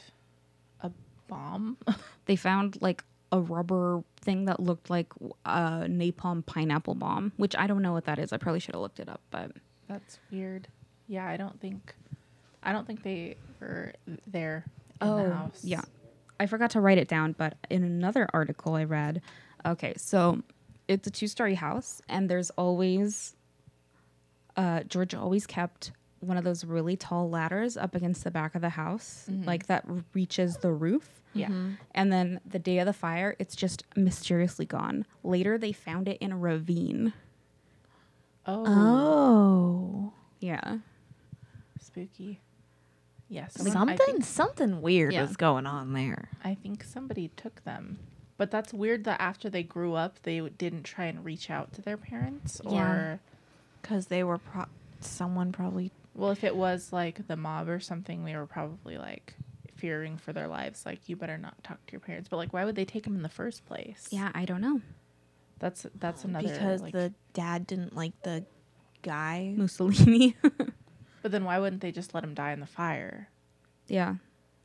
a 0.80 0.90
bomb. 1.26 1.76
They 2.26 2.36
found 2.36 2.80
like 2.82 3.04
a 3.32 3.40
rubber 3.40 4.02
thing 4.20 4.44
that 4.46 4.60
looked 4.60 4.90
like 4.90 5.12
a 5.44 5.86
napalm 5.88 6.44
pineapple 6.46 6.94
bomb, 6.94 7.32
which 7.36 7.54
I 7.56 7.66
don't 7.66 7.82
know 7.82 7.92
what 7.92 8.04
that 8.04 8.18
is. 8.18 8.32
I 8.32 8.36
probably 8.38 8.60
should 8.60 8.74
have 8.74 8.80
looked 8.82 9.00
it 9.00 9.08
up, 9.08 9.20
but 9.30 9.52
That's 9.88 10.18
weird. 10.30 10.68
Yeah, 11.08 11.26
I 11.26 11.36
don't 11.36 11.58
think 11.60 11.94
I 12.62 12.72
don't 12.72 12.86
think 12.86 13.02
they 13.02 13.36
were 13.60 13.92
there 14.26 14.64
in 15.00 15.08
the 15.08 15.34
house. 15.34 15.60
yeah. 15.64 15.82
I 16.40 16.46
forgot 16.46 16.70
to 16.70 16.80
write 16.80 16.98
it 16.98 17.08
down, 17.08 17.32
but 17.36 17.56
in 17.70 17.82
another 17.82 18.28
article 18.32 18.74
I 18.74 18.84
read, 18.84 19.20
okay, 19.66 19.94
so 19.96 20.42
it's 20.86 21.06
a 21.06 21.10
two 21.10 21.26
story 21.26 21.54
house, 21.56 22.00
and 22.08 22.28
there's 22.30 22.50
always, 22.50 23.34
uh, 24.56 24.82
George 24.84 25.14
always 25.14 25.46
kept 25.46 25.92
one 26.20 26.36
of 26.36 26.44
those 26.44 26.64
really 26.64 26.96
tall 26.96 27.28
ladders 27.30 27.76
up 27.76 27.94
against 27.94 28.24
the 28.24 28.30
back 28.30 28.54
of 28.54 28.60
the 28.60 28.70
house, 28.70 29.26
like 29.44 29.66
that 29.66 29.84
reaches 30.14 30.56
the 30.56 30.72
roof. 30.72 31.20
Yeah. 31.34 31.50
And 31.94 32.12
then 32.12 32.40
the 32.44 32.58
day 32.58 32.78
of 32.80 32.86
the 32.86 32.92
fire, 32.92 33.36
it's 33.38 33.54
just 33.54 33.84
mysteriously 33.94 34.66
gone. 34.66 35.06
Later, 35.22 35.58
they 35.58 35.70
found 35.72 36.08
it 36.08 36.18
in 36.20 36.32
a 36.32 36.36
ravine. 36.36 37.12
Oh, 38.46 38.64
Oh. 38.66 40.12
Yeah. 40.40 40.78
spooky. 41.80 42.40
Yes. 43.28 43.54
Something 43.54 43.96
think, 43.98 44.24
something 44.24 44.80
weird 44.80 45.12
Yeah. 45.12 45.22
was 45.22 45.36
going 45.36 45.66
on 45.66 45.92
there. 45.92 46.30
I 46.42 46.54
think 46.54 46.82
somebody 46.84 47.28
took 47.36 47.62
them. 47.64 47.98
But 48.38 48.50
that's 48.50 48.72
weird 48.72 49.04
that 49.04 49.20
after 49.20 49.50
they 49.50 49.62
grew 49.62 49.94
up, 49.94 50.22
they 50.22 50.40
didn't 50.40 50.84
try 50.84 51.06
and 51.06 51.24
reach 51.24 51.50
out 51.50 51.72
to 51.74 51.82
their 51.82 51.96
parents. 51.96 52.60
Or, 52.60 52.72
Yeah. 52.72 53.16
Cuz 53.82 54.06
they 54.06 54.24
were 54.24 54.38
pro- 54.38 54.66
someone 55.00 55.52
probably 55.52 55.92
well, 56.14 56.30
if 56.30 56.42
it 56.42 56.56
was 56.56 56.92
like 56.92 57.26
the 57.28 57.36
mob 57.36 57.68
or 57.68 57.78
something, 57.78 58.24
they 58.24 58.34
were 58.34 58.46
probably 58.46 58.98
like 58.98 59.34
fearing 59.76 60.16
for 60.16 60.32
their 60.32 60.48
lives. 60.48 60.84
Like, 60.84 61.08
you 61.08 61.14
better 61.14 61.38
not 61.38 61.62
talk 61.62 61.84
to 61.86 61.92
your 61.92 62.00
parents. 62.00 62.28
But 62.28 62.38
like, 62.38 62.52
why 62.52 62.64
would 62.64 62.74
they 62.74 62.84
take 62.84 63.04
them 63.04 63.14
in 63.14 63.22
the 63.22 63.28
first 63.28 63.64
place? 63.66 64.08
Yeah, 64.10 64.32
I 64.34 64.44
don't 64.44 64.60
know. 64.60 64.80
That's 65.60 65.86
that's 65.96 66.24
another 66.24 66.48
because 66.48 66.82
like- 66.82 66.92
the 66.92 67.12
dad 67.34 67.66
didn't 67.66 67.94
like 67.94 68.20
the 68.22 68.44
guy. 69.02 69.52
Mussolini. 69.56 70.36
But 71.28 71.32
then 71.32 71.44
why 71.44 71.58
wouldn't 71.58 71.82
they 71.82 71.92
just 71.92 72.14
let 72.14 72.24
him 72.24 72.32
die 72.32 72.52
in 72.52 72.60
the 72.60 72.64
fire? 72.66 73.28
yeah. 73.86 74.14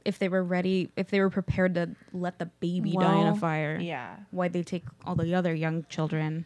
If 0.06 0.18
they 0.18 0.30
were 0.30 0.42
ready, 0.44 0.90
if 0.96 1.10
they 1.10 1.20
were 1.20 1.30
prepared 1.30 1.76
to 1.76 1.90
let 2.14 2.40
the 2.40 2.46
baby 2.46 2.94
die 2.94 3.20
in 3.20 3.28
a 3.28 3.36
fire, 3.36 3.78
Yeah. 3.82 4.16
why'd 4.32 4.54
they 4.54 4.64
take 4.64 4.86
all 5.06 5.16
the 5.16 5.36
other 5.36 5.54
young 5.54 5.86
children? 5.90 6.46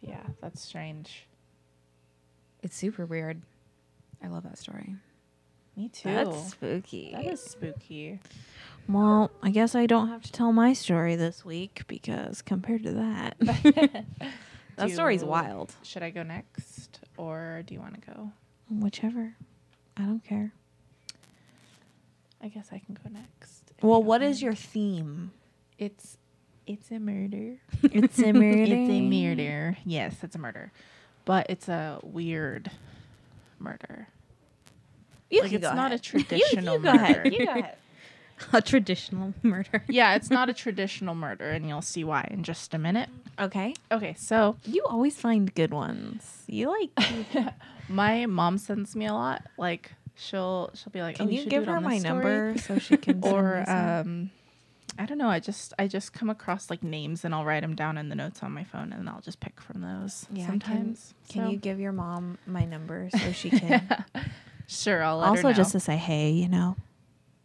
Yeah, 0.00 0.22
that's 0.40 0.60
strange. 0.60 1.28
It's 2.60 2.76
super 2.76 3.06
weird. 3.06 3.42
I 4.20 4.26
love 4.26 4.42
that 4.42 4.58
story. 4.58 4.96
Me 5.76 5.88
too. 5.88 6.08
That's 6.12 6.50
spooky. 6.50 7.12
that 7.14 7.24
is 7.24 7.40
spooky. 7.40 8.18
Well, 8.88 9.30
I 9.44 9.50
guess 9.50 9.76
I 9.76 9.86
don't 9.86 10.08
have 10.08 10.22
to 10.22 10.32
tell 10.32 10.52
my 10.52 10.72
story 10.72 11.14
this 11.14 11.44
week 11.44 11.82
because 11.86 12.42
compared 12.42 12.82
to 12.82 12.92
that, 12.94 13.36
that 14.76 14.90
story's 14.90 15.22
wild. 15.24 15.74
Should 15.84 16.02
I 16.02 16.10
go 16.10 16.22
next 16.24 16.71
or 17.16 17.62
do 17.66 17.74
you 17.74 17.80
want 17.80 17.94
to 18.00 18.10
go? 18.12 18.30
Whichever. 18.70 19.34
I 19.96 20.02
don't 20.02 20.24
care. 20.24 20.52
I 22.42 22.48
guess 22.48 22.68
I 22.72 22.78
can 22.78 22.94
go 22.94 23.10
next. 23.10 23.72
Well, 23.82 24.02
what 24.02 24.22
is 24.22 24.42
your 24.42 24.54
theme? 24.54 25.32
It's 25.78 26.16
it's 26.66 26.90
a 26.90 26.98
murder. 26.98 27.56
It's 27.82 28.18
a 28.18 28.32
murder. 28.32 28.62
It's 28.74 28.90
a 28.90 29.00
murder. 29.02 29.76
Yes, 29.84 30.16
it's 30.22 30.34
a 30.34 30.38
murder. 30.38 30.72
But 31.24 31.46
it's 31.50 31.68
a 31.68 32.00
weird 32.02 32.70
murder. 33.58 34.08
You 35.30 35.42
like 35.42 35.50
can 35.50 35.58
it's 35.58 35.68
go 35.68 35.74
not 35.74 35.92
ahead. 35.92 36.00
a 36.00 36.02
traditional 36.02 36.74
you, 36.74 36.80
you 36.80 36.84
go 36.84 36.90
ahead. 36.92 37.32
You 37.32 37.46
go 37.46 37.52
ahead. 37.52 37.76
A 38.52 38.62
traditional 38.62 39.34
murder. 39.42 39.82
yeah, 39.88 40.14
it's 40.14 40.30
not 40.30 40.48
a 40.48 40.52
traditional 40.54 41.14
murder 41.14 41.50
and 41.50 41.68
you'll 41.68 41.82
see 41.82 42.04
why 42.04 42.26
in 42.30 42.42
just 42.42 42.74
a 42.74 42.78
minute. 42.78 43.08
Okay. 43.38 43.74
Okay, 43.90 44.14
so 44.18 44.56
You 44.64 44.84
always 44.86 45.16
find 45.16 45.52
good 45.54 45.72
ones. 45.72 46.44
You 46.46 46.68
like. 46.70 47.54
my 47.88 48.26
mom 48.26 48.58
sends 48.58 48.94
me 48.96 49.06
a 49.06 49.12
lot. 49.12 49.42
Like 49.58 49.92
she'll 50.14 50.70
she'll 50.74 50.92
be 50.92 51.00
like, 51.02 51.16
Can 51.16 51.26
"Oh, 51.28 51.30
you 51.30 51.40
should 51.40 51.50
give 51.50 51.66
her 51.66 51.80
my 51.80 51.98
story." 51.98 52.12
number 52.14 52.58
so 52.58 52.78
she 52.78 52.96
can 52.96 53.20
or 53.24 53.64
um 53.68 54.30
I 54.98 55.06
don't 55.06 55.16
know. 55.16 55.28
I 55.28 55.40
just 55.40 55.72
I 55.78 55.86
just 55.88 56.12
come 56.12 56.28
across 56.28 56.68
like 56.68 56.82
names 56.82 57.24
and 57.24 57.34
I'll 57.34 57.46
write 57.46 57.62
them 57.62 57.74
down 57.74 57.96
in 57.96 58.10
the 58.10 58.14
notes 58.14 58.42
on 58.42 58.52
my 58.52 58.64
phone 58.64 58.92
and 58.92 59.08
I'll 59.08 59.22
just 59.22 59.40
pick 59.40 59.58
from 59.60 59.80
those. 59.80 60.26
Yeah, 60.30 60.46
sometimes. 60.46 61.14
Can 61.30 61.44
So- 61.46 61.50
you 61.50 61.56
give 61.56 61.80
your 61.80 61.92
mom 61.92 62.36
my 62.46 62.64
number 62.66 63.08
so 63.10 63.32
she 63.32 63.48
can? 63.50 64.04
Sure, 64.68 65.02
I'll 65.02 65.18
let 65.18 65.24
her 65.26 65.30
also, 65.48 65.52
just 65.52 65.72
to 65.72 65.80
say, 65.80 65.96
hey, 65.96 66.30
you 66.30 66.48
know. 66.48 66.76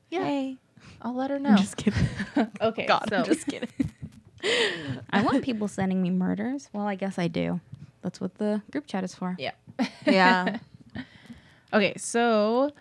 yeah, 0.09 0.23
Hey. 0.23 0.57
I'll 1.01 1.15
let 1.15 1.29
her 1.29 1.39
know. 1.39 1.49
I'm 1.49 1.57
just 1.57 1.77
kidding. 1.77 2.07
okay, 2.61 2.85
God, 2.85 3.05
so 3.09 3.17
I'm 3.17 3.25
just 3.25 3.45
kidding. 3.47 3.69
I 5.09 5.21
want 5.23 5.43
people 5.43 5.67
sending 5.67 6.01
me 6.01 6.09
murders. 6.09 6.69
Well, 6.73 6.85
I 6.87 6.95
guess 6.95 7.17
I 7.17 7.27
do. 7.27 7.59
That's 8.01 8.21
what 8.21 8.35
the 8.35 8.61
group 8.71 8.87
chat 8.87 9.03
is 9.03 9.13
for. 9.15 9.35
yeah. 9.39 9.51
yeah. 10.05 10.57
Okay, 11.73 11.93
so 11.97 12.71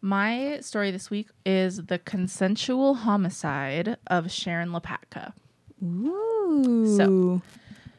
my 0.00 0.58
story 0.60 0.90
this 0.90 1.10
week 1.10 1.28
is 1.46 1.76
the 1.86 1.98
consensual 1.98 2.94
homicide 2.94 3.96
of 4.08 4.30
Sharon 4.32 4.70
Lepatka. 4.70 5.32
Ooh. 5.84 6.96
So 6.96 7.42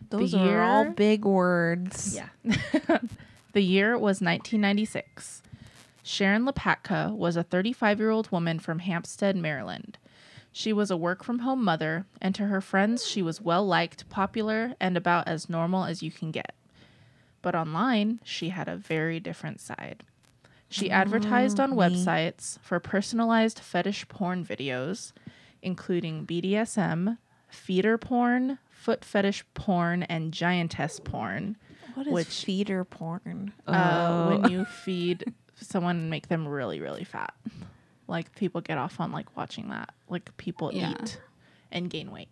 those 0.10 0.32
The 0.32 0.40
are 0.50 0.62
all 0.62 0.90
big 0.90 1.24
words. 1.26 2.16
Yeah. 2.16 2.30
the 3.54 3.62
year 3.62 3.94
was 3.94 4.22
1996. 4.22 5.43
Sharon 6.04 6.46
Lepatka 6.46 7.16
was 7.16 7.36
a 7.38 7.44
35 7.44 8.00
year 8.00 8.10
old 8.10 8.32
woman 8.32 8.60
from 8.60 8.80
Hampstead, 8.80 9.36
Maryland. 9.36 9.98
She 10.52 10.72
was 10.74 10.92
a 10.92 10.98
work 10.98 11.24
from 11.24 11.40
home 11.40 11.64
mother, 11.64 12.06
and 12.22 12.36
to 12.36 12.46
her 12.46 12.62
friends, 12.62 13.08
she 13.08 13.22
was 13.24 13.42
well 13.42 13.66
liked, 13.66 14.08
popular, 14.10 14.76
and 14.80 14.96
about 14.96 15.28
as 15.28 15.50
normal 15.50 15.86
as 15.86 16.04
you 16.04 16.12
can 16.12 16.30
get. 16.30 16.54
But 17.42 17.56
online, 17.56 18.20
she 18.24 18.50
had 18.50 18.68
a 18.68 18.76
very 18.78 19.20
different 19.20 19.60
side. 19.60 20.04
She 20.70 20.92
advertised 20.92 21.60
on 21.60 21.74
websites 21.74 22.60
for 22.60 22.80
personalized 22.80 23.60
fetish 23.60 24.08
porn 24.10 24.46
videos, 24.46 25.12
including 25.62 26.26
BDSM, 26.26 27.18
feeder 27.50 27.98
porn, 27.98 28.60
foot 28.70 29.04
fetish 29.06 29.44
porn, 29.54 30.04
and 30.04 30.32
giantess 30.34 31.00
porn 31.00 31.58
What 31.96 32.08
is 32.08 32.14
Which- 32.14 32.44
feeder 32.46 32.84
porn? 32.84 33.54
uh, 33.68 34.28
when 34.38 34.52
you 34.52 34.66
feed 34.84 35.34
someone 35.56 35.98
and 35.98 36.10
make 36.10 36.28
them 36.28 36.48
really, 36.48 36.80
really 36.80 37.04
fat. 37.04 37.34
Like 38.08 38.36
people 38.36 38.62
get 38.62 38.78
off 38.78 39.00
on 39.00 39.12
like 39.12 39.36
watching 39.38 39.70
that. 39.70 39.94
Like 40.10 40.36
people 40.38 40.72
Yeah. 40.74 40.92
eat 40.92 41.20
and 41.72 41.90
gain 41.90 42.12
weight. 42.12 42.30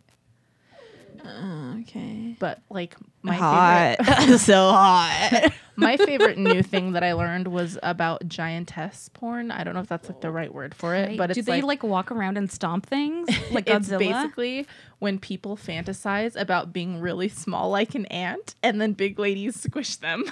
Uh, 1.23 1.75
okay. 1.81 2.35
But 2.39 2.61
like 2.69 2.95
my 3.21 3.35
hot. 3.35 3.97
favorite 4.03 4.37
so 4.39 4.71
hot. 4.71 5.51
my 5.75 5.97
favorite 5.97 6.37
new 6.37 6.63
thing 6.63 6.93
that 6.93 7.03
I 7.03 7.13
learned 7.13 7.47
was 7.47 7.77
about 7.83 8.27
giantess 8.27 9.09
porn. 9.13 9.51
I 9.51 9.63
don't 9.63 9.73
know 9.73 9.81
if 9.81 9.87
that's 9.87 10.09
like 10.09 10.21
the 10.21 10.31
right 10.31 10.53
word 10.53 10.73
for 10.73 10.95
it, 10.95 11.17
but 11.17 11.31
it's 11.31 11.37
do 11.37 11.43
they 11.43 11.61
like, 11.61 11.83
like, 11.83 11.83
walk 11.83 12.11
around 12.11 12.37
and 12.37 12.51
stomp 12.51 12.85
things 12.85 13.27
like 13.51 13.69
it's 13.69 13.89
Godzilla? 13.89 13.99
basically 13.99 14.67
when 14.99 15.19
people 15.19 15.57
fantasize 15.57 16.39
about 16.39 16.73
being 16.73 16.99
really 16.99 17.27
small 17.29 17.69
like 17.69 17.95
an 17.95 18.05
ant 18.07 18.55
and 18.63 18.79
then 18.81 18.93
big 18.93 19.19
ladies 19.19 19.61
squish 19.61 19.97
them. 19.97 20.25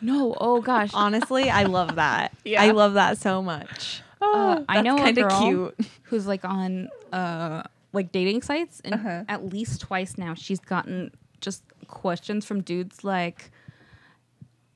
no. 0.00 0.34
Oh 0.40 0.60
gosh. 0.60 0.90
Honestly, 0.94 1.50
I 1.50 1.64
love 1.64 1.96
that. 1.96 2.32
Yeah. 2.44 2.62
I 2.62 2.70
love 2.72 2.94
that 2.94 3.18
so 3.18 3.42
much. 3.42 4.02
Uh, 4.20 4.64
I 4.68 4.80
know 4.80 4.96
a 4.96 5.02
kinda 5.04 5.22
girl 5.22 5.42
cute. 5.42 5.78
who's 6.04 6.26
like 6.26 6.44
on 6.44 6.88
uh 7.12 7.62
like 7.94 8.12
dating 8.12 8.42
sites, 8.42 8.80
and 8.84 8.94
Uh-huh. 8.94 9.24
at 9.28 9.46
least 9.46 9.80
twice 9.80 10.18
now 10.18 10.34
she's 10.34 10.60
gotten 10.60 11.10
just 11.40 11.62
questions 11.88 12.44
from 12.44 12.60
dudes 12.60 13.04
like, 13.04 13.50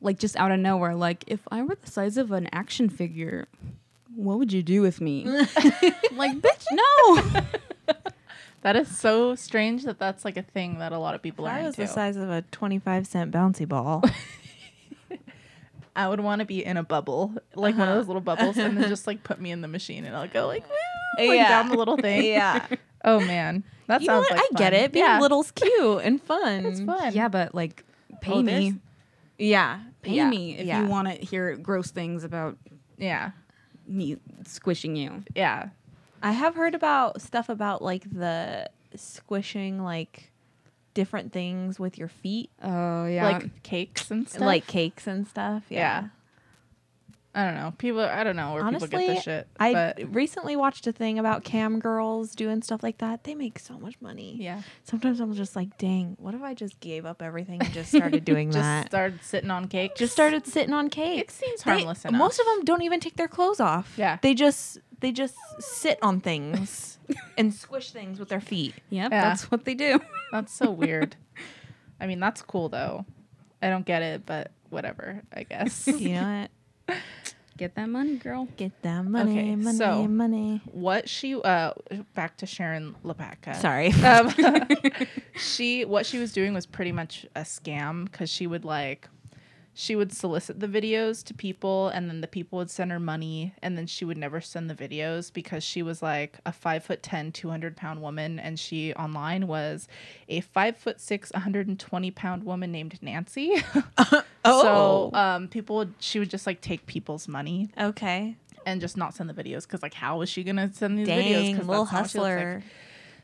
like 0.00 0.18
just 0.18 0.36
out 0.36 0.50
of 0.52 0.58
nowhere, 0.60 0.94
like 0.94 1.24
if 1.26 1.40
I 1.50 1.62
were 1.62 1.74
the 1.74 1.90
size 1.90 2.16
of 2.16 2.30
an 2.32 2.48
action 2.52 2.88
figure, 2.88 3.48
what 4.14 4.38
would 4.38 4.52
you 4.52 4.62
do 4.62 4.80
with 4.82 5.00
me? 5.00 5.24
like, 6.12 6.38
bitch, 6.40 6.64
no. 6.72 7.42
that 8.62 8.76
is 8.76 8.88
so 8.96 9.34
strange 9.34 9.84
that 9.84 9.98
that's 9.98 10.24
like 10.24 10.36
a 10.36 10.42
thing 10.42 10.78
that 10.78 10.92
a 10.92 10.98
lot 10.98 11.14
of 11.14 11.22
people 11.22 11.46
If 11.46 11.52
are 11.52 11.54
I 11.58 11.62
was 11.62 11.74
into. 11.74 11.80
the 11.82 11.86
size 11.88 12.16
of 12.16 12.28
a 12.30 12.42
25 12.50 13.06
cent 13.06 13.30
bouncy 13.32 13.66
ball. 13.68 14.02
I 15.96 16.08
would 16.08 16.20
want 16.20 16.38
to 16.40 16.44
be 16.44 16.64
in 16.64 16.76
a 16.76 16.84
bubble, 16.84 17.34
like 17.56 17.74
one 17.76 17.82
of 17.88 17.88
Uh-huh. 17.88 17.94
those 17.98 18.06
little 18.06 18.20
bubbles, 18.22 18.56
and 18.56 18.76
then 18.76 18.88
just 18.88 19.06
like 19.08 19.24
put 19.24 19.40
me 19.40 19.50
in 19.50 19.62
the 19.62 19.68
machine, 19.68 20.04
and 20.04 20.14
I'll 20.14 20.28
go 20.28 20.46
like, 20.46 20.62
woo, 20.68 21.26
like 21.28 21.36
Yeah. 21.38 21.48
down 21.48 21.70
the 21.70 21.76
little 21.76 21.96
thing. 21.96 22.24
yeah. 22.24 22.66
Oh 23.08 23.20
man, 23.20 23.64
that 23.86 24.00
You 24.02 24.06
know 24.08 24.14
sounds 24.22 24.30
what? 24.30 24.36
like 24.38 24.44
I 24.54 24.58
get 24.58 24.72
it. 24.74 24.92
Being 24.92 25.04
yeah, 25.04 25.18
little's 25.20 25.50
cute 25.50 26.00
and 26.02 26.20
fun. 26.30 26.66
it's 26.66 26.80
fun. 26.80 27.12
yeah, 27.14 27.28
but 27.28 27.54
like, 27.54 27.84
oh, 28.12 28.16
pay 28.20 28.32
Oh, 28.32 28.42
me, 28.42 28.52
there's- 28.70 28.74
Yeah. 29.38 29.80
pay 30.02 30.14
yeah. 30.14 30.28
me 30.30 30.56
if 30.58 30.66
yeah. 30.66 30.82
you 30.82 30.88
want 30.88 31.08
to 31.08 31.14
hear 31.14 31.56
gross 31.56 31.90
things 31.90 32.24
about 32.24 32.56
yeah, 32.96 33.30
me 33.86 34.16
squishing 34.46 34.96
you. 34.96 35.22
yeah. 35.34 35.68
I 36.22 36.32
have 36.32 36.56
heard 36.56 36.74
about 36.74 37.22
stuff 37.22 37.48
about 37.48 37.80
like 37.82 38.02
the 38.10 38.68
squishing 38.96 39.82
like 39.82 40.32
different 40.94 41.32
things 41.32 41.78
with 41.78 41.96
your 41.96 42.08
feet, 42.08 42.50
Oh 42.60 43.06
yeah, 43.06 43.24
Like 43.24 43.62
cakes 43.62 44.10
and 44.10 44.28
stuff. 44.28 44.40
like 44.40 44.66
cakes 44.66 45.06
and 45.06 45.28
stuff. 45.28 45.62
Yeah. 45.68 46.08
Yeah. 47.34 47.42
I 47.42 47.44
don't 47.44 47.54
know. 47.54 47.72
People, 47.78 48.00
I 48.00 48.24
don't 48.24 48.34
know 48.36 48.54
where 48.54 48.64
people 48.64 48.86
get 48.86 48.94
Honestly, 48.94 49.14
this 49.14 49.22
shit. 49.22 49.48
I 49.60 49.72
but 49.72 50.14
recently 50.14 50.56
watched 50.56 50.86
a 50.86 50.92
thing 50.92 51.18
about 51.18 51.44
cam 51.44 51.78
girls 51.78 52.34
doing 52.34 52.62
stuff 52.62 52.82
like 52.82 52.98
that. 52.98 53.24
They 53.24 53.34
make 53.34 53.58
so 53.58 53.78
much 53.78 53.94
money. 54.00 54.36
yeah, 54.40 54.62
Sometimes 54.82 55.20
I'm 55.20 55.32
just 55.34 55.54
like, 55.54 55.76
dang, 55.78 56.16
what 56.18 56.34
if 56.34 56.42
I 56.42 56.54
just 56.54 56.80
gave 56.80 57.04
up 57.06 57.22
everything 57.22 57.60
and 57.62 57.72
just 57.72 57.90
started 57.96 58.24
doing 58.24 58.50
just 58.50 58.62
that? 58.62 58.80
Just 58.84 58.90
started 58.90 59.22
sitting 59.22 59.50
on 59.50 59.68
cake. 59.68 59.94
just 59.94 60.12
started 60.12 60.46
sitting 60.46 60.72
on 60.74 60.88
cakes. 60.90 61.14
It 61.14 61.18
cake. 61.26 61.30
seems 61.30 61.62
They- 61.62 61.70
harmless 61.72 62.04
enough. 62.04 62.18
Most 62.18 62.40
of 62.40 62.46
them 62.46 62.64
don't 62.64 62.82
even 62.82 62.98
take 62.98 63.16
their 63.16 63.28
clothes 63.28 63.60
off. 63.60 63.94
Yeah. 63.96 64.18
They 64.22 64.34
just 64.34 64.78
they 65.00 65.12
just 65.12 65.36
sit 65.60 65.98
on 66.02 66.20
things 66.20 66.98
and 67.38 67.54
squish 67.54 67.92
things 67.92 68.18
with 68.18 68.30
their 68.30 68.40
feet. 68.40 68.74
Yep, 68.90 69.12
Yeah. 69.12 69.20
that's 69.22 69.48
what 69.50 69.64
they 69.64 69.74
do. 69.74 70.00
That's 70.32 70.52
so 70.52 70.70
weird. 70.70 71.14
I 72.00 72.06
mean, 72.06 72.20
that's 72.20 72.42
cool 72.42 72.68
though. 72.68 73.06
I 73.62 73.70
don't 73.70 73.86
get 73.86 74.02
it, 74.02 74.26
but 74.26 74.50
whatever. 74.70 75.22
I 75.32 75.44
guess. 75.44 75.86
You 75.86 76.14
know 76.16 76.46
what? 76.88 76.98
Get 77.58 77.74
that 77.74 77.88
money, 77.88 78.16
girl. 78.16 78.48
Get 78.56 78.72
that 78.82 79.04
money, 79.04 79.32
Okay, 79.32 79.56
money, 79.56 79.76
so- 79.76 80.06
money. 80.08 80.62
what 80.72 81.08
she 81.08 81.34
uh 81.34 81.72
back 82.14 82.36
to 82.38 82.46
Sharon 82.46 82.94
Lepatka. 83.04 83.56
Sorry. 83.56 83.90
Um, 83.92 84.32
she 85.38 85.84
what 85.84 86.06
she 86.06 86.18
was 86.18 86.32
doing 86.32 86.54
was 86.54 86.64
pretty 86.66 86.92
much 86.92 87.26
a 87.36 87.40
scam 87.42 88.04
because 88.04 88.30
she 88.30 88.46
would 88.46 88.64
like 88.64 89.08
she 89.80 89.94
would 89.94 90.12
solicit 90.12 90.58
the 90.58 90.66
videos 90.66 91.22
to 91.22 91.32
people 91.32 91.86
and 91.90 92.10
then 92.10 92.20
the 92.20 92.26
people 92.26 92.58
would 92.58 92.68
send 92.68 92.90
her 92.90 92.98
money 92.98 93.54
and 93.62 93.78
then 93.78 93.86
she 93.86 94.04
would 94.04 94.16
never 94.18 94.40
send 94.40 94.68
the 94.68 94.74
videos 94.74 95.32
because 95.32 95.62
she 95.62 95.84
was 95.84 96.02
like 96.02 96.40
a 96.44 96.50
five 96.50 96.82
foot 96.82 97.00
10 97.00 97.30
200 97.30 97.76
pound 97.76 98.02
woman 98.02 98.40
and 98.40 98.58
she 98.58 98.92
online 98.94 99.46
was 99.46 99.86
a 100.28 100.40
five 100.40 100.76
foot 100.76 101.00
six 101.00 101.30
120 101.32 102.10
pound 102.10 102.42
woman 102.42 102.72
named 102.72 102.98
nancy 103.00 103.54
Oh. 104.44 105.10
so 105.12 105.16
um 105.16 105.46
people 105.46 105.76
would 105.76 105.94
she 106.00 106.18
would 106.18 106.28
just 106.28 106.44
like 106.44 106.60
take 106.60 106.86
people's 106.86 107.28
money 107.28 107.68
okay. 107.80 108.34
and 108.66 108.80
just 108.80 108.96
not 108.96 109.14
send 109.14 109.30
the 109.30 109.34
videos 109.34 109.62
because 109.62 109.80
like 109.80 109.94
how 109.94 110.18
was 110.18 110.28
she 110.28 110.42
gonna 110.42 110.72
send 110.72 110.98
these 110.98 111.06
videos 111.06 111.44
Dang, 111.44 111.56
'Cause 111.56 111.66
little 111.68 111.84
that's 111.84 112.14
not 112.16 112.22
what 112.24 112.34
like. 112.34 112.36
hustler. 112.46 112.62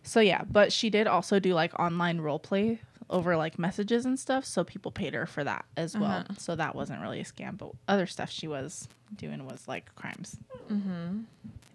So 0.07 0.21
yeah, 0.21 0.43
but 0.49 0.71
she 0.71 0.91
did 0.91 1.07
also 1.07 1.41
do 1.41 1.55
like 1.55 1.77
online 1.81 2.21
role 2.21 2.39
play 2.39 2.79
over 3.11 3.37
like 3.37 3.59
messages 3.59 4.05
and 4.07 4.19
stuff, 4.19 4.45
so 4.45 4.65
people 4.65 4.91
paid 4.91 5.15
her 5.15 5.27
for 5.27 5.45
that 5.45 5.65
as 5.77 5.97
well. 5.97 6.11
Uh-huh. 6.11 6.35
So 6.39 6.57
that 6.57 6.75
wasn't 6.75 7.01
really 7.01 7.21
a 7.21 7.25
scam, 7.25 7.57
but 7.57 7.71
other 7.89 8.07
stuff 8.07 8.31
she 8.31 8.49
was 8.49 8.89
doing 9.15 9.45
was 9.47 9.69
like 9.69 9.95
crimes. 9.95 10.37
Mm-hmm. 10.71 11.21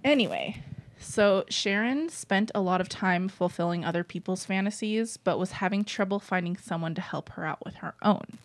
Anyway, 0.04 0.64
so 1.00 1.46
Sharon 1.50 2.10
spent 2.10 2.52
a 2.54 2.62
lot 2.62 2.82
of 2.82 2.90
time 2.90 3.30
fulfilling 3.30 3.86
other 3.86 4.04
people's 4.04 4.46
fantasies, 4.46 5.18
but 5.18 5.40
was 5.40 5.54
having 5.54 5.84
trouble 5.84 6.20
finding 6.20 6.58
someone 6.58 6.94
to 6.96 7.02
help 7.02 7.30
her 7.30 7.46
out 7.46 7.64
with 7.64 7.76
her 7.76 7.96
own. 8.02 8.38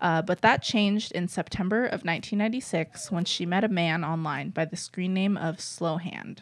Uh, 0.00 0.22
but 0.22 0.42
that 0.42 0.62
changed 0.62 1.10
in 1.12 1.26
September 1.26 1.84
of 1.84 2.04
1996 2.04 3.10
when 3.10 3.24
she 3.24 3.46
met 3.46 3.64
a 3.64 3.68
man 3.68 4.04
online 4.04 4.50
by 4.50 4.64
the 4.64 4.76
screen 4.76 5.14
name 5.14 5.36
of 5.36 5.56
Slowhand. 5.56 6.38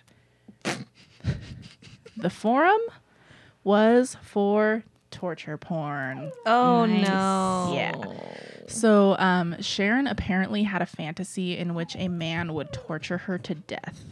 the 2.17 2.31
forum 2.31 2.81
was 3.63 4.17
for 4.23 4.85
torture 5.15 5.57
porn. 5.57 6.31
Oh 6.45 6.85
Nice. 6.85 7.09
no. 7.09 7.73
Yeah. 7.75 8.65
So, 8.67 9.17
um, 9.19 9.61
Sharon 9.63 10.07
apparently 10.07 10.65
had 10.65 10.83
a 10.83 10.87
fantasy 10.87 11.57
in 11.57 11.75
which 11.75 11.95
a 11.97 12.09
man 12.09 12.53
would 12.55 12.73
torture 12.73 13.19
her 13.19 13.39
to 13.39 13.55
death. 13.55 14.05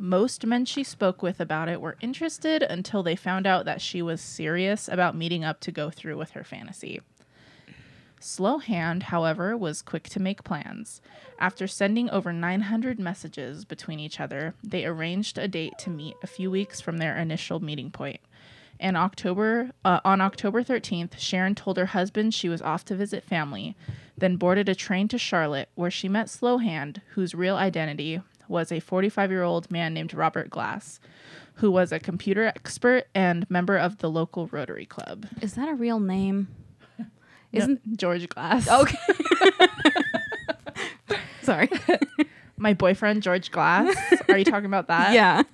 Most 0.00 0.46
men 0.46 0.64
she 0.64 0.82
spoke 0.82 1.22
with 1.22 1.38
about 1.40 1.68
it 1.68 1.80
were 1.80 1.96
interested 2.00 2.62
until 2.62 3.02
they 3.02 3.14
found 3.14 3.46
out 3.46 3.64
that 3.66 3.80
she 3.80 4.00
was 4.02 4.20
serious 4.20 4.88
about 4.88 5.14
meeting 5.16 5.44
up 5.44 5.60
to 5.60 5.70
go 5.72 5.90
through 5.90 6.16
with 6.16 6.30
her 6.30 6.42
fantasy. 6.44 7.00
Slowhand, 8.20 9.04
however, 9.04 9.56
was 9.56 9.82
quick 9.82 10.08
to 10.10 10.20
make 10.20 10.44
plans. 10.44 11.00
After 11.40 11.66
sending 11.66 12.08
over 12.10 12.32
900 12.32 13.00
messages 13.00 13.64
between 13.64 13.98
each 13.98 14.20
other, 14.20 14.54
they 14.62 14.84
arranged 14.86 15.38
a 15.38 15.48
date 15.48 15.74
to 15.80 15.90
meet 15.90 16.14
a 16.22 16.28
few 16.28 16.48
weeks 16.50 16.80
from 16.80 16.98
their 16.98 17.16
initial 17.16 17.58
meeting 17.58 17.90
point. 17.90 18.20
In 18.82 18.96
October, 18.96 19.70
uh, 19.84 20.00
on 20.04 20.20
October 20.20 20.64
13th, 20.64 21.16
Sharon 21.16 21.54
told 21.54 21.76
her 21.76 21.86
husband 21.86 22.34
she 22.34 22.48
was 22.48 22.60
off 22.60 22.84
to 22.86 22.96
visit 22.96 23.22
family, 23.22 23.76
then 24.18 24.34
boarded 24.34 24.68
a 24.68 24.74
train 24.74 25.06
to 25.06 25.18
Charlotte, 25.18 25.68
where 25.76 25.90
she 25.90 26.08
met 26.08 26.26
Slowhand, 26.26 27.00
whose 27.10 27.32
real 27.32 27.54
identity 27.54 28.20
was 28.48 28.72
a 28.72 28.80
45 28.80 29.30
year 29.30 29.44
old 29.44 29.70
man 29.70 29.94
named 29.94 30.12
Robert 30.12 30.50
Glass, 30.50 30.98
who 31.54 31.70
was 31.70 31.92
a 31.92 32.00
computer 32.00 32.44
expert 32.44 33.04
and 33.14 33.48
member 33.48 33.76
of 33.76 33.98
the 33.98 34.10
local 34.10 34.48
Rotary 34.48 34.84
Club. 34.84 35.26
Is 35.40 35.54
that 35.54 35.68
a 35.68 35.74
real 35.74 36.00
name? 36.00 36.48
Isn't 37.52 37.80
Isn't 37.84 37.96
George 37.98 38.28
Glass? 38.30 38.68
okay. 38.68 38.98
Sorry. 41.42 41.70
My 42.56 42.74
boyfriend, 42.74 43.22
George 43.22 43.52
Glass. 43.52 43.94
Are 44.28 44.38
you 44.38 44.44
talking 44.44 44.66
about 44.66 44.88
that? 44.88 45.12
yeah. 45.12 45.44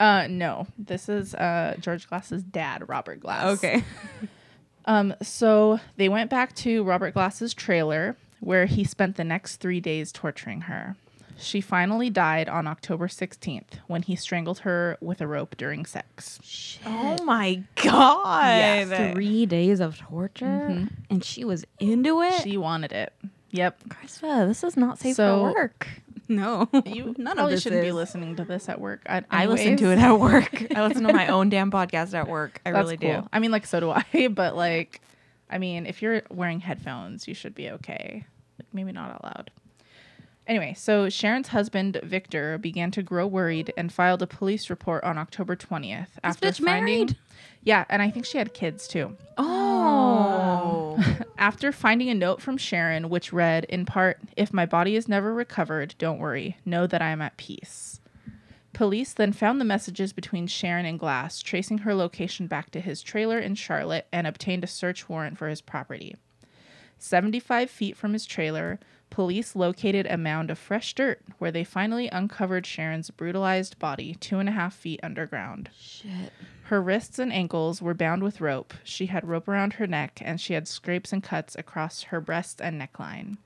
Uh, 0.00 0.26
no. 0.28 0.66
This 0.88 1.08
is 1.08 1.34
uh, 1.34 1.76
George 1.80 2.08
Glass's 2.08 2.42
dad, 2.42 2.88
Robert 2.88 3.20
Glass. 3.20 3.44
Okay. 3.58 3.84
Um, 4.84 5.14
so 5.20 5.80
they 5.98 6.08
went 6.08 6.30
back 6.30 6.54
to 6.56 6.82
Robert 6.82 7.12
Glass's 7.12 7.52
trailer 7.52 8.16
where 8.40 8.64
he 8.64 8.84
spent 8.84 9.16
the 9.16 9.24
next 9.24 9.56
three 9.56 9.80
days 9.80 10.10
torturing 10.12 10.62
her. 10.62 10.96
She 11.36 11.60
finally 11.60 12.08
died 12.08 12.48
on 12.48 12.66
October 12.66 13.06
16th 13.06 13.80
when 13.86 14.00
he 14.00 14.16
strangled 14.16 14.60
her 14.60 14.96
with 15.02 15.20
a 15.20 15.26
rope 15.26 15.58
during 15.58 15.84
sex. 15.84 16.78
Oh 16.86 17.22
my 17.22 17.64
god. 17.84 19.12
Three 19.12 19.44
days 19.44 19.78
of 19.80 19.98
torture, 19.98 20.88
and 21.10 21.22
she 21.22 21.44
was 21.44 21.66
into 21.78 22.22
it. 22.22 22.40
She 22.42 22.56
wanted 22.56 22.92
it. 22.92 23.12
Yep. 23.50 23.84
Krista, 23.90 24.48
this 24.48 24.64
is 24.64 24.74
not 24.76 24.98
safe 24.98 25.16
So- 25.16 25.48
for 25.48 25.54
work. 25.54 25.86
no, 26.30 26.68
You 26.84 27.14
none 27.18 27.32
of 27.32 27.36
probably 27.36 27.54
this 27.54 27.62
shouldn't 27.62 27.82
be 27.82 27.92
listening 27.92 28.36
to 28.36 28.44
this 28.44 28.68
at 28.68 28.80
work. 28.80 29.02
I, 29.08 29.24
I 29.30 29.46
listen 29.46 29.76
to 29.78 29.90
it 29.90 29.98
at 29.98 30.12
work. 30.18 30.66
I 30.76 30.86
listen 30.86 31.06
to 31.06 31.12
my 31.12 31.28
own 31.28 31.48
damn 31.48 31.70
podcast 31.70 32.14
at 32.14 32.28
work. 32.28 32.60
I 32.66 32.72
That's 32.72 32.84
really 32.84 32.96
cool. 32.98 33.22
do. 33.22 33.28
I 33.32 33.38
mean, 33.38 33.50
like, 33.50 33.66
so 33.66 33.80
do 33.80 33.90
I, 33.90 34.28
but 34.28 34.54
like, 34.54 35.00
I 35.50 35.58
mean, 35.58 35.86
if 35.86 36.02
you're 36.02 36.22
wearing 36.30 36.60
headphones, 36.60 37.26
you 37.26 37.34
should 37.34 37.54
be 37.54 37.70
okay. 37.70 38.26
Like, 38.58 38.66
maybe 38.72 38.92
not 38.92 39.10
out 39.10 39.24
loud. 39.24 39.50
Anyway, 40.46 40.74
so 40.74 41.10
Sharon's 41.10 41.48
husband, 41.48 42.00
Victor, 42.02 42.56
began 42.56 42.90
to 42.92 43.02
grow 43.02 43.26
worried 43.26 43.72
and 43.76 43.92
filed 43.92 44.22
a 44.22 44.26
police 44.26 44.70
report 44.70 45.04
on 45.04 45.18
October 45.18 45.56
20th. 45.56 46.08
after 46.24 46.52
finding, 46.52 46.84
married? 46.84 47.16
Yeah, 47.62 47.84
and 47.90 48.00
I 48.00 48.10
think 48.10 48.24
she 48.24 48.38
had 48.38 48.54
kids 48.54 48.88
too. 48.88 49.16
Oh. 49.36 50.98
After 51.38 51.70
finding 51.70 52.10
a 52.10 52.14
note 52.14 52.42
from 52.42 52.56
Sharon, 52.56 53.08
which 53.08 53.32
read, 53.32 53.64
in 53.66 53.86
part, 53.86 54.20
If 54.36 54.52
my 54.52 54.66
body 54.66 54.96
is 54.96 55.06
never 55.06 55.32
recovered, 55.32 55.94
don't 55.96 56.18
worry. 56.18 56.56
Know 56.64 56.88
that 56.88 57.00
I 57.00 57.10
am 57.10 57.22
at 57.22 57.36
peace. 57.36 58.00
Police 58.72 59.12
then 59.12 59.32
found 59.32 59.60
the 59.60 59.64
messages 59.64 60.12
between 60.12 60.48
Sharon 60.48 60.84
and 60.84 60.98
Glass, 60.98 61.40
tracing 61.40 61.78
her 61.78 61.94
location 61.94 62.48
back 62.48 62.70
to 62.72 62.80
his 62.80 63.02
trailer 63.02 63.38
in 63.38 63.54
Charlotte, 63.54 64.08
and 64.12 64.26
obtained 64.26 64.64
a 64.64 64.66
search 64.66 65.08
warrant 65.08 65.38
for 65.38 65.48
his 65.48 65.60
property. 65.60 66.16
75 66.98 67.70
feet 67.70 67.96
from 67.96 68.14
his 68.14 68.26
trailer, 68.26 68.80
police 69.10 69.56
located 69.56 70.06
a 70.06 70.16
mound 70.16 70.50
of 70.50 70.58
fresh 70.58 70.94
dirt 70.94 71.22
where 71.38 71.50
they 71.50 71.64
finally 71.64 72.08
uncovered 72.08 72.66
Sharon's 72.66 73.10
brutalized 73.10 73.78
body 73.78 74.14
two 74.20 74.38
and 74.38 74.48
a 74.48 74.52
half 74.52 74.74
feet 74.74 75.00
underground. 75.02 75.70
Shit. 75.78 76.32
Her 76.64 76.82
wrists 76.82 77.18
and 77.18 77.32
ankles 77.32 77.80
were 77.80 77.94
bound 77.94 78.22
with 78.22 78.40
rope. 78.40 78.74
She 78.84 79.06
had 79.06 79.26
rope 79.26 79.48
around 79.48 79.74
her 79.74 79.86
neck, 79.86 80.20
and 80.22 80.40
she 80.40 80.52
had 80.54 80.68
scrapes 80.68 81.12
and 81.12 81.22
cuts 81.22 81.56
across 81.56 82.04
her 82.04 82.20
breast 82.20 82.60
and 82.60 82.80
neckline. 82.80 83.38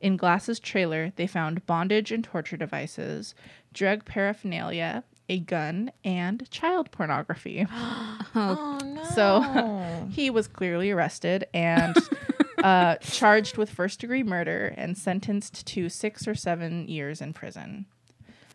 In 0.00 0.16
Glass's 0.16 0.60
trailer, 0.60 1.12
they 1.16 1.26
found 1.26 1.66
bondage 1.66 2.12
and 2.12 2.22
torture 2.22 2.56
devices, 2.56 3.34
drug 3.72 4.04
paraphernalia, 4.04 5.02
a 5.30 5.40
gun, 5.40 5.90
and 6.04 6.48
child 6.50 6.90
pornography. 6.90 7.66
Oh 8.34 8.78
no. 8.84 9.04
So 9.14 10.06
he 10.10 10.30
was 10.30 10.48
clearly 10.48 10.90
arrested 10.90 11.46
and 11.54 11.96
uh, 12.62 12.96
charged 12.96 13.56
with 13.56 13.70
first 13.70 14.00
degree 14.00 14.22
murder 14.22 14.74
and 14.76 14.96
sentenced 14.96 15.66
to 15.66 15.88
six 15.88 16.26
or 16.26 16.34
seven 16.34 16.88
years 16.88 17.20
in 17.20 17.32
prison. 17.32 17.86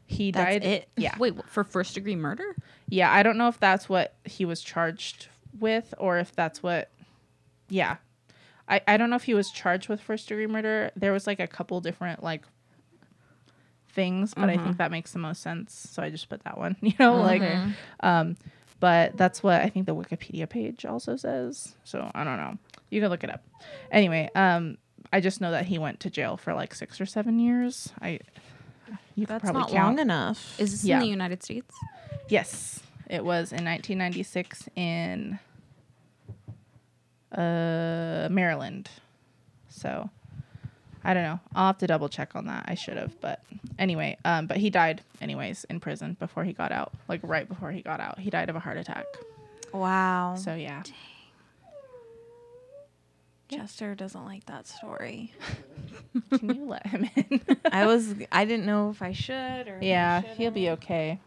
He 0.05 0.31
That's 0.31 0.51
died. 0.55 0.63
it? 0.63 0.89
Yeah. 0.97 1.15
Wait, 1.17 1.35
what, 1.35 1.49
for 1.49 1.63
first 1.63 1.95
degree 1.95 2.15
murder? 2.15 2.55
Yeah, 2.89 3.11
I 3.11 3.23
don't 3.23 3.37
know 3.37 3.47
if 3.47 3.59
that's 3.59 3.87
what 3.87 4.15
he 4.25 4.45
was 4.45 4.61
charged 4.61 5.27
with 5.59 5.93
or 5.97 6.17
if 6.19 6.35
that's 6.35 6.61
what 6.61 6.89
Yeah. 7.69 7.97
I, 8.67 8.81
I 8.87 8.97
don't 8.97 9.09
know 9.09 9.15
if 9.17 9.23
he 9.23 9.33
was 9.33 9.51
charged 9.51 9.89
with 9.89 9.99
first 10.01 10.27
degree 10.29 10.47
murder. 10.47 10.91
There 10.95 11.11
was 11.11 11.27
like 11.27 11.39
a 11.39 11.47
couple 11.47 11.79
different 11.81 12.23
like 12.23 12.43
things, 13.89 14.33
but 14.33 14.49
I 14.49 14.57
think 14.57 14.77
that 14.77 14.89
makes 14.91 15.11
the 15.11 15.19
most 15.19 15.41
sense. 15.41 15.87
So 15.91 16.01
I 16.01 16.09
just 16.09 16.29
put 16.29 16.43
that 16.45 16.57
one. 16.57 16.75
You 16.81 16.93
know, 16.99 17.15
like 17.15 17.43
um 18.01 18.35
but 18.79 19.15
that's 19.15 19.41
what 19.41 19.61
I 19.61 19.69
think 19.69 19.85
the 19.85 19.95
Wikipedia 19.95 20.47
page 20.49 20.85
also 20.85 21.15
says. 21.15 21.75
So 21.85 22.11
I 22.13 22.23
don't 22.25 22.37
know. 22.37 22.57
You 22.93 23.01
can 23.01 23.09
look 23.09 23.23
it 23.23 23.29
up. 23.29 23.43
Anyway, 23.91 24.29
um 24.35 24.77
I 25.11 25.19
just 25.19 25.41
know 25.41 25.51
that 25.51 25.65
he 25.65 25.77
went 25.77 25.99
to 26.01 26.09
jail 26.09 26.37
for 26.37 26.53
like 26.53 26.73
6 26.73 26.99
or 27.01 27.05
7 27.05 27.37
years. 27.39 27.91
I 28.01 28.19
you 29.15 29.25
could 29.25 29.27
That's 29.27 29.43
probably 29.43 29.61
not 29.61 29.69
count. 29.71 29.85
long 29.97 29.99
enough. 29.99 30.59
Is 30.59 30.71
this 30.71 30.83
Yeah. 30.85 30.95
in 30.95 31.01
the 31.01 31.07
United 31.07 31.43
States? 31.43 31.73
Yes, 32.29 32.79
it 33.09 33.23
was 33.23 33.51
in 33.51 33.63
1996 33.65 34.69
in 34.75 35.39
uh, 37.31 38.27
Maryland. 38.31 38.89
So 39.69 40.09
I 41.03 41.13
don't 41.13 41.23
know. 41.23 41.39
I'll 41.55 41.67
have 41.67 41.77
to 41.79 41.87
double 41.87 42.09
check 42.09 42.35
on 42.35 42.45
that. 42.45 42.65
I 42.67 42.75
should 42.75 42.97
have, 42.97 43.19
but 43.21 43.41
anyway, 43.77 44.17
um, 44.25 44.47
but 44.47 44.57
he 44.57 44.69
died 44.69 45.01
anyways 45.21 45.65
in 45.65 45.79
prison 45.79 46.15
before 46.19 46.43
he 46.43 46.53
got 46.53 46.71
out. 46.71 46.93
Like 47.07 47.19
right 47.23 47.47
before 47.47 47.71
he 47.71 47.81
got 47.81 47.99
out, 47.99 48.19
he 48.19 48.29
died 48.29 48.49
of 48.49 48.55
a 48.55 48.59
heart 48.59 48.77
attack. 48.77 49.05
Wow. 49.73 50.35
So 50.37 50.55
yeah, 50.55 50.83
Chester 53.55 53.95
doesn't 53.95 54.25
like 54.25 54.45
that 54.45 54.67
story. 54.67 55.33
can 56.37 56.55
you 56.55 56.65
let 56.65 56.85
him 56.87 57.09
in? 57.15 57.41
I 57.71 57.85
was 57.85 58.13
I 58.31 58.45
didn't 58.45 58.65
know 58.65 58.89
if 58.89 59.01
I 59.01 59.11
should 59.11 59.67
or 59.67 59.79
yeah, 59.81 60.21
he'll 60.21 60.51
be 60.51 60.69
okay. 60.71 61.19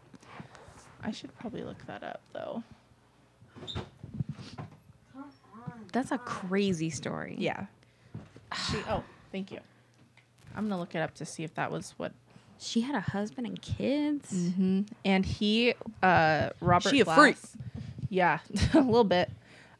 I 1.03 1.11
should 1.11 1.37
probably 1.37 1.63
look 1.63 1.85
that 1.87 2.03
up 2.03 2.21
though. 2.33 2.63
That's 5.93 6.11
a 6.11 6.17
crazy 6.17 6.89
story. 6.89 7.35
Yeah. 7.37 7.65
She, 8.69 8.77
oh, 8.89 9.03
thank 9.31 9.51
you. 9.51 9.59
I'm 10.55 10.67
gonna 10.67 10.79
look 10.79 10.95
it 10.95 10.99
up 10.99 11.13
to 11.15 11.25
see 11.25 11.43
if 11.43 11.53
that 11.55 11.71
was 11.71 11.93
what. 11.97 12.11
She 12.59 12.81
had 12.81 12.95
a 12.95 12.99
husband 12.99 13.45
and 13.45 13.61
kids. 13.61 14.33
Mm-hmm. 14.33 14.81
And 15.05 15.25
he, 15.25 15.75
uh, 16.01 16.49
Robert. 16.59 16.89
She 16.89 17.01
a 17.01 17.03
Glass, 17.03 17.17
freak. 17.17 17.37
Yeah, 18.09 18.39
a 18.73 18.79
little 18.79 19.03
bit. 19.03 19.29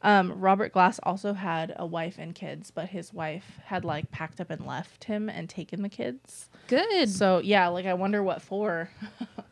Um, 0.03 0.39
Robert 0.39 0.73
Glass 0.73 0.99
also 1.03 1.33
had 1.33 1.73
a 1.77 1.85
wife 1.85 2.17
and 2.19 2.35
kids, 2.35 2.69
but 2.71 2.89
his 2.89 3.13
wife 3.13 3.59
had 3.65 3.83
like 3.83 4.11
packed 4.11 4.39
up 4.39 4.49
and 4.51 4.65
left 4.65 5.05
him 5.05 5.27
and 5.29 5.49
taken 5.49 5.81
the 5.81 5.89
kids. 5.89 6.49
Good. 6.67 7.09
So 7.09 7.39
yeah, 7.39 7.67
like 7.69 7.85
I 7.85 7.93
wonder 7.95 8.21
what 8.23 8.41
for. 8.41 8.89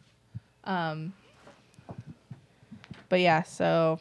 um. 0.64 1.14
But 3.10 3.20
yeah, 3.22 3.43
so 3.43 4.00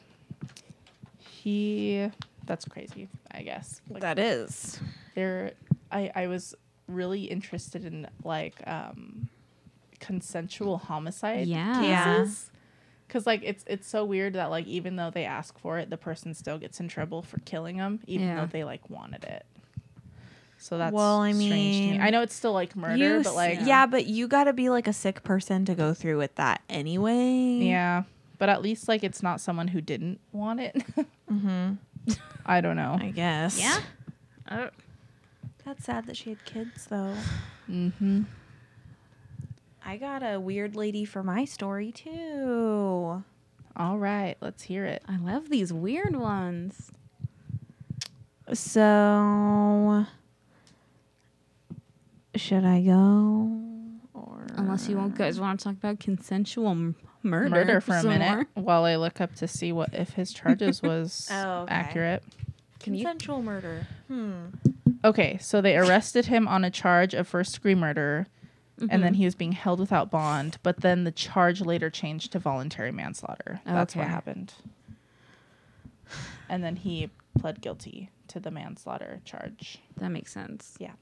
he. 1.19 2.11
That's 2.47 2.65
crazy. 2.67 3.09
I 3.31 3.43
guess. 3.43 3.81
Like, 3.89 4.03
That 4.03 4.19
is. 4.19 4.79
there 5.15 5.53
I 5.91 6.11
I 6.15 6.27
was 6.27 6.55
really 6.89 7.25
interested 7.25 7.85
in 7.87 8.07
like 8.23 8.55
um 8.67 9.29
consensual 10.01 10.77
homicide 10.77 11.47
Yeah. 11.47 11.81
Yeah. 11.83 12.19
cases. 12.19 12.51
Cause 13.09 13.27
like 13.27 13.43
it's 13.45 13.63
it's 13.67 13.87
so 13.87 14.05
weird 14.05 14.33
that 14.33 14.47
like 14.51 14.67
even 14.67 14.97
though 14.97 15.11
they 15.11 15.25
ask 15.25 15.59
for 15.59 15.79
it, 15.79 15.89
the 15.91 15.97
person 15.97 16.35
still 16.35 16.59
gets 16.59 16.81
in 16.81 16.89
trouble 16.89 17.23
for 17.23 17.39
killing 17.41 17.77
them, 17.77 18.01
even 18.07 18.27
Yeah. 18.29 18.41
though 18.41 18.47
they 18.47 18.65
like 18.65 18.89
wanted 18.91 19.23
it. 19.25 19.45
So 20.59 20.79
that's 20.79 20.93
Well, 20.95 21.21
I 21.21 21.33
strange 21.33 21.51
to 21.51 21.55
me. 21.55 21.91
mean, 21.93 22.01
I 22.01 22.11
know 22.11 22.23
it's 22.23 22.35
still 22.35 22.53
like 22.55 22.75
murder, 22.75 22.97
You 23.19 23.23
but 23.23 23.35
like 23.35 23.61
yeah. 23.63 23.87
but 23.87 24.07
you 24.07 24.27
got 24.27 24.45
to 24.45 24.53
be 24.53 24.71
like 24.71 24.89
a 24.89 24.93
sick 24.93 25.23
person 25.23 25.65
to 25.67 25.75
go 25.75 25.93
through 25.95 26.19
with 26.19 26.35
that 26.37 26.63
anyway. 26.69 27.59
yeah. 27.61 28.05
But 28.39 28.49
at 28.49 28.63
least 28.63 28.89
like 28.89 29.05
it's 29.05 29.23
not 29.23 29.41
someone 29.41 29.69
who 29.69 29.81
didn't 29.81 30.21
want 30.33 30.61
it. 30.61 30.83
Mm-hmm. 31.31 32.13
I 32.45 32.61
don't 32.61 32.77
know. 32.77 32.99
I 33.01 33.11
guess. 33.11 33.59
Yeah. 33.59 33.81
That's 35.65 35.85
sad 35.85 36.07
that 36.07 36.17
she 36.19 36.31
had 36.31 36.45
kids 36.45 36.87
though. 36.87 37.15
Mm-hmm. 37.71 38.23
I 39.85 39.97
got 39.97 40.22
a 40.22 40.41
weird 40.41 40.74
lady 40.76 41.05
for 41.05 41.22
my 41.22 41.45
story 41.45 41.93
too. 41.93 43.22
All 43.76 43.99
right, 43.99 44.37
let's 44.41 44.62
hear 44.64 44.85
it. 44.85 45.03
I 45.09 45.16
love 45.18 45.51
these 45.51 45.72
weird 45.72 46.16
ones. 46.16 46.91
So 48.53 50.07
should 52.35 52.64
I 52.64 52.82
go 52.82 53.51
or 54.12 54.47
Unless 54.57 54.89
you 54.89 55.12
guys 55.16 55.41
want 55.41 55.61
to 55.61 55.64
talk 55.64 55.74
about 55.74 56.01
consensual 56.01 56.70
m- 56.70 56.97
murder, 57.22 57.49
murder 57.51 57.80
for 57.80 57.97
a 57.97 58.03
minute 58.03 58.47
more. 58.55 58.64
while 58.64 58.85
I 58.85 58.97
look 58.97 59.20
up 59.20 59.35
to 59.37 59.49
see 59.49 59.72
what 59.72 59.93
if 59.95 60.11
his 60.11 60.32
charges 60.32 60.82
was 60.82 61.28
Oh, 61.30 61.62
okay. 61.62 61.74
accurate. 61.74 62.22
Can 62.80 62.95
you- 62.95 63.05
consensual 63.05 63.43
murder? 63.43 63.87
Hmm. 64.09 64.47
Okay, 65.05 65.39
so 65.41 65.61
they 65.61 65.76
arrested 65.76 66.26
him 66.26 66.49
on 66.49 66.64
a 66.64 66.70
charge 66.70 67.12
of 67.14 67.28
first 67.28 67.55
degree 67.55 67.74
murder 67.74 68.26
and 68.79 68.91
Mm-hmm. 68.91 69.01
then 69.03 69.14
he 69.14 69.25
was 69.25 69.35
being 69.35 69.53
held 69.53 69.79
without 69.79 70.11
bond, 70.11 70.59
but 70.62 70.81
then 70.81 71.05
the 71.05 71.12
charge 71.12 71.61
later 71.61 71.91
changed 71.91 72.33
to 72.33 72.39
voluntary 72.39 72.91
manslaughter. 72.93 73.61
That's 73.64 73.95
what 73.95 74.09
happened. 74.09 74.53
And 76.49 76.62
then 76.62 76.77
he 76.77 77.11
pled 77.39 77.61
guilty 77.61 78.11
to 78.29 78.41
the 78.41 78.51
manslaughter 78.51 79.20
charge. 79.25 79.79
That 79.97 80.11
makes 80.11 80.33
sense. 80.33 80.75
Yeah. 80.79 80.93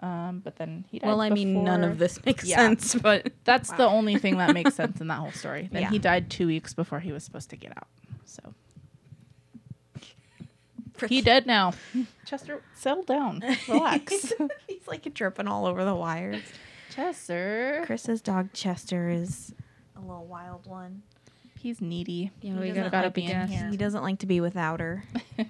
Um, 0.00 0.40
but 0.44 0.56
then 0.56 0.84
he 0.90 0.98
died 0.98 1.06
Well, 1.08 1.20
I 1.22 1.30
mean, 1.30 1.64
none 1.64 1.82
of 1.84 1.98
this 1.98 2.22
makes 2.24 2.44
Yeah. 2.44 2.56
sense, 2.56 2.94
but 3.02 3.32
That's 3.44 3.70
the 3.72 3.86
only 3.86 4.16
thing 4.18 4.36
that 4.38 4.52
makes 4.52 4.74
sense 4.74 5.00
in 5.00 5.06
that 5.08 5.14
whole 5.18 5.32
story. 5.32 5.68
Then 5.72 5.82
Yeah. 5.82 5.90
he 5.90 5.98
died 5.98 6.28
two 6.30 6.46
weeks 6.46 6.74
before 6.74 7.00
he 7.00 7.12
was 7.12 7.24
supposed 7.24 7.48
to 7.50 7.56
get 7.56 7.72
out. 7.76 7.88
So 8.24 8.54
he 11.08 11.20
dead 11.22 11.46
now. 11.46 11.72
Chester, 12.26 12.62
settle 12.74 13.02
down, 13.04 13.42
relax. 13.68 14.32
He's 14.68 14.86
like 14.88 15.12
dripping 15.14 15.48
all 15.48 15.66
over 15.66 15.84
the 15.84 15.94
wires. 15.94 16.42
Chester, 16.90 17.82
Chris's 17.86 18.20
dog 18.22 18.52
Chester 18.52 19.08
is 19.10 19.52
a 19.96 20.00
little 20.00 20.24
wild 20.26 20.66
one. 20.66 21.02
he's 21.58 21.80
needy. 21.80 22.30
Yeah, 22.40 22.54
He 22.54 22.58
we 22.60 22.68
doesn't 22.68 22.90
gotta, 22.90 23.06
like 23.08 23.14
be 23.14 23.24
in 23.26 23.48
here. 23.48 23.68
He 23.70 23.76
doesn't 23.76 24.02
like 24.02 24.20
to 24.20 24.26
be 24.26 24.40
without 24.40 24.80
her. 24.80 25.04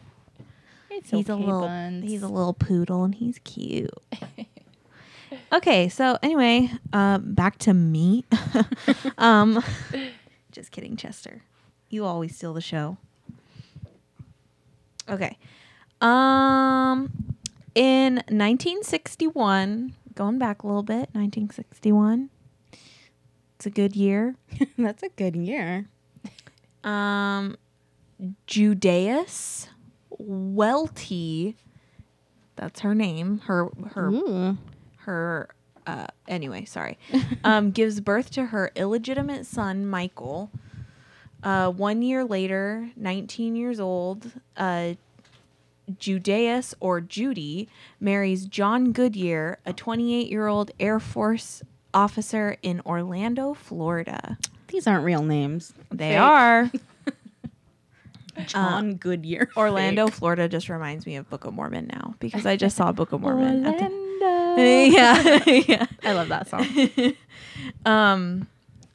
It's 0.88 1.11
he's 1.11 1.28
a 1.28 1.36
little 1.36 1.61
Buns. 1.62 2.05
he's 2.05 2.22
a 2.22 2.28
little 2.28 2.55
poodle 2.55 3.05
and 3.05 3.14
he's 3.14 3.38
cute. 3.44 3.90
okay, 5.53 5.88
so 5.90 6.18
anyway, 6.22 6.70
uh, 6.92 7.18
back 7.18 7.59
to 7.59 7.74
me. 7.74 8.24
um, 9.18 9.62
just 10.53 10.70
kidding, 10.70 10.97
Chester. 10.97 11.42
You 11.90 12.05
always 12.07 12.34
steal 12.36 12.55
the 12.55 12.62
show. 12.62 12.97
Okay. 15.09 15.38
Um, 16.00 17.34
in 17.74 18.16
1961, 18.28 19.94
going 20.14 20.38
back 20.38 20.62
a 20.62 20.66
little 20.66 20.82
bit, 20.82 21.11
1961. 21.12 22.30
It's 23.57 23.66
a 23.66 23.70
good 23.70 23.96
year. 23.96 24.36
That's 24.78 25.02
a 25.02 25.09
good 25.11 25.36
year. 25.36 25.88
Um, 26.84 27.57
Judias 28.46 29.68
Welty. 30.11 31.57
That's 32.57 32.80
her 32.80 32.94
name. 32.94 33.40
Her 33.40 33.68
her 33.92 34.11
Ooh. 34.11 34.59
her. 34.98 35.48
Uh, 35.86 36.07
anyway, 36.26 36.64
sorry. 36.64 36.98
um, 37.44 37.70
gives 37.70 38.00
birth 38.00 38.30
to 38.32 38.46
her 38.46 38.72
illegitimate 38.74 39.46
son 39.46 39.86
Michael. 39.86 40.50
Uh, 41.47 41.70
one 41.70 42.03
year 42.03 42.24
later, 42.24 42.90
19 42.97 43.55
years 43.55 43.78
old, 43.78 44.32
uh, 44.57 44.94
Judias 45.97 46.74
or 46.80 47.01
Judy 47.01 47.68
marries 48.01 48.47
John 48.47 48.90
Goodyear, 48.90 49.59
a 49.64 49.72
28 49.72 50.28
year 50.28 50.49
old 50.49 50.72
Air 50.80 50.99
Force 50.99 51.62
officer 51.94 52.57
in 52.64 52.80
Orlando, 52.84 53.55
Florida. 53.55 54.38
These 54.66 54.88
aren't 54.88 55.05
real 55.05 55.22
names. 55.22 55.72
They 55.92 56.11
Fake. 56.14 56.18
are. 56.18 56.70
John 58.47 58.97
Goodyear. 58.97 59.49
Orlando, 59.57 60.07
Fake. 60.09 60.14
Florida 60.16 60.49
just 60.49 60.68
reminds 60.68 61.07
me 61.07 61.14
of 61.14 61.30
Book 61.30 61.44
of 61.44 61.55
Mormon 61.55 61.86
now 61.86 62.16
because 62.18 62.44
I 62.44 62.57
just 62.57 62.76
saw 62.76 62.90
Book 62.90 63.12
of 63.12 63.20
Mormon. 63.20 63.64
at 63.64 63.78
the- 63.78 63.84
Orlando. 63.84 64.62
yeah, 64.62 65.44
yeah. 65.47 65.86
I 66.03 66.12
love 66.12 66.28
that 66.28 66.49
song. 66.49 67.14
Um, 67.86 68.49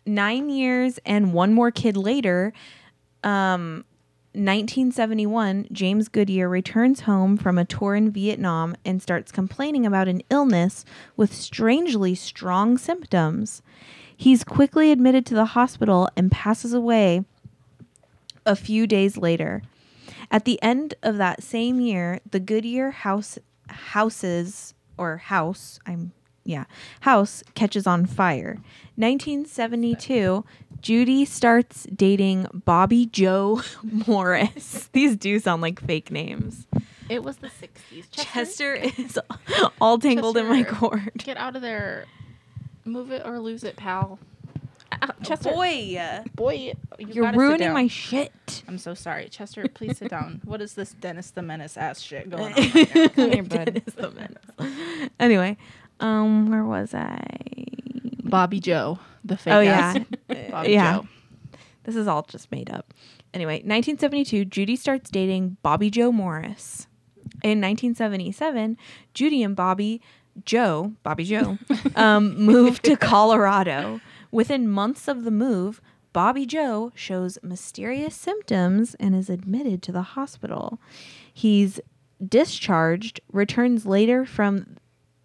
nine 0.06 0.50
years 0.50 1.00
and 1.06 1.34
one 1.34 1.54
more 1.54 1.72
kid 1.72 1.98
later, 1.98 2.54
um, 3.24 3.86
1971, 4.34 5.68
James 5.74 6.08
Goodyear 6.08 6.48
returns 6.48 7.02
home 7.02 7.36
from 7.36 7.58
a 7.58 7.66
tour 7.66 7.96
in 7.96 8.12
Vietnam 8.12 8.78
and 8.86 9.02
starts 9.02 9.30
complaining 9.30 9.86
about 9.86 10.08
an 10.08 10.22
illness 10.30 10.86
with 11.18 11.34
strangely 11.34 12.16
strong 12.16 12.78
symptoms. 12.78 13.62
He's 14.16 14.46
quickly 14.46 14.90
admitted 14.92 15.26
to 15.26 15.34
the 15.34 15.48
hospital 15.48 16.08
and 16.16 16.32
passes 16.32 16.74
away 16.74 17.26
a 18.46 18.56
few 18.56 18.88
days 18.88 19.18
later. 19.18 19.64
At 20.32 20.46
the 20.46 20.62
end 20.64 20.94
of 21.04 21.18
that 21.18 21.44
same 21.44 21.82
year, 21.82 22.22
the 22.30 22.40
Goodyear 22.40 22.92
house 22.92 23.38
houses 23.68 24.74
or 24.98 25.18
house, 25.18 25.78
I'm 25.86 26.14
yeah, 26.44 26.66
house 27.02 27.44
catches 27.56 27.86
on 27.88 28.06
fire. 28.06 28.58
1972, 28.96 30.44
Judy 30.82 31.26
starts 31.26 31.84
dating 31.96 32.48
Bobby 32.66 33.06
Joe 33.06 33.62
Morris. 34.08 34.90
These 34.94 35.16
do 35.16 35.40
sound 35.40 35.62
like 35.62 35.80
fake 35.80 36.12
names. 36.12 36.68
It 37.10 37.24
was 37.24 37.38
the 37.38 37.48
60s. 37.48 38.06
Chester 38.12 38.74
is 38.74 39.20
all 39.82 40.00
tangled 40.00 40.38
in 40.38 40.48
my 40.48 40.64
cord. 40.64 41.12
Get 41.18 41.38
out 41.38 41.56
of 41.56 41.62
there. 41.62 42.06
Move 42.86 43.12
it 43.12 43.24
or 43.26 43.40
lose 43.40 43.64
it, 43.64 43.76
pal. 43.76 44.18
Ow, 45.04 45.10
Chester. 45.24 45.52
Boy, 45.52 46.24
Boy, 46.36 46.54
you 46.54 46.74
you're 47.00 47.32
ruining 47.32 47.74
my 47.74 47.88
shit. 47.88 48.64
I'm 48.68 48.78
so 48.78 48.94
sorry. 48.94 49.30
Chester, 49.30 49.68
please 49.68 49.98
sit 49.98 50.10
down. 50.10 50.42
What 50.44 50.62
is 50.62 50.74
this 50.74 50.94
Dennis 50.94 51.32
the 51.32 51.42
Menace 51.42 51.78
ass 51.78 52.02
shit 52.02 52.30
going 52.30 52.54
on 52.54 52.60
right 52.60 52.96
now? 52.96 53.08
Come 53.08 53.32
here, 53.32 53.44
bud. 53.44 53.66
Dennis 53.66 53.94
the 53.96 54.12
Menace. 54.12 55.10
Anyway, 55.20 55.58
um, 56.02 56.50
where 56.50 56.66
was 56.66 56.94
I? 56.94 57.20
Bobby 58.24 58.60
Joe, 58.60 59.00
the 59.24 59.38
fake 59.38 59.54
Oh 59.54 59.62
ass. 59.62 59.98
yeah, 60.30 60.50
Bobby 60.52 60.72
yeah. 60.72 60.98
Joe. 61.00 61.08
This 61.84 61.96
is 61.96 62.08
all 62.08 62.24
just 62.24 62.52
made 62.52 62.70
up. 62.70 62.94
Anyway, 63.34 63.56
1972, 63.56 64.46
Judy 64.46 64.76
starts 64.76 65.10
dating 65.10 65.58
Bobby 65.64 65.90
Joe 65.90 66.12
Morris. 66.12 66.88
in 67.44 67.60
1977, 67.62 68.78
Judy 69.14 69.42
and 69.44 69.56
Bobby 69.56 70.02
Joe, 70.46 70.94
Bobby 71.04 71.24
Joe, 71.24 71.58
um, 71.96 72.38
moved 72.38 72.84
to 72.84 72.96
Colorado. 72.98 74.00
Within 74.32 74.68
months 74.70 75.08
of 75.08 75.24
the 75.24 75.32
move, 75.32 75.82
Bobby 76.14 76.46
Joe 76.46 76.92
shows 76.94 77.38
mysterious 77.42 78.16
symptoms 78.16 78.96
and 79.00 79.16
is 79.16 79.30
admitted 79.30 79.82
to 79.84 79.92
the 79.92 80.02
hospital. 80.02 80.80
He's 81.34 81.80
discharged, 82.26 83.20
returns 83.32 83.86
later 83.86 84.26
from 84.26 84.78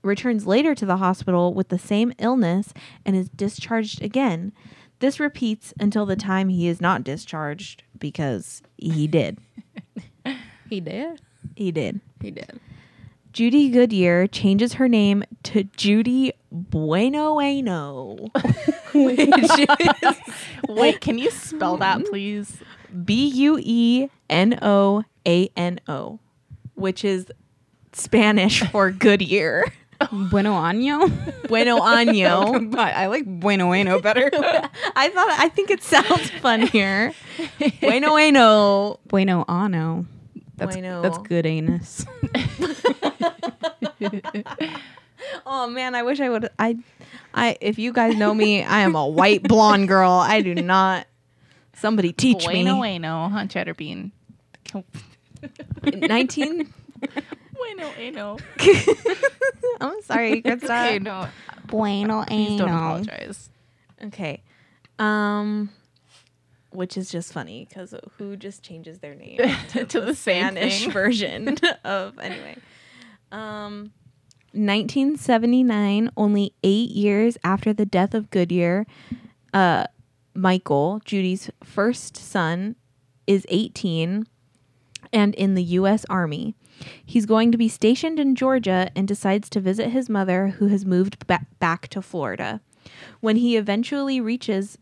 returns 0.06 0.46
later 0.46 0.74
to 0.74 0.86
the 0.86 0.96
hospital 0.96 1.52
with 1.52 1.68
the 1.68 1.78
same 1.78 2.12
illness 2.18 2.72
and 3.04 3.16
is 3.16 3.28
discharged 3.28 4.02
again. 4.02 4.52
This 5.00 5.20
repeats 5.20 5.74
until 5.78 6.06
the 6.06 6.16
time 6.16 6.48
he 6.48 6.68
is 6.68 6.80
not 6.80 7.04
discharged 7.04 7.82
because 7.98 8.62
he 8.76 9.06
did. 9.06 9.38
He 10.68 10.80
did. 10.80 11.20
He 11.54 11.70
did. 11.70 12.00
He 12.20 12.30
did. 12.32 12.58
Judy 13.32 13.68
Goodyear 13.68 14.26
changes 14.26 14.74
her 14.74 14.88
name 14.88 15.22
to 15.44 15.64
Judy 15.76 16.32
Buenoano, 16.52 18.30
which 18.94 20.18
Wait, 20.68 21.00
can 21.02 21.18
you 21.18 21.30
spell 21.30 21.76
that, 21.76 22.04
please? 22.06 22.58
B 23.04 23.26
U 23.26 23.58
E 23.62 24.08
N 24.30 24.58
O 24.62 25.04
A 25.26 25.50
N 25.54 25.80
O, 25.86 26.18
which 26.74 27.04
is 27.04 27.26
Spanish 27.92 28.62
for 28.70 28.90
Goodyear. 28.90 29.64
Bueno 30.30 30.58
año. 30.62 31.08
Bueno 31.48 31.78
año. 31.82 32.70
but 32.70 32.78
I 32.80 33.06
like 33.06 33.24
bueno 33.26 33.72
ano 33.72 34.00
better. 34.00 34.30
I 34.96 35.08
thought 35.08 35.30
I 35.38 35.48
think 35.48 35.70
it 35.70 35.82
sounds 35.82 36.30
funnier. 36.42 37.12
Bueno 37.80 38.16
ano. 38.16 39.00
bueno 39.08 39.44
ano. 39.48 40.06
That's 40.56 40.74
Bueno. 40.76 41.02
that's 41.02 41.18
good 41.18 41.44
anus. 41.46 42.06
Oh 45.44 45.68
man, 45.68 45.94
I 45.94 46.02
wish 46.02 46.20
I 46.20 46.28
would. 46.28 46.50
I, 46.58 46.76
I. 47.34 47.56
If 47.60 47.78
you 47.78 47.92
guys 47.92 48.16
know 48.16 48.32
me, 48.34 48.62
I 48.64 48.80
am 48.80 48.94
a 48.94 49.06
white 49.06 49.42
blonde 49.42 49.88
girl. 49.88 50.10
I 50.12 50.40
do 50.40 50.54
not. 50.54 51.06
Somebody 51.74 52.12
teach 52.12 52.44
Bueno, 52.44 52.74
me. 52.74 52.98
bueno, 52.98 53.28
huh, 53.32 53.46
cheddar 53.46 53.74
bean. 53.74 54.12
Nineteen. 55.84 56.72
Bueno, 57.74 57.92
bueno. 57.96 58.38
I'm 59.80 60.02
sorry, 60.02 60.38
Okay, 60.46 60.56
Krista. 60.56 61.02
no, 61.02 61.28
Bueno 61.66 62.24
please 62.24 62.58
don't 62.58 62.68
apologize. 62.68 63.50
Okay. 64.04 64.42
Um, 64.98 65.70
which 66.70 66.96
is 66.96 67.10
just 67.10 67.32
funny 67.32 67.66
because 67.68 67.94
who 68.18 68.36
just 68.36 68.62
changes 68.62 68.98
their 69.00 69.14
name 69.14 69.38
to 69.88 70.00
the 70.00 70.14
same 70.14 70.52
Spanish 70.52 70.86
version 70.86 71.56
of 71.84 72.18
anyway. 72.18 72.56
Um, 73.32 73.92
1979, 74.52 76.10
only 76.16 76.54
eight 76.62 76.90
years 76.90 77.36
after 77.44 77.72
the 77.72 77.84
death 77.84 78.14
of 78.14 78.30
Goodyear, 78.30 78.86
uh, 79.52 79.86
Michael, 80.34 81.00
Judy's 81.04 81.50
first 81.62 82.16
son, 82.16 82.76
is 83.26 83.44
18 83.48 84.26
and 85.12 85.34
in 85.34 85.54
the 85.54 85.62
U.S. 85.64 86.04
Army. 86.08 86.54
He's 87.04 87.26
going 87.26 87.52
to 87.52 87.58
be 87.58 87.68
stationed 87.68 88.18
in 88.18 88.34
Georgia 88.34 88.90
and 88.94 89.06
decides 89.06 89.48
to 89.50 89.60
visit 89.60 89.90
his 89.90 90.08
mother, 90.08 90.48
who 90.58 90.68
has 90.68 90.84
moved 90.84 91.26
ba- 91.26 91.46
back 91.58 91.88
to 91.88 92.02
Florida. 92.02 92.60
When 93.20 93.36
he 93.36 93.56
eventually 93.56 94.20
reaches 94.20 94.78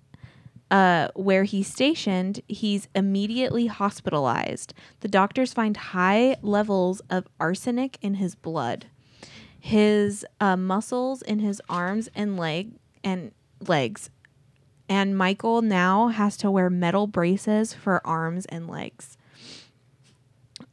uh, 0.70 1.08
where 1.14 1.44
he's 1.44 1.68
stationed, 1.68 2.40
he's 2.48 2.88
immediately 2.94 3.66
hospitalized. 3.66 4.74
The 5.00 5.08
doctors 5.08 5.52
find 5.52 5.76
high 5.76 6.36
levels 6.42 7.00
of 7.10 7.26
arsenic 7.38 7.98
in 8.02 8.14
his 8.14 8.34
blood. 8.34 8.86
His 9.58 10.26
uh, 10.40 10.56
muscles 10.56 11.22
in 11.22 11.38
his 11.38 11.62
arms 11.68 12.08
and 12.14 12.36
leg 12.36 12.72
and 13.02 13.32
legs, 13.66 14.10
and 14.88 15.16
Michael 15.16 15.62
now 15.62 16.08
has 16.08 16.36
to 16.38 16.50
wear 16.50 16.68
metal 16.68 17.06
braces 17.06 17.72
for 17.72 18.06
arms 18.06 18.44
and 18.46 18.68
legs. 18.68 19.16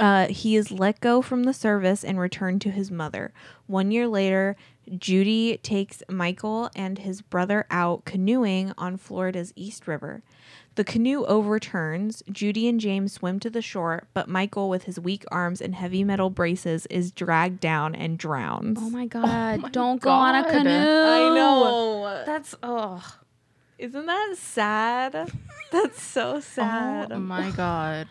Uh, 0.01 0.27
he 0.29 0.55
is 0.55 0.71
let 0.71 0.99
go 0.99 1.21
from 1.21 1.43
the 1.43 1.53
service 1.53 2.03
and 2.03 2.19
returned 2.19 2.59
to 2.59 2.71
his 2.71 2.89
mother. 2.89 3.31
One 3.67 3.91
year 3.91 4.07
later, 4.07 4.55
Judy 4.97 5.57
takes 5.57 6.01
Michael 6.09 6.71
and 6.75 6.97
his 6.97 7.21
brother 7.21 7.67
out 7.69 8.03
canoeing 8.03 8.73
on 8.79 8.97
Florida's 8.97 9.53
East 9.55 9.87
River. 9.87 10.23
The 10.73 10.83
canoe 10.83 11.23
overturns. 11.25 12.23
Judy 12.31 12.67
and 12.67 12.79
James 12.79 13.13
swim 13.13 13.39
to 13.41 13.51
the 13.51 13.61
shore, 13.61 14.07
but 14.15 14.27
Michael, 14.27 14.69
with 14.69 14.85
his 14.85 14.99
weak 14.99 15.23
arms 15.31 15.61
and 15.61 15.75
heavy 15.75 16.03
metal 16.03 16.31
braces, 16.31 16.87
is 16.87 17.11
dragged 17.11 17.59
down 17.59 17.93
and 17.93 18.17
drowns. 18.17 18.79
Oh 18.81 18.89
my 18.89 19.05
god! 19.05 19.61
my 19.61 19.69
Don't 19.69 20.01
go 20.01 20.09
on 20.09 20.33
a 20.33 20.49
canoe. 20.49 20.69
I 20.69 21.35
know. 21.35 22.23
That's 22.25 22.55
oh. 22.63 23.17
Isn't 23.77 24.05
that 24.07 24.35
sad? 24.37 25.31
That's 25.71 26.01
so 26.01 26.39
sad. 26.39 27.11
Oh 27.11 27.19
my 27.19 27.51
god. 27.51 28.07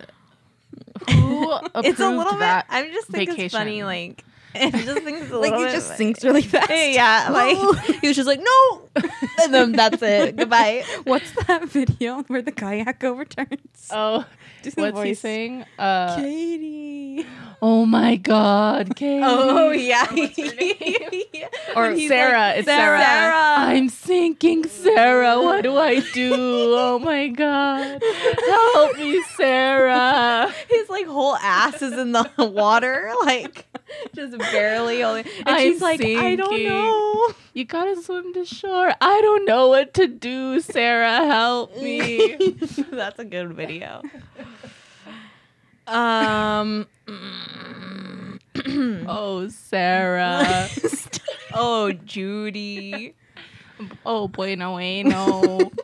Who 1.11 1.53
approved 1.53 1.71
it's 1.87 2.01
a 2.01 2.09
little 2.11 2.33
bit. 2.33 2.41
that? 2.41 2.66
I 2.68 2.89
just 2.91 3.09
think 3.09 3.39
it's 3.39 3.53
funny. 3.55 3.83
Like, 3.85 4.25
I 4.55 4.71
just 4.71 5.03
think 5.03 5.23
it's 5.23 5.31
a 5.31 5.39
Like 5.39 5.53
little 5.53 5.62
it 5.62 5.66
bit 5.68 5.73
just 5.75 5.87
funny. 5.89 5.97
sinks 5.99 6.25
really 6.25 6.43
fast. 6.55 6.71
Yeah, 6.71 7.29
like 7.31 7.57
he 8.01 8.09
was 8.09 8.16
just 8.16 8.27
like, 8.27 8.41
no, 8.41 8.89
and 9.43 9.55
then 9.55 9.73
that's 9.73 10.03
it. 10.03 10.37
Goodbye. 10.37 10.85
What's 11.05 11.31
that 11.47 11.64
video 11.68 12.23
where 12.25 12.43
the 12.43 12.53
kayak 12.53 13.03
overturns? 13.05 13.89
Oh, 13.91 14.25
Do 14.62 14.71
the 14.71 14.83
what's 14.83 15.03
he 15.03 15.14
saying? 15.14 15.64
Uh, 15.79 16.16
Katie. 16.16 17.25
oh 17.62 17.87
my 17.87 18.16
god, 18.16 18.95
Katie. 18.97 19.23
Oh 19.25 19.71
yeah. 19.71 20.07
What's 21.81 21.93
her 21.93 21.97
name? 21.97 22.07
Or 22.07 22.09
Sarah. 22.09 22.51
it's 22.57 22.66
Sarah. 22.66 23.01
Sarah. 23.01 23.55
I'm 23.59 23.89
sinking, 23.89 24.68
Sarah. 24.68 25.41
What 25.41 25.62
do 25.62 25.76
I 25.76 26.01
do? 26.12 26.33
Oh 26.35 26.99
my 26.99 27.28
god. 27.28 28.03
Help 28.49 28.97
me, 28.99 29.22
Sarah. 29.37 30.53
His 30.68 30.89
like 30.89 31.07
whole 31.07 31.37
ass 31.37 31.83
is 31.83 31.93
in 31.93 32.12
the 32.12 32.31
water, 32.39 33.12
like 33.20 33.66
just 34.14 34.39
barely. 34.39 35.03
Only, 35.03 35.20
and 35.20 35.49
I'm 35.49 35.61
she's 35.61 35.83
like, 35.83 36.01
I 36.03 36.37
don't 36.37 36.64
know. 36.64 37.35
You 37.53 37.64
gotta 37.64 38.01
swim 38.03 38.33
to 38.35 38.45
shore. 38.45 38.93
I 39.01 39.20
don't 39.20 39.45
know 39.45 39.68
what 39.68 39.95
to 39.95 40.07
do, 40.07 40.61
Sarah. 40.61 41.26
Help 41.26 41.76
me. 41.78 42.37
That's 42.91 43.18
a 43.18 43.24
good 43.24 43.53
video. 43.55 44.03
Um. 45.87 46.87
oh, 49.09 49.49
Sarah. 49.49 50.69
oh, 51.55 51.93
Judy. 51.93 53.15
Oh, 54.05 54.29
boy, 54.29 54.55
no, 54.55 54.73
bueno, 54.73 55.11
bueno. 55.11 55.71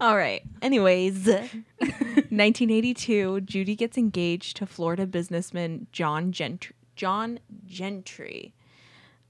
All 0.00 0.16
right. 0.16 0.42
Anyways, 0.62 1.26
1982, 1.26 3.40
Judy 3.40 3.74
gets 3.74 3.98
engaged 3.98 4.56
to 4.58 4.66
Florida 4.66 5.06
businessman 5.06 5.88
John 5.92 6.30
Gentry. 6.30 6.76
John 6.94 7.40
Gentry. 7.66 8.54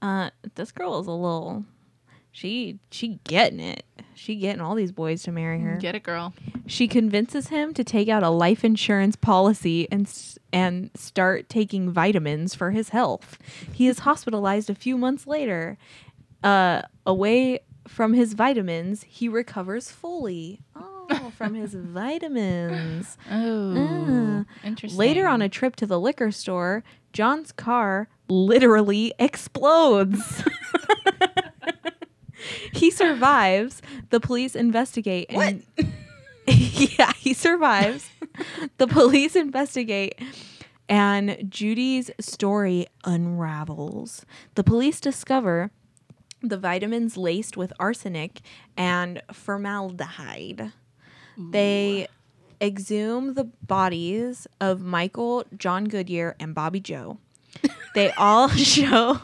Uh, 0.01 0.29
this 0.55 0.71
girl 0.71 0.99
is 0.99 1.07
a 1.07 1.11
little. 1.11 1.65
She 2.39 2.79
she 2.89 3.19
getting 3.25 3.59
it. 3.59 3.83
She 4.15 4.37
getting 4.37 4.61
all 4.61 4.73
these 4.73 4.93
boys 4.93 5.23
to 5.23 5.31
marry 5.33 5.59
her. 5.59 5.75
Get 5.75 5.93
it, 5.93 6.03
girl. 6.03 6.33
She 6.67 6.87
convinces 6.87 7.49
him 7.49 7.73
to 7.73 7.83
take 7.83 8.07
out 8.07 8.23
a 8.23 8.29
life 8.29 8.63
insurance 8.63 9.17
policy 9.17 9.89
and 9.91 10.09
and 10.53 10.89
start 10.95 11.49
taking 11.49 11.91
vitamins 11.91 12.55
for 12.55 12.71
his 12.71 12.89
health. 12.89 13.37
He 13.73 13.87
is 13.87 13.99
hospitalized 13.99 14.69
a 14.69 14.75
few 14.75 14.97
months 14.97 15.27
later. 15.27 15.77
Uh, 16.41 16.83
away 17.05 17.59
from 17.89 18.13
his 18.13 18.31
vitamins, 18.35 19.03
he 19.03 19.27
recovers 19.27 19.91
fully. 19.91 20.61
Oh, 20.77 21.33
from 21.35 21.55
his 21.55 21.73
vitamins. 21.77 23.17
Oh, 23.29 24.45
Ah. 24.45 24.45
interesting. 24.65 24.97
Later 24.97 25.27
on 25.27 25.41
a 25.41 25.49
trip 25.49 25.75
to 25.75 25.85
the 25.85 25.99
liquor 25.99 26.31
store, 26.31 26.85
John's 27.11 27.51
car 27.51 28.07
literally 28.29 29.13
explodes. 29.19 30.41
he 32.73 32.91
survives. 32.91 33.81
The 34.09 34.19
police 34.19 34.55
investigate. 34.55 35.27
And 35.29 35.63
yeah, 36.47 37.11
he 37.13 37.33
survives. 37.33 38.09
the 38.77 38.87
police 38.87 39.35
investigate. 39.35 40.19
And 40.87 41.45
Judy's 41.49 42.09
story 42.19 42.87
unravels. 43.05 44.25
The 44.55 44.63
police 44.63 44.99
discover 44.99 45.71
the 46.41 46.57
vitamins 46.57 47.17
laced 47.17 47.57
with 47.57 47.73
arsenic 47.79 48.41
and 48.75 49.21
formaldehyde. 49.31 50.71
They 51.37 52.07
exhume 52.61 53.35
the 53.35 53.45
bodies 53.45 54.47
of 54.59 54.81
Michael, 54.81 55.45
John 55.55 55.85
Goodyear, 55.85 56.35
and 56.39 56.53
Bobby 56.53 56.79
Joe. 56.79 57.17
They 57.95 58.11
all 58.11 58.47
show 58.49 59.21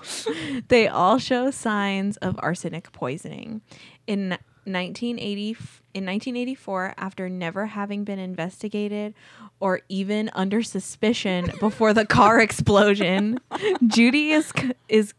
they 0.67 0.88
all 0.88 1.17
show 1.17 1.51
signs 1.51 2.17
of 2.17 2.36
arsenic 2.39 2.91
poisoning. 2.91 3.61
In 4.07 4.38
1980 4.67 5.57
in 5.93 6.05
1984 6.05 6.95
after 6.97 7.30
never 7.30 7.67
having 7.67 8.03
been 8.03 8.17
investigated 8.17 9.13
or 9.59 9.82
even 9.89 10.30
under 10.34 10.63
suspicion 10.63 11.51
before 11.59 11.93
the 11.93 12.05
car 12.05 12.39
explosion. 12.41 13.39
Judy 13.88 14.32
is 14.32 14.51
is 14.89 15.13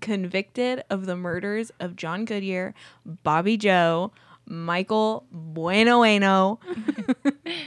convicted 0.00 0.82
of 0.90 1.06
the 1.06 1.16
murders 1.16 1.72
of 1.80 1.96
John 1.96 2.24
Goodyear, 2.24 2.74
Bobby 3.04 3.56
Joe, 3.56 4.12
Michael 4.46 5.26
Bueno 5.30 5.98
Bueno, 5.98 6.58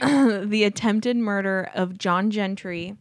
the 0.02 0.64
attempted 0.64 1.16
murder 1.16 1.70
of 1.74 1.98
John 1.98 2.30
Gentry, 2.30 2.96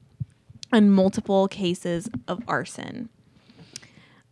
and 0.74 0.94
multiple 0.94 1.48
cases 1.48 2.10
of 2.28 2.42
arson. 2.48 3.10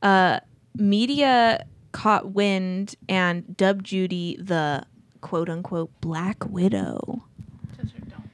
Uh, 0.01 0.39
media 0.75 1.65
caught 1.91 2.31
wind 2.31 2.95
and 3.07 3.55
dubbed 3.57 3.85
Judy 3.85 4.37
the 4.39 4.83
quote 5.21 5.49
unquote 5.49 5.91
Black 6.01 6.49
Widow. 6.49 7.23
Just 7.79 7.95
or 7.95 7.99
don't. 7.99 8.29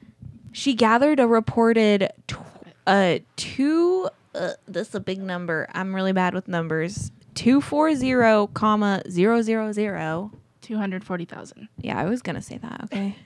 She 0.52 0.74
gathered 0.74 1.20
a 1.20 1.26
reported 1.26 2.10
tw- 2.26 2.38
uh, 2.86 3.18
two. 3.36 4.08
Uh, 4.34 4.52
this 4.66 4.88
is 4.88 4.94
a 4.94 5.00
big 5.00 5.20
number. 5.20 5.68
I'm 5.74 5.94
really 5.94 6.12
bad 6.12 6.34
with 6.34 6.48
numbers. 6.48 7.10
Two 7.34 7.60
four 7.60 7.94
zero 7.94 8.48
comma 8.48 9.02
zero 9.08 9.42
zero 9.42 9.72
zero. 9.72 10.32
240,000. 10.60 11.68
Yeah, 11.80 11.98
I 11.98 12.04
was 12.04 12.20
gonna 12.20 12.42
say 12.42 12.58
that. 12.58 12.82
Okay. 12.84 13.16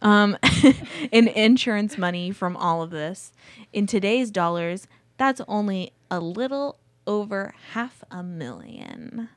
Um, 0.00 0.36
in 1.12 1.28
insurance 1.28 1.98
money 1.98 2.30
from 2.30 2.56
all 2.56 2.82
of 2.82 2.90
this, 2.90 3.32
in 3.72 3.86
today's 3.86 4.30
dollars, 4.30 4.86
that's 5.16 5.40
only 5.48 5.92
a 6.10 6.20
little 6.20 6.78
over 7.06 7.54
half 7.72 8.04
a 8.10 8.22
million. 8.22 9.28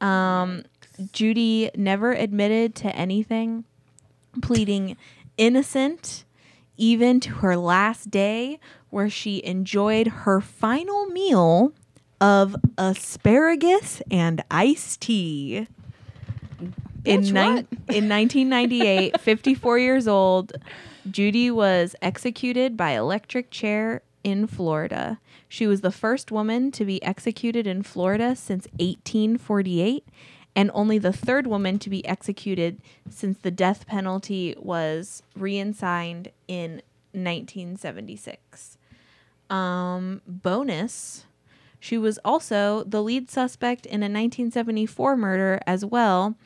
Um, 0.00 0.64
Judy 1.12 1.70
never 1.76 2.12
admitted 2.12 2.74
to 2.76 2.94
anything, 2.96 3.64
pleading 4.42 4.96
innocent, 5.36 6.24
even 6.76 7.20
to 7.20 7.30
her 7.34 7.56
last 7.56 8.10
day, 8.10 8.58
where 8.90 9.08
she 9.08 9.44
enjoyed 9.44 10.08
her 10.08 10.40
final 10.40 11.06
meal 11.06 11.72
of 12.20 12.56
asparagus 12.78 14.02
and 14.10 14.42
iced 14.50 15.02
tea. 15.02 15.66
In, 17.04 17.22
what? 17.34 17.66
in 17.88 18.08
1998, 18.08 19.20
54 19.20 19.78
years 19.78 20.08
old, 20.08 20.52
Judy 21.10 21.50
was 21.50 21.96
executed 22.00 22.76
by 22.76 22.90
electric 22.92 23.50
chair 23.50 24.02
in 24.22 24.46
Florida. 24.46 25.18
She 25.48 25.66
was 25.66 25.80
the 25.80 25.90
first 25.90 26.30
woman 26.30 26.70
to 26.72 26.84
be 26.84 27.02
executed 27.02 27.66
in 27.66 27.82
Florida 27.82 28.36
since 28.36 28.66
1848 28.78 30.06
and 30.54 30.70
only 30.74 30.98
the 30.98 31.12
third 31.12 31.46
woman 31.46 31.78
to 31.78 31.90
be 31.90 32.06
executed 32.06 32.80
since 33.08 33.38
the 33.38 33.50
death 33.50 33.86
penalty 33.86 34.54
was 34.58 35.22
reinsigned 35.38 36.28
in 36.46 36.82
1976. 37.12 38.78
Um, 39.48 40.20
bonus, 40.26 41.24
she 41.80 41.98
was 41.98 42.18
also 42.24 42.84
the 42.84 43.02
lead 43.02 43.30
suspect 43.30 43.86
in 43.86 44.02
a 44.02 44.06
1974 44.06 45.16
murder 45.16 45.60
as 45.66 45.84
well 45.84 46.36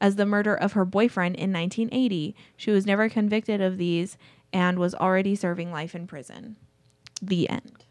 as 0.00 0.16
the 0.16 0.26
murder 0.26 0.54
of 0.54 0.72
her 0.72 0.84
boyfriend 0.84 1.36
in 1.36 1.52
1980. 1.52 2.34
She 2.56 2.70
was 2.70 2.86
never 2.86 3.08
convicted 3.08 3.60
of 3.60 3.78
these 3.78 4.16
and 4.52 4.78
was 4.78 4.94
already 4.94 5.34
serving 5.34 5.72
life 5.72 5.94
in 5.94 6.06
prison. 6.06 6.56
The 7.22 7.48
end. 7.48 7.84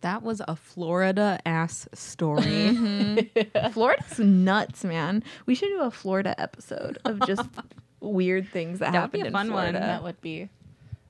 That 0.00 0.22
was 0.22 0.40
a 0.46 0.54
Florida 0.54 1.40
ass 1.44 1.88
story. 1.92 2.42
Mm-hmm. 2.44 3.70
Florida's 3.72 4.18
nuts, 4.20 4.84
man. 4.84 5.24
We 5.46 5.54
should 5.56 5.68
do 5.70 5.80
a 5.82 5.90
Florida 5.90 6.40
episode 6.40 6.98
of 7.04 7.20
just 7.26 7.48
weird 8.00 8.48
things 8.48 8.78
that, 8.78 8.92
That 8.92 9.02
would 9.02 9.10
be 9.12 9.18
happened 9.18 9.34
a 9.34 9.38
in 9.38 9.46
fun 9.48 9.52
one. 9.52 9.70
Florida. 9.72 9.80
That 9.80 10.02
would 10.04 10.20
be. 10.20 10.48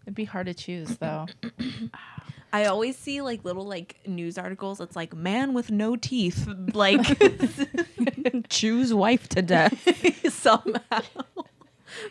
It'd 0.04 0.14
be 0.14 0.24
hard 0.24 0.46
to 0.46 0.54
choose 0.54 0.96
though. 0.98 1.26
Ah. 1.94 2.22
I 2.53 2.64
always 2.64 2.96
see 2.96 3.20
like 3.20 3.44
little 3.44 3.64
like 3.66 3.96
news 4.07 4.38
articles. 4.38 4.80
It's 4.80 4.96
like 4.96 5.14
man 5.14 5.53
with 5.55 5.70
no 5.70 5.96
teeth, 5.96 6.49
like 6.72 7.01
Choose 8.49 8.94
wife 8.94 9.28
to 9.30 9.42
death. 9.42 10.32
somehow. 10.32 11.03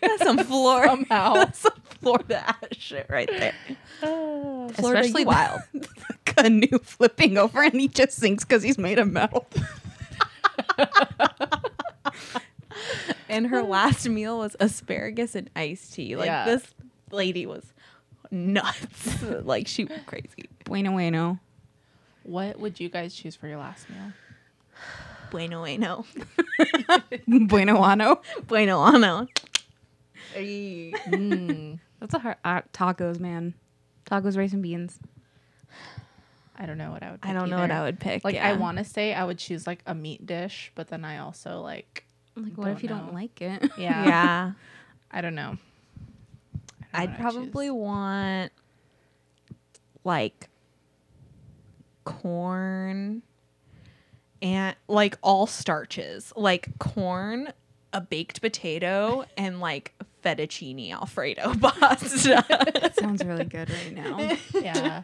That's 0.02 0.24
some 0.24 0.38
Florida. 0.40 0.90
Somehow. 0.90 1.34
That's 1.36 1.60
some 1.60 1.82
Florida 2.02 2.44
ass 2.48 2.56
shit 2.72 3.08
right 3.10 3.30
there. 3.30 3.54
Uh, 4.02 4.68
Florida, 4.70 5.00
Especially 5.02 5.26
wild. 5.26 5.62
the- 5.74 5.80
wild. 5.80 5.88
Canoe 6.26 6.80
flipping 6.84 7.38
over 7.38 7.64
and 7.64 7.74
he 7.80 7.88
just 7.88 8.14
sinks 8.18 8.44
because 8.44 8.62
he's 8.62 8.78
made 8.78 9.00
of 9.00 9.12
metal. 9.12 9.48
and 13.30 13.48
her 13.48 13.62
last 13.64 14.08
meal 14.08 14.38
was 14.38 14.56
asparagus 14.60 15.36
and 15.36 15.50
iced 15.56 15.94
tea. 15.94 16.16
Like 16.16 16.28
Yeah. 16.28 16.46
this 16.46 16.64
lady 17.12 17.46
was 17.46 17.74
nuts. 18.32 19.22
like 19.44 19.68
she 19.68 19.86
was 19.86 20.00
crazy. 20.06 20.50
Bueno, 20.66 20.92
bueno. 20.92 21.40
What 22.24 22.60
would 22.60 22.80
you 22.80 22.90
guys 22.90 23.14
choose 23.16 23.36
for 23.36 23.48
your 23.48 23.58
last 23.58 23.90
meal? 23.90 24.14
Bueno, 25.32 25.62
bueno, 25.62 26.06
bueno, 27.28 27.84
ano. 27.84 28.22
bueno, 28.48 28.82
ano. 28.86 29.28
Mm, 30.36 31.80
That's 32.00 32.14
a 32.14 32.20
hard 32.20 32.38
uh, 32.46 32.62
tacos, 32.74 33.20
man. 33.20 33.54
Tacos, 34.10 34.38
rice, 34.38 34.54
and 34.54 34.62
beans. 34.64 35.00
I 36.60 36.66
don't 36.66 36.78
know 36.78 36.92
what 36.92 37.04
I 37.04 37.12
would. 37.12 37.20
I 37.24 37.34
don't 37.34 37.50
know 37.50 37.60
what. 37.60 37.72
I 37.72 37.82
would 37.84 38.00
pick. 38.00 38.24
Like 38.24 38.36
I 38.38 38.54
want 38.54 38.78
to 38.78 38.84
say 38.84 39.14
I 39.14 39.24
would 39.24 39.38
choose 39.38 39.68
like 39.68 39.80
a 39.86 39.94
meat 39.94 40.26
dish, 40.26 40.72
but 40.76 40.88
then 40.90 41.04
I 41.06 41.20
also 41.20 41.62
like 41.62 42.04
Like, 42.36 42.58
what 42.58 42.70
if 42.70 42.84
you 42.84 42.90
know. 42.90 42.98
don't 42.98 43.14
like 43.14 43.42
it? 43.42 43.70
yeah. 43.78 44.06
Yeah, 44.06 44.52
I 45.12 45.22
don't 45.22 45.36
know. 45.36 45.58
I 46.94 47.06
don't 47.06 47.14
I'd 47.16 47.20
know 47.20 47.22
probably 47.32 47.68
choose. 47.68 47.74
want 47.74 48.52
like 50.04 50.50
corn 52.04 53.22
and 54.42 54.76
like 54.88 55.18
all 55.24 55.48
starches, 55.48 56.32
like 56.36 56.78
corn, 56.80 57.52
a 57.94 58.02
baked 58.02 58.42
potato, 58.42 59.26
and 59.36 59.60
like 59.60 59.94
fettuccine 60.24 60.92
alfredo 60.92 61.54
pasta, 61.62 62.92
Sounds 63.00 63.24
really 63.26 63.46
good 63.46 63.70
right 63.70 63.94
now. 63.94 64.38
yeah. 64.62 65.04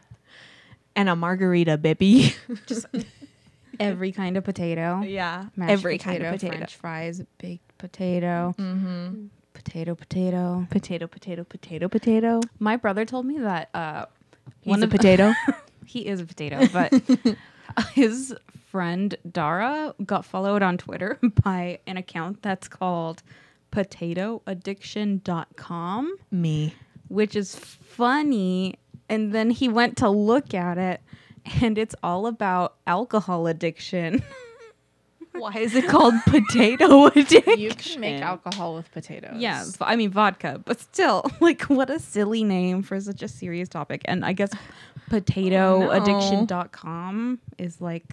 and 0.95 1.09
a 1.09 1.15
margarita, 1.15 1.77
baby. 1.77 2.35
Just 2.67 2.85
every 3.79 4.11
kind 4.11 4.37
of 4.37 4.43
potato. 4.43 5.01
yeah, 5.01 5.45
Mashed 5.55 5.71
every 5.71 5.97
kind 5.97 6.23
of 6.23 6.33
potato. 6.33 6.57
French 6.57 6.75
fries, 6.75 7.21
baked 7.39 7.77
potato, 7.79 8.53
Mm-hmm. 8.57 9.25
Potato, 9.63 9.95
potato. 9.95 10.67
Potato, 10.69 11.07
potato, 11.07 11.43
potato, 11.43 11.89
potato. 11.89 12.39
My 12.59 12.75
brother 12.77 13.03
told 13.05 13.25
me 13.25 13.39
that 13.39 13.69
uh, 13.73 14.05
He's 14.61 14.69
one 14.71 14.81
a 14.81 14.85
of- 14.85 14.91
potato. 14.91 15.33
he 15.85 16.07
is 16.07 16.21
a 16.21 16.25
potato, 16.25 16.67
but 16.71 16.93
his 17.93 18.33
friend 18.69 19.15
Dara 19.29 19.93
got 20.05 20.23
followed 20.25 20.61
on 20.63 20.77
Twitter 20.77 21.19
by 21.43 21.79
an 21.87 21.97
account 21.97 22.41
that's 22.41 22.67
called 22.67 23.21
potatoaddiction.com, 23.71 26.15
Me. 26.31 26.73
which 27.07 27.35
is 27.35 27.55
funny. 27.55 28.75
And 29.09 29.33
then 29.33 29.49
he 29.49 29.67
went 29.69 29.97
to 29.97 30.09
look 30.09 30.53
at 30.53 30.77
it, 30.77 31.01
and 31.61 31.77
it's 31.77 31.95
all 32.01 32.25
about 32.27 32.75
alcohol 32.87 33.47
addiction. 33.47 34.23
Why 35.37 35.53
is 35.57 35.75
it 35.75 35.87
called 35.87 36.13
potato 36.27 37.05
addiction? 37.07 37.59
You 37.59 37.71
can 37.71 38.01
make 38.01 38.21
alcohol 38.21 38.75
with 38.75 38.91
potatoes. 38.91 39.37
Yeah, 39.37 39.65
I 39.81 39.95
mean 39.95 40.11
vodka, 40.11 40.61
but 40.63 40.79
still, 40.79 41.25
like, 41.39 41.63
what 41.63 41.89
a 41.89 41.97
silly 41.99 42.43
name 42.43 42.83
for 42.83 43.01
such 43.01 43.23
a 43.23 43.27
serious 43.27 43.67
topic. 43.67 44.03
And 44.05 44.23
I 44.23 44.33
guess 44.33 44.51
potatoaddiction.com 45.09 47.39
oh, 47.41 47.45
is 47.57 47.81
like 47.81 48.03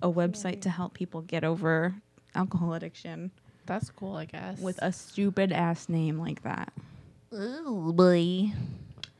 a 0.00 0.10
website 0.10 0.62
to 0.62 0.70
help 0.70 0.94
people 0.94 1.20
get 1.20 1.44
over 1.44 1.94
alcohol 2.34 2.72
addiction 2.74 3.30
That's 3.66 3.90
cool, 3.90 4.16
I 4.16 4.24
guess. 4.24 4.58
with 4.58 4.78
a 4.80 4.90
stupid 4.92 5.52
ass 5.52 5.86
name 5.88 6.18
like 6.18 6.42
that. 6.44 6.72
Ooh, 7.34 7.92
boy. 7.94 8.52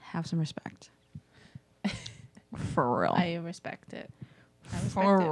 Have 0.00 0.26
some 0.26 0.38
respect. 0.38 0.88
For 2.74 3.00
real. 3.00 3.14
I 3.14 3.34
respect 3.36 3.92
it. 3.92 4.10
I 4.72 4.76
respect 4.76 4.94
For 4.94 5.20
it. 5.20 5.26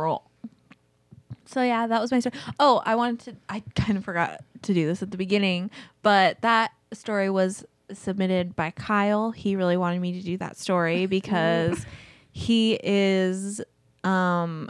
Real. 1.47 1.53
So 1.53 1.62
yeah, 1.62 1.86
that 1.86 2.01
was 2.01 2.11
my 2.11 2.20
story. 2.20 2.34
Oh, 2.59 2.82
I 2.84 2.94
wanted 2.94 3.20
to. 3.20 3.36
I 3.49 3.62
kind 3.74 3.97
of 3.99 4.05
forgot 4.05 4.42
to 4.62 4.74
do 4.74 4.86
this 4.86 5.03
at 5.03 5.11
the 5.11 5.16
beginning, 5.16 5.70
but 6.03 6.40
that 6.42 6.72
story 6.92 7.30
was 7.30 7.64
submitted 7.92 8.57
by 8.57 8.70
Kyle. 8.72 9.30
He 9.30 9.57
really 9.57 9.76
wanted 9.76 10.01
me 10.01 10.12
to 10.12 10.22
do 10.22 10.36
that 10.38 10.57
story 10.57 11.07
because 11.07 11.84
he 12.32 12.78
is 12.82 13.61
um 14.05 14.68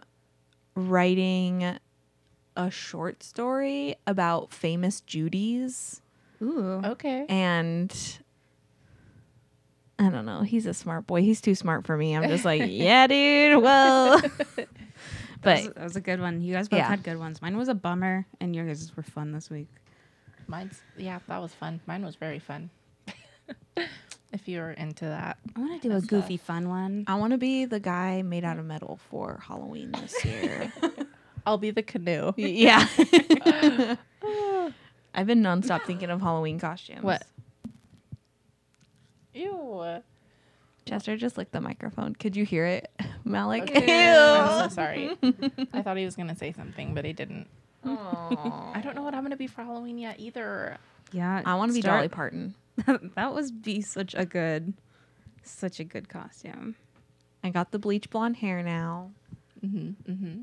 writing 0.74 1.78
a 2.56 2.70
short 2.70 3.22
story 3.22 3.96
about 4.06 4.52
famous 4.52 5.00
Judies 5.02 6.00
Ooh. 6.40 6.80
Okay. 6.84 7.26
and 7.28 7.94
I 9.98 10.10
don't 10.10 10.26
know. 10.26 10.42
He's 10.42 10.66
a 10.66 10.74
smart 10.74 11.06
boy. 11.06 11.22
He's 11.22 11.40
too 11.40 11.54
smart 11.54 11.86
for 11.86 11.96
me. 11.96 12.14
I'm 12.14 12.28
just 12.28 12.44
like, 12.44 12.62
yeah, 12.66 13.06
dude. 13.06 13.62
Well, 13.62 14.20
That 15.46 15.56
was, 15.58 15.66
But 15.68 15.74
that 15.76 15.84
was 15.84 15.96
a 15.96 16.00
good 16.00 16.20
one. 16.20 16.40
You 16.42 16.52
guys 16.54 16.68
both 16.68 16.78
Yeah. 16.78 16.88
had 16.88 17.02
good 17.02 17.18
ones. 17.18 17.40
Mine 17.40 17.56
was 17.56 17.68
a 17.68 17.74
bummer, 17.74 18.26
and 18.40 18.54
yours 18.54 18.94
were 18.96 19.02
fun 19.02 19.32
this 19.32 19.48
week. 19.50 19.68
Mine's 20.46 20.80
yeah, 20.96 21.18
that 21.28 21.38
was 21.38 21.52
fun. 21.54 21.80
Mine 21.86 22.04
was 22.04 22.14
very 22.16 22.38
fun. 22.38 22.70
if 24.32 24.46
you're 24.46 24.70
into 24.72 25.04
that. 25.06 25.38
I 25.56 25.60
want 25.60 25.80
to 25.82 25.88
do 25.88 25.94
a 25.94 25.98
Stuff. 26.00 26.10
goofy, 26.10 26.36
fun 26.36 26.68
one. 26.68 27.04
I 27.06 27.14
want 27.14 27.32
to 27.32 27.38
be 27.38 27.64
the 27.64 27.80
guy 27.80 28.22
made 28.22 28.44
out 28.44 28.58
of 28.58 28.64
metal 28.66 28.98
for 29.10 29.40
Halloween 29.46 29.92
this 29.92 30.24
year. 30.24 30.72
I'll 31.46 31.58
be 31.58 31.70
the 31.70 31.82
canoe. 31.82 32.32
yeah. 32.36 32.86
I've 35.14 35.26
been 35.26 35.42
nonstop 35.42 35.84
thinking 35.84 36.10
of 36.10 36.20
Halloween 36.20 36.58
costumes. 36.58 37.02
What? 37.02 37.24
Ew. 39.34 40.02
Chester 40.86 41.16
just 41.16 41.36
licked 41.36 41.52
the 41.52 41.60
microphone. 41.60 42.14
Could 42.14 42.36
you 42.36 42.44
hear 42.44 42.64
it, 42.64 42.90
Malik? 43.24 43.64
Okay. 43.64 44.14
I'm 44.16 44.70
so 44.70 44.74
sorry. 44.74 45.16
I 45.72 45.82
thought 45.82 45.96
he 45.96 46.04
was 46.04 46.16
gonna 46.16 46.36
say 46.36 46.52
something, 46.52 46.94
but 46.94 47.04
he 47.04 47.12
didn't. 47.12 47.48
Aw. 47.84 48.72
I 48.74 48.80
don't 48.80 48.94
know 48.96 49.02
what 49.02 49.14
I'm 49.14 49.22
gonna 49.22 49.36
be 49.36 49.46
for 49.46 49.62
Halloween 49.62 49.98
yet 49.98 50.18
either. 50.18 50.78
Yeah, 51.12 51.42
I 51.44 51.54
want 51.56 51.70
to 51.70 51.74
be 51.74 51.80
start- 51.82 51.98
Dolly 51.98 52.08
Parton. 52.08 52.54
that 53.16 53.34
would 53.34 53.62
be 53.62 53.80
such 53.80 54.14
a 54.14 54.24
good, 54.24 54.74
such 55.42 55.80
a 55.80 55.84
good 55.84 56.08
costume. 56.08 56.76
I 57.44 57.50
got 57.50 57.70
the 57.70 57.78
bleach 57.78 58.10
blonde 58.10 58.36
hair 58.36 58.62
now. 58.62 59.10
Mm-hmm. 59.64 60.10
Mm-hmm. 60.12 60.40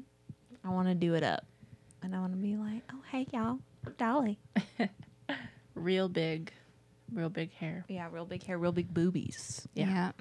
I 0.65 0.69
want 0.71 0.87
to 0.87 0.95
do 0.95 1.13
it 1.15 1.23
up. 1.23 1.45
And 2.01 2.15
I 2.15 2.19
want 2.19 2.33
to 2.33 2.37
be 2.37 2.55
like, 2.55 2.81
oh, 2.91 2.99
hey, 3.11 3.27
y'all. 3.31 3.59
Dolly. 3.97 4.39
Real 5.75 6.07
big, 6.07 6.51
real 7.13 7.29
big 7.29 7.53
hair. 7.53 7.85
Yeah, 7.87 8.07
real 8.11 8.25
big 8.25 8.43
hair, 8.43 8.57
real 8.57 8.71
big 8.71 8.93
boobies, 8.93 9.67
Yeah. 9.73 10.11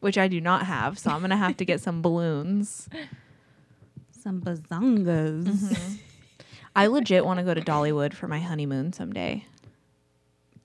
which 0.00 0.16
I 0.18 0.28
do 0.28 0.40
not 0.40 0.66
have. 0.66 0.98
So 0.98 1.10
I'm 1.10 1.18
going 1.20 1.30
to 1.30 1.36
have 1.36 1.56
to 1.58 1.64
get 1.64 1.80
some 1.80 2.02
balloons. 2.02 2.88
Some 4.22 4.40
bazongas. 4.40 5.44
Mm-hmm. 5.44 5.94
I 6.76 6.86
legit 6.86 7.24
want 7.24 7.38
to 7.38 7.44
go 7.44 7.54
to 7.54 7.60
Dollywood 7.60 8.14
for 8.14 8.28
my 8.28 8.38
honeymoon 8.38 8.92
someday. 8.92 9.44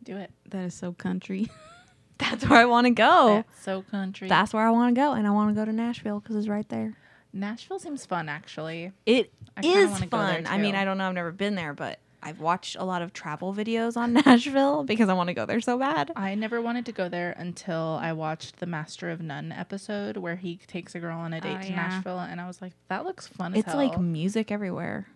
Do 0.04 0.16
it. 0.18 0.32
That 0.50 0.64
is 0.66 0.74
so 0.74 0.94
country. 0.94 1.50
That's 2.18 2.48
where 2.48 2.60
I 2.60 2.66
want 2.66 2.86
to 2.88 2.92
go. 2.92 3.44
That's 3.48 3.64
so 3.64 3.82
country. 3.82 4.28
That's 4.30 4.54
where 4.54 4.66
I 4.66 4.70
want 4.72 4.96
to 4.96 5.00
go. 5.00 5.12
And 5.14 5.28
I 5.28 5.32
want 5.32 5.50
to 5.50 5.54
go 5.60 5.66
to 5.66 5.74
Nashville 5.74 6.20
because 6.20 6.36
it's 6.36 6.48
right 6.48 6.68
there. 6.70 6.96
Nashville 7.34 7.78
seems 7.80 8.06
fun 8.06 8.30
actually. 8.30 8.92
It 9.06 9.32
I 9.56 9.62
is 9.66 9.90
wanna 9.92 10.06
go 10.08 10.18
there, 10.18 10.34
fun. 10.44 10.48
I 10.48 10.58
mean. 10.58 10.76
I 10.76 10.86
don't 10.86 10.98
know. 10.98 11.08
I've 11.10 11.14
never 11.14 11.32
been 11.32 11.56
there, 11.56 11.74
but 11.74 12.00
I've 12.22 12.40
watched 12.40 12.76
a 12.78 12.84
lot 12.84 13.02
of 13.02 13.14
travel 13.14 13.54
videos 13.54 13.96
on 13.96 14.14
Nashville 14.26 14.84
because 14.84 15.08
I 15.08 15.14
want 15.14 15.28
to 15.28 15.34
go 15.34 15.46
there 15.46 15.62
so 15.62 15.78
bad. 15.78 16.12
I 16.16 16.36
never 16.36 16.62
wanted 16.62 16.86
to 16.88 16.92
go 16.92 17.08
there 17.10 17.34
until 17.38 18.00
I 18.02 18.14
watched 18.14 18.60
the 18.60 18.66
Master 18.66 19.10
of 19.12 19.22
None 19.22 19.52
episode 19.52 20.18
where 20.18 20.36
he 20.36 20.58
takes 20.68 20.96
a 20.96 21.00
girl 21.00 21.18
on 21.18 21.34
a 21.34 21.40
date 21.42 21.58
Oh, 21.60 21.62
to 21.62 21.70
yeah. 21.70 21.76
Nashville, 21.76 22.20
and 22.20 22.42
I 22.42 22.48
was 22.48 22.62
like, 22.62 22.74
that 22.90 23.06
looks 23.06 23.28
fun. 23.28 23.54
as 23.54 23.60
It's 23.64 23.74
like 23.74 24.00
music 24.00 24.52
everywhere. 24.52 25.08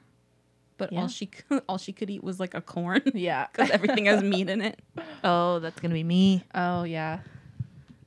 But 0.77 0.93
Yeah. 0.93 1.01
all 1.01 1.07
she 1.07 1.25
c- 1.49 1.59
all 1.67 1.77
she 1.77 1.91
could 1.91 2.09
eat 2.09 2.23
was 2.23 2.39
like 2.39 2.53
a 2.53 2.61
corn 2.61 3.01
yeah. 3.13 3.47
because 3.51 3.71
everything 3.71 4.05
has 4.05 4.23
meat 4.23 4.49
in 4.49 4.61
it. 4.61 4.79
Oh, 5.23 5.59
that's 5.59 5.79
gonna 5.79 5.93
be 5.95 6.03
me. 6.03 6.43
Oh 6.55 6.83
yeah. 6.83 7.19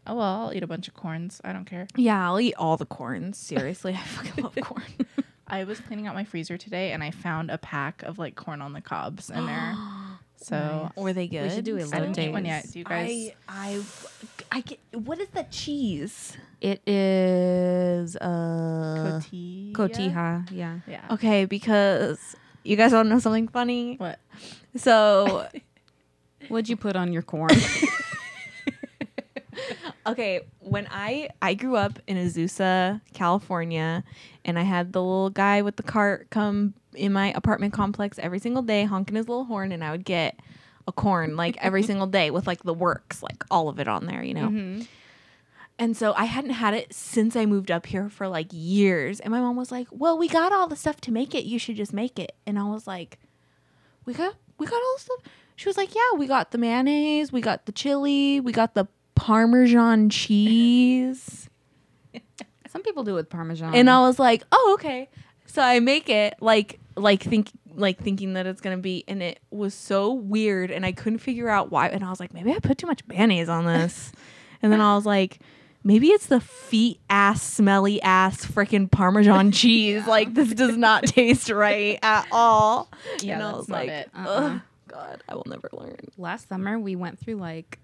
Oh 0.06 0.14
well, 0.16 0.46
I'll 0.46 0.52
eat 0.54 0.62
a 0.62 0.66
bunch 0.66 0.86
of 0.88 0.94
corns. 0.94 1.40
I 1.44 1.52
don't 1.52 1.64
care. 1.64 1.86
Yeah, 1.96 2.26
I'll 2.28 2.38
eat 2.40 2.54
all 2.58 2.76
the 2.76 2.84
corns. 2.86 3.38
Seriously, 3.38 3.94
I 3.94 3.98
fucking 3.98 4.44
love 4.44 4.56
corn. 4.62 4.82
I 5.54 5.62
was 5.62 5.78
cleaning 5.78 6.08
out 6.08 6.16
my 6.16 6.24
freezer 6.24 6.58
today, 6.58 6.90
and 6.90 7.04
I 7.04 7.12
found 7.12 7.48
a 7.48 7.58
pack 7.58 8.02
of 8.02 8.18
like 8.18 8.34
corn 8.34 8.60
on 8.60 8.72
the 8.72 8.80
cobs 8.80 9.30
in 9.30 9.46
there. 9.46 9.76
So 10.36 10.90
Were 10.96 11.14
they 11.14 11.26
good? 11.26 11.50
should 11.52 11.64
do 11.64 11.78
I 11.78 12.00
didn't 12.00 12.18
eat 12.18 12.30
one 12.30 12.44
yet. 12.44 12.70
Do 12.70 12.78
you 12.78 12.84
guys? 12.84 13.30
I, 13.48 13.78
I, 13.78 13.82
I 14.52 14.60
get. 14.60 14.78
What 14.92 15.18
is 15.18 15.28
the 15.28 15.44
cheese? 15.44 16.36
It 16.60 16.86
is 16.86 18.14
uh 18.16 19.20
Cotija? 19.30 19.72
cotija. 19.72 20.50
Yeah. 20.50 20.80
Yeah. 20.86 21.06
Okay, 21.12 21.46
because 21.46 22.36
you 22.62 22.76
guys 22.76 22.92
want 22.92 23.06
to 23.06 23.10
know 23.14 23.20
something 23.20 23.48
funny. 23.48 23.96
What? 23.96 24.18
So, 24.76 25.48
What'd 26.48 26.68
you 26.68 26.76
put 26.76 26.94
on 26.94 27.10
your 27.10 27.22
corn? 27.22 27.48
okay, 30.06 30.40
when 30.60 30.86
I 30.90 31.28
I 31.40 31.54
grew 31.54 31.76
up 31.76 31.98
in 32.06 32.16
Azusa, 32.16 33.00
California, 33.12 34.04
and 34.44 34.58
I 34.58 34.62
had 34.62 34.92
the 34.92 35.02
little 35.02 35.30
guy 35.30 35.62
with 35.62 35.76
the 35.76 35.82
cart 35.82 36.30
come 36.30 36.74
in 36.94 37.12
my 37.12 37.32
apartment 37.32 37.72
complex 37.72 38.18
every 38.18 38.38
single 38.38 38.62
day, 38.62 38.84
honking 38.84 39.16
his 39.16 39.28
little 39.28 39.44
horn, 39.44 39.72
and 39.72 39.82
I 39.82 39.90
would 39.90 40.04
get 40.04 40.38
a 40.86 40.92
corn 40.92 41.36
like 41.36 41.56
every 41.60 41.82
single 41.90 42.06
day 42.06 42.30
with 42.30 42.46
like 42.46 42.62
the 42.62 42.74
works, 42.74 43.22
like 43.22 43.44
all 43.50 43.68
of 43.68 43.78
it 43.78 43.88
on 43.88 44.06
there, 44.06 44.22
you 44.22 44.34
know. 44.34 44.48
Mm-hmm. 44.48 44.82
And 45.76 45.96
so 45.96 46.12
I 46.16 46.26
hadn't 46.26 46.50
had 46.50 46.72
it 46.74 46.94
since 46.94 47.34
I 47.34 47.46
moved 47.46 47.70
up 47.70 47.86
here 47.86 48.08
for 48.08 48.28
like 48.28 48.46
years. 48.52 49.18
And 49.18 49.32
my 49.32 49.40
mom 49.40 49.56
was 49.56 49.72
like, 49.72 49.88
"Well, 49.90 50.16
we 50.16 50.28
got 50.28 50.52
all 50.52 50.68
the 50.68 50.76
stuff 50.76 51.00
to 51.02 51.12
make 51.12 51.34
it. 51.34 51.44
You 51.44 51.58
should 51.58 51.76
just 51.76 51.92
make 51.92 52.18
it." 52.18 52.36
And 52.46 52.58
I 52.58 52.64
was 52.64 52.86
like, 52.86 53.18
"We 54.04 54.14
got 54.14 54.36
we 54.58 54.66
got 54.66 54.76
all 54.76 54.94
the 54.96 55.00
stuff." 55.00 55.18
She 55.56 55.68
was 55.68 55.76
like, 55.76 55.94
"Yeah, 55.94 56.16
we 56.16 56.26
got 56.26 56.52
the 56.52 56.58
mayonnaise, 56.58 57.32
we 57.32 57.40
got 57.40 57.66
the 57.66 57.72
chili, 57.72 58.40
we 58.40 58.52
got 58.52 58.74
the 58.74 58.86
parmesan 59.24 60.10
cheese." 60.10 61.48
Some 62.68 62.82
people 62.82 63.04
do 63.04 63.12
it 63.12 63.14
with 63.14 63.30
parmesan. 63.30 63.74
and 63.74 63.88
I 63.88 64.00
was 64.00 64.18
like, 64.18 64.42
"Oh, 64.52 64.72
okay." 64.74 65.08
So 65.46 65.62
I 65.62 65.80
make 65.80 66.08
it 66.08 66.34
like 66.40 66.78
like 66.96 67.22
think 67.22 67.50
like 67.74 67.98
thinking 67.98 68.34
that 68.34 68.46
it's 68.46 68.60
going 68.60 68.76
to 68.76 68.80
be 68.82 69.04
and 69.08 69.22
it 69.22 69.40
was 69.50 69.74
so 69.74 70.12
weird 70.12 70.70
and 70.70 70.86
I 70.86 70.92
couldn't 70.92 71.18
figure 71.18 71.48
out 71.48 71.70
why 71.72 71.88
and 71.88 72.04
I 72.04 72.10
was 72.10 72.20
like, 72.20 72.32
"Maybe 72.34 72.52
I 72.52 72.58
put 72.58 72.78
too 72.78 72.86
much 72.86 73.00
mayonnaise 73.06 73.48
on 73.48 73.64
this." 73.66 74.12
and 74.62 74.72
then 74.72 74.80
I 74.80 74.94
was 74.94 75.06
like, 75.06 75.40
Maybe 75.86 76.08
it's 76.08 76.26
the 76.28 76.40
feet 76.40 76.98
ass, 77.10 77.42
smelly 77.42 78.00
ass, 78.00 78.46
freaking 78.46 78.90
Parmesan 78.90 79.52
cheese. 79.60 80.06
Like 80.06 80.32
this 80.32 80.52
does 80.54 80.78
not 80.78 81.04
taste 81.04 81.50
right 81.50 81.98
at 82.02 82.26
all. 82.32 82.88
Yeah, 83.20 83.34
and 83.34 83.42
I 83.42 83.52
was 83.52 83.68
like. 83.68 83.90
Uh-uh. 83.90 84.24
"Ugh, 84.26 84.60
God, 84.88 85.22
I 85.28 85.34
will 85.34 85.46
never 85.46 85.68
learn. 85.72 85.96
last 86.16 86.48
summer 86.48 86.78
we 86.78 86.96
went 86.96 87.18
through 87.18 87.34
like 87.36 87.78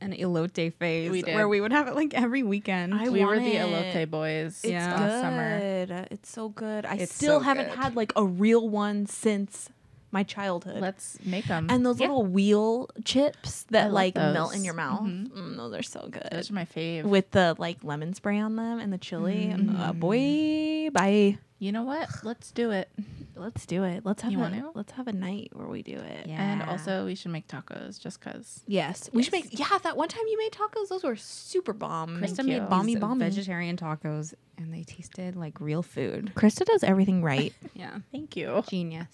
an 0.00 0.12
elote 0.12 0.72
phase 0.74 1.10
We 1.10 1.22
did. 1.22 1.34
where 1.34 1.48
we 1.48 1.60
would 1.60 1.72
have 1.72 1.88
it 1.88 1.94
like 1.94 2.12
every 2.14 2.42
weekend. 2.42 2.94
I 2.94 3.08
we 3.08 3.20
were 3.24 3.26
want 3.36 3.44
the 3.44 3.56
it. 3.56 3.66
elote 3.66 4.10
boys 4.10 4.60
It's 4.62 4.64
Yeah. 4.72 4.94
last 4.94 5.20
summer. 5.22 5.58
good. 5.60 6.08
It's 6.10 6.30
so 6.30 6.48
good. 6.50 6.84
I 6.86 6.94
It's 6.96 7.14
still 7.14 7.40
so 7.40 7.44
haven't 7.44 7.70
good. 7.70 7.78
had 7.78 7.96
like 7.96 8.12
a 8.16 8.24
real 8.24 8.68
one 8.68 9.06
since 9.06 9.70
my 10.12 10.22
childhood. 10.22 10.80
Let's 10.80 11.18
make 11.24 11.46
them. 11.46 11.66
and 11.68 11.84
those 11.84 11.98
Yeah. 12.00 12.06
little 12.08 12.24
wheel 12.26 12.88
chips 13.04 13.64
that 13.70 13.86
love 13.86 13.92
like 13.94 14.14
melt 14.16 14.54
in 14.54 14.64
your 14.64 14.74
mouth. 14.74 15.02
Mhm. 15.02 15.28
Mm, 15.30 15.56
those 15.56 15.74
are 15.74 15.82
so 15.82 16.08
good. 16.10 16.28
Those 16.30 16.50
are 16.50 16.54
my 16.54 16.64
fave. 16.64 17.04
With 17.04 17.30
the 17.32 17.54
like 17.58 17.78
lemon 17.82 18.14
spray 18.14 18.38
on 18.38 18.56
them 18.56 18.78
and 18.78 18.92
the 18.92 18.98
chili. 18.98 19.52
Mm. 19.54 19.78
Uh, 19.78 19.92
boy, 19.92 20.90
bye. 20.92 21.38
You 21.58 21.72
know 21.72 21.82
what? 21.84 22.08
Let's 22.22 22.50
do 22.50 22.70
it. 22.70 22.88
Let's 23.34 23.64
do 23.66 23.84
it. 23.84 24.04
Let's 24.04 24.22
have 24.22 24.32
You 24.32 24.38
a 24.38 24.40
want 24.42 24.54
to? 24.54 24.70
let's 24.74 24.92
have 24.92 25.08
a 25.08 25.12
night 25.12 25.50
where 25.52 25.66
we 25.68 25.82
do 25.82 25.94
it. 25.96 26.26
Yeah. 26.26 26.42
And 26.42 26.62
also, 26.62 27.04
we 27.06 27.14
should 27.14 27.30
make 27.32 27.48
tacos 27.48 28.00
just 28.00 28.20
because. 28.20 28.62
Yes, 28.66 29.08
we 29.12 29.22
should 29.22 29.32
Yes. 29.34 29.44
make. 29.52 29.58
Yeah, 29.58 29.78
that 29.82 29.96
one 29.96 30.08
time 30.08 30.24
you 30.26 30.38
made 30.38 30.52
tacos, 30.52 30.88
those 30.88 31.02
were 31.04 31.16
super 31.16 31.72
bomb. 31.72 32.20
Thank 32.20 32.32
Krista 32.34 32.38
you. 32.44 32.60
made 32.60 32.68
Bomby 32.68 32.86
these 32.86 32.96
bomby. 32.96 33.18
vegetarian 33.20 33.76
tacos 33.76 34.34
and 34.58 34.72
they 34.72 34.84
tasted 34.84 35.36
like 35.36 35.60
real 35.60 35.82
food. 35.82 36.32
Krista 36.34 36.64
does 36.64 36.82
everything 36.84 37.22
right. 37.22 37.52
Yeah. 37.74 37.98
Thank 38.12 38.36
you. 38.36 38.62
Genius. 38.68 39.08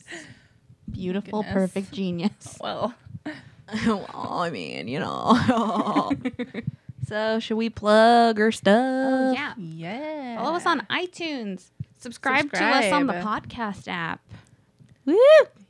Beautiful, 0.91 1.43
Goodness. 1.43 1.53
perfect 1.55 1.93
genius. 1.93 2.59
Well, 2.61 2.95
well, 3.87 4.07
I 4.41 4.51
mean, 4.51 4.89
you 4.89 4.99
know. 5.01 6.11
so, 7.09 7.39
should 7.41 7.57
we 7.57 7.71
plug 7.71 8.39
our 8.41 8.53
stuff? 8.53 8.75
Oh, 8.77 9.33
yeah. 9.33 9.55
yeah. 9.57 10.37
Follow 10.39 10.57
us 10.57 10.67
on 10.67 10.81
iTunes. 10.91 11.71
Subscribe, 12.03 12.51
to 12.53 12.65
us 12.65 12.93
on 12.93 13.07
the 13.07 13.15
podcast 13.15 13.87
app. 13.89 14.21
Woo! 15.05 15.17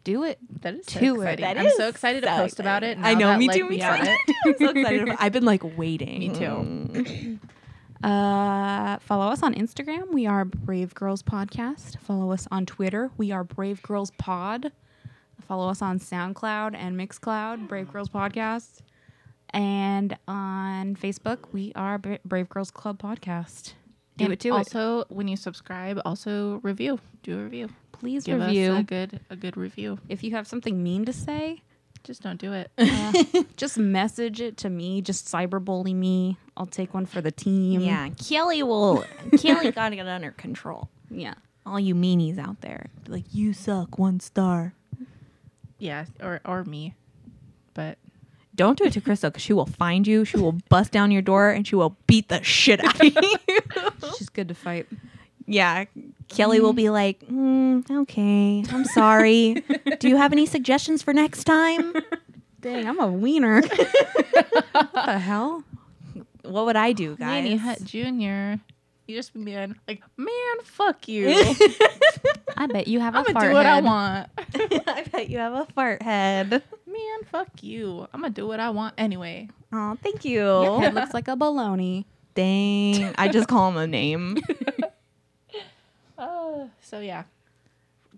Do 0.04 0.24
it. 0.24 0.38
That 0.62 0.74
is 0.74 0.86
so 0.86 0.98
To 1.00 1.14
exciting. 1.20 1.42
That 1.44 1.58
I'm 1.58 1.66
is 1.66 1.76
so 1.76 1.88
excited 1.88 2.22
to 2.22 2.28
so 2.28 2.36
post 2.36 2.58
about 2.60 2.82
it. 2.82 2.98
I 2.98 3.14
now 3.14 3.20
know, 3.20 3.26
that, 3.28 3.38
me 3.38 3.48
like, 3.48 3.56
too. 3.56 3.64
Me 3.64 3.68
we 3.70 3.78
too. 3.78 3.84
I'm 3.86 4.54
so 4.58 4.68
excited. 4.70 5.02
about- 5.08 5.16
I've 5.20 5.32
been 5.32 5.44
like 5.44 5.62
waiting. 5.78 6.18
Me 6.18 6.28
too. 6.30 7.38
Uh, 8.02 8.98
follow 8.98 9.26
us 9.26 9.42
on 9.42 9.54
Instagram. 9.54 10.10
We 10.12 10.26
are 10.26 10.44
Brave 10.44 10.92
Girls 10.94 11.22
Podcast. 11.22 11.98
Follow 12.00 12.32
us 12.32 12.48
on 12.50 12.66
Twitter. 12.66 13.10
We 13.16 13.30
are 13.30 13.44
Brave 13.44 13.80
Girls 13.82 14.10
Pod. 14.18 14.72
Follow 15.46 15.68
us 15.68 15.82
on 15.82 16.00
SoundCloud 16.00 16.74
and 16.74 16.96
Mixcloud, 16.98 17.68
Brave 17.68 17.92
Girls 17.92 18.08
Podcast. 18.08 18.80
And 19.50 20.16
on 20.26 20.96
Facebook, 20.96 21.52
we 21.52 21.72
are 21.76 21.98
Bra- 21.98 22.16
Brave 22.24 22.48
Girls 22.48 22.70
Club 22.70 23.00
Podcast. 23.00 23.74
Do 24.18 24.24
And 24.24 24.32
it 24.32 24.40
to 24.40 24.48
it. 24.48 24.52
also, 24.52 25.04
when 25.08 25.26
you 25.28 25.36
subscribe, 25.36 26.00
also 26.04 26.60
review. 26.62 26.98
Do 27.22 27.38
a 27.38 27.42
review. 27.44 27.68
Please 27.92 28.24
Give 28.24 28.40
review. 28.40 28.72
us 28.72 28.80
a 28.80 28.82
good 28.82 29.20
a 29.30 29.36
good 29.36 29.56
review. 29.56 29.98
if 30.08 30.22
you 30.22 30.32
have 30.32 30.46
something 30.46 30.82
mean 30.82 31.04
to 31.06 31.12
say, 31.12 31.62
Just 32.04 32.22
don't 32.22 32.40
do 32.40 32.52
it. 32.52 32.70
uh, 32.76 33.12
just 33.56 33.78
message 33.78 34.40
it 34.40 34.56
to 34.58 34.68
me. 34.68 35.00
Just 35.02 35.26
cyberbully 35.26 35.94
me. 35.94 36.36
I'll 36.56 36.66
take 36.66 36.92
one 36.94 37.06
for 37.06 37.20
the 37.20 37.30
team. 37.30 37.80
Yeah, 37.80 38.08
Kelly 38.10 38.62
will. 38.62 39.04
Kelly 39.38 39.70
got 39.70 39.90
to 39.90 39.96
get 39.96 40.06
under 40.08 40.32
control. 40.32 40.88
Yeah. 41.10 41.34
All 41.64 41.78
you 41.78 41.94
meanies 41.94 42.38
out 42.38 42.60
there, 42.60 42.86
like 43.06 43.26
you 43.32 43.52
suck, 43.52 43.96
one 43.98 44.18
star. 44.20 44.74
yeah, 45.78 46.06
or 46.20 46.40
or 46.44 46.64
me. 46.64 46.94
But 47.74 47.98
Don't 48.54 48.76
do 48.78 48.84
it 48.84 48.92
to 48.92 49.00
Crystal 49.00 49.30
because 49.30 49.42
she 49.42 49.52
will 49.52 49.66
find 49.66 50.06
you. 50.06 50.24
She 50.24 50.36
will 50.36 50.52
bust 50.68 50.92
down 50.92 51.10
your 51.10 51.22
door 51.22 51.50
and 51.50 51.66
she 51.66 51.74
will 51.74 51.96
beat 52.06 52.28
the 52.28 52.42
shit 52.42 52.84
out 52.84 53.00
of 53.00 53.06
you. 53.06 53.60
She's 54.18 54.28
good 54.28 54.48
to 54.48 54.54
fight. 54.54 54.86
yeah, 55.46 55.84
Kelly 56.28 56.60
will 56.60 56.72
be 56.74 56.90
like, 56.90 57.20
mm, 57.26 57.88
"Okay, 58.02 58.64
I'm 58.70 58.84
sorry. 58.84 59.62
Do 59.98 60.08
you 60.08 60.16
have 60.16 60.32
any 60.32 60.46
suggestions 60.46 61.02
for 61.02 61.12
next 61.14 61.44
time?" 61.44 61.94
Dang, 62.60 62.86
I'm 62.86 63.00
a 63.00 63.08
wiener. 63.08 63.60
what 64.72 64.92
the 64.94 65.18
hell? 65.18 65.64
What 66.42 66.66
would 66.66 66.76
I 66.76 66.92
do, 66.92 67.16
guys? 67.16 67.44
Nanny 67.44 67.56
Hut 67.56 67.82
Jr. 67.84 68.60
You 69.06 69.16
just 69.16 69.34
be 69.34 69.40
man 69.40 69.78
like, 69.88 70.02
man, 70.16 70.28
fuck 70.64 71.08
you. 71.08 71.28
I 72.56 72.66
bet 72.66 72.86
you 72.88 73.00
have 73.00 73.14
a 73.14 73.18
I'm 73.18 73.24
gonna 73.24 73.34
fart 73.34 73.50
do 73.50 73.54
what 73.54 73.66
I 73.66 73.80
want. 73.80 74.30
I 74.86 75.04
bet 75.10 75.28
you 75.28 75.38
have 75.38 75.52
a 75.54 75.66
fart 75.74 76.02
head. 76.02 76.50
Man, 76.86 77.18
fuck 77.30 77.62
you. 77.62 78.06
I'm 78.12 78.20
gonna 78.20 78.30
do 78.32 78.46
what 78.46 78.60
I 78.60 78.70
want 78.70 78.94
anyway. 78.98 79.48
Oh, 79.72 79.96
thank 80.02 80.24
you. 80.24 80.40
Your 80.40 80.80
head 80.80 80.94
looks 80.94 81.14
like 81.14 81.28
a 81.28 81.36
baloney. 81.36 82.04
Dang, 82.34 83.14
I 83.18 83.28
just 83.28 83.48
call 83.48 83.70
him 83.70 83.76
a 83.76 83.86
name. 83.86 84.38
Uh, 86.18 86.66
so 86.80 87.00
yeah, 87.00 87.24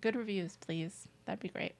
good 0.02 0.14
reviews, 0.14 0.58
please. 0.60 1.08
That'd 1.24 1.40
be 1.40 1.48
great. 1.48 1.72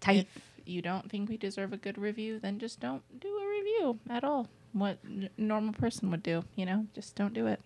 Type. 0.00 0.26
If 0.34 0.42
you 0.66 0.82
don't 0.82 1.08
think 1.08 1.28
we 1.28 1.36
deserve 1.36 1.72
a 1.72 1.76
good 1.76 1.96
review, 1.96 2.40
then 2.40 2.58
just 2.58 2.80
don't 2.80 3.02
do 3.20 3.28
a 3.28 3.48
review 3.48 4.00
at 4.10 4.24
all. 4.24 4.48
What 4.72 4.98
n- 5.04 5.30
normal 5.36 5.74
person 5.74 6.10
would 6.10 6.22
do, 6.24 6.42
you 6.56 6.66
know, 6.66 6.86
just 6.94 7.14
don't 7.14 7.34
do 7.34 7.46
it. 7.46 7.60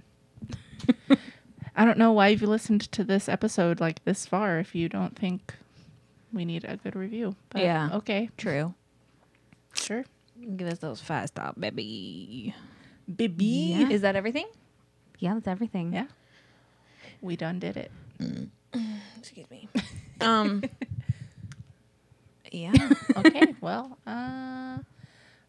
I 1.77 1.85
don't 1.85 1.99
know 1.99 2.13
why 2.13 2.29
you've 2.29 2.43
listened 2.43 2.91
to 2.93 3.05
this 3.05 3.29
episode 3.29 3.81
like 3.81 4.03
this 4.05 4.25
far 4.27 4.59
if 4.59 4.75
you 4.75 4.89
don't 4.89 5.17
think 5.19 5.55
we 6.33 6.45
need 6.45 6.65
a 6.65 6.77
good 6.77 6.97
review. 6.97 7.37
But 7.51 7.63
Yeah. 7.63 7.91
Okay. 7.93 8.31
True. 8.37 8.75
Sure. 9.75 10.05
Give 10.57 10.69
us 10.69 10.79
those 10.79 11.01
five 11.01 11.29
star, 11.29 11.53
baby. 11.59 12.55
Baby. 13.15 13.75
Yeah. 13.79 13.89
Is 13.91 14.03
that 14.03 14.17
everything? 14.17 14.47
Yeah, 15.19 15.35
that's 15.35 15.49
everything. 15.49 15.93
Yeah. 15.93 16.07
We 17.21 17.37
done 17.37 17.59
did 17.59 17.77
it. 17.77 17.91
Excuse 19.19 19.51
me. 19.51 19.69
Um. 20.21 20.63
yeah. 22.53 22.73
Okay. 23.17 23.55
well, 23.61 23.99
uh, 24.07 24.79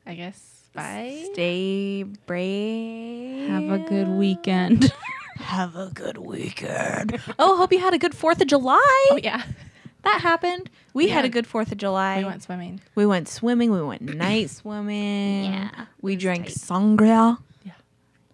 I 0.06 0.14
guess 0.16 0.67
bye. 0.78 1.28
Stay 1.34 2.04
brave. 2.04 3.50
Have 3.50 3.70
a 3.70 3.80
good 3.80 4.08
weekend. 4.08 4.94
Have 5.38 5.76
a 5.76 5.90
good 5.94 6.18
weekend. 6.18 7.20
oh, 7.40 7.58
hope 7.58 7.72
you 7.72 7.80
had 7.80 7.94
a 7.94 7.98
good 8.00 8.16
Fourth 8.16 8.42
of 8.42 8.48
July. 8.48 9.08
Oh 9.12 9.20
yeah. 9.22 9.44
That 10.04 10.22
happened. 10.22 10.70
We 10.94 11.10
had 11.10 11.26
a 11.26 11.30
good 11.30 11.46
Fourth 11.46 11.72
of 11.72 11.78
July. 11.78 12.20
We 12.20 12.26
went 12.26 12.44
swimming. 12.44 12.82
We 12.96 13.06
went 13.06 13.28
swimming. 13.28 13.72
We 13.72 13.82
went 13.82 14.02
night 14.02 14.50
swimming. 14.62 15.46
Yeah, 15.46 15.86
We 16.02 16.16
drank 16.16 16.46
tight. 16.46 16.56
sangria. 16.56 17.38
Yeah. 17.64 17.74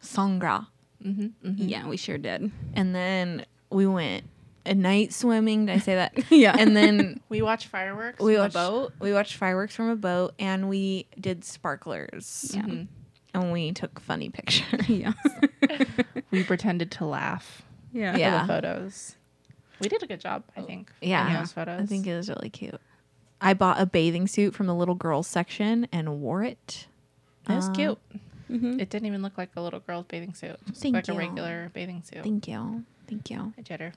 Sangria. 0.01 0.67
Mm-hmm, 1.03 1.47
mm-hmm. 1.47 1.67
yeah, 1.67 1.87
we 1.87 1.97
sure 1.97 2.17
did. 2.17 2.51
And 2.73 2.95
then 2.95 3.45
we 3.69 3.85
went 3.87 4.23
a 4.66 4.74
night 4.74 5.14
swimming. 5.14 5.66
Did 5.68 5.76
I 5.76 5.80
say 5.80 5.95
that? 5.95 6.14
Yeah. 6.32 6.55
And 6.57 6.76
then 6.76 7.20
We 7.30 7.41
watched 7.41 7.68
fireworks. 7.68 8.20
we 8.24 8.34
from 8.36 8.41
watched 8.43 8.55
a 8.55 8.57
boat. 8.57 8.93
We 8.99 9.14
watched 9.14 9.36
fireworks 9.36 9.76
from 9.76 9.89
a 9.89 9.95
boat, 9.95 10.34
and 10.39 10.70
we 10.70 11.07
did 11.20 11.43
sparklers. 11.43 12.51
Yeah. 12.55 12.61
Mhm. 12.64 12.88
And 13.34 13.51
we 13.51 13.72
took 13.72 13.99
funny 13.99 14.30
pictures. 14.30 14.88
yeah. 14.89 15.14
We 16.32 16.43
pretended 16.43 16.89
to 16.91 17.05
laugh 17.05 17.61
Yeah. 17.91 18.16
Yeah. 18.18 18.41
for 18.41 18.47
the 18.47 18.53
photos. 18.61 19.16
We 19.80 19.88
did 19.89 20.01
a 20.03 20.07
good 20.07 20.20
job, 20.20 20.43
I 20.57 20.61
think. 20.61 20.91
Yeah. 21.01 21.39
those 21.39 21.51
photos. 21.51 21.82
I 21.82 21.86
think 21.86 22.07
it 22.07 22.16
was 22.16 22.30
really 22.30 22.49
cute. 22.49 22.80
I 23.41 23.53
bought 23.53 23.80
a 23.80 23.86
bathing 23.86 24.28
suit 24.28 24.53
from 24.55 24.68
the 24.68 24.74
little 24.76 24.95
girls 24.95 25.28
section 25.28 25.88
and 25.91 26.22
wore 26.22 26.43
it. 26.43 26.88
it 27.49 27.53
was 27.53 27.70
Uh, 27.70 27.74
cute. 27.74 27.99
Mhm. 28.49 28.80
It 28.80 28.89
didn't 28.89 29.05
even 29.07 29.22
look 29.22 29.38
like 29.38 29.49
a 29.55 29.61
little 29.61 29.80
girl's 29.82 30.05
bathing 30.05 30.34
suit. 30.34 30.57
Just 30.68 30.82
Thank 30.82 30.95
like 30.95 31.07
you. 31.07 31.14
a 31.14 31.18
regular 31.18 31.70
bathing 31.74 32.01
suit. 32.03 32.24
Thank 32.24 32.47
you. 32.47 32.86
Thank 33.07 33.30
you. 33.30 33.53
Hi, 33.57 33.61
Jetter. 33.64 33.93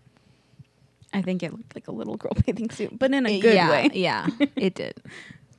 I 1.16 1.22
think 1.22 1.42
it 1.42 1.50
looked 1.50 1.74
like 1.74 1.88
a 1.88 1.92
little 1.92 2.16
girl 2.16 2.32
bathing 2.46 2.68
suit, 2.70 2.98
but 2.98 3.12
in 3.12 3.24
a 3.26 3.40
good 3.40 3.54
yeah, 3.54 3.70
way. 3.70 3.90
Yeah, 3.94 4.26
it 4.56 4.74
did. 4.74 5.02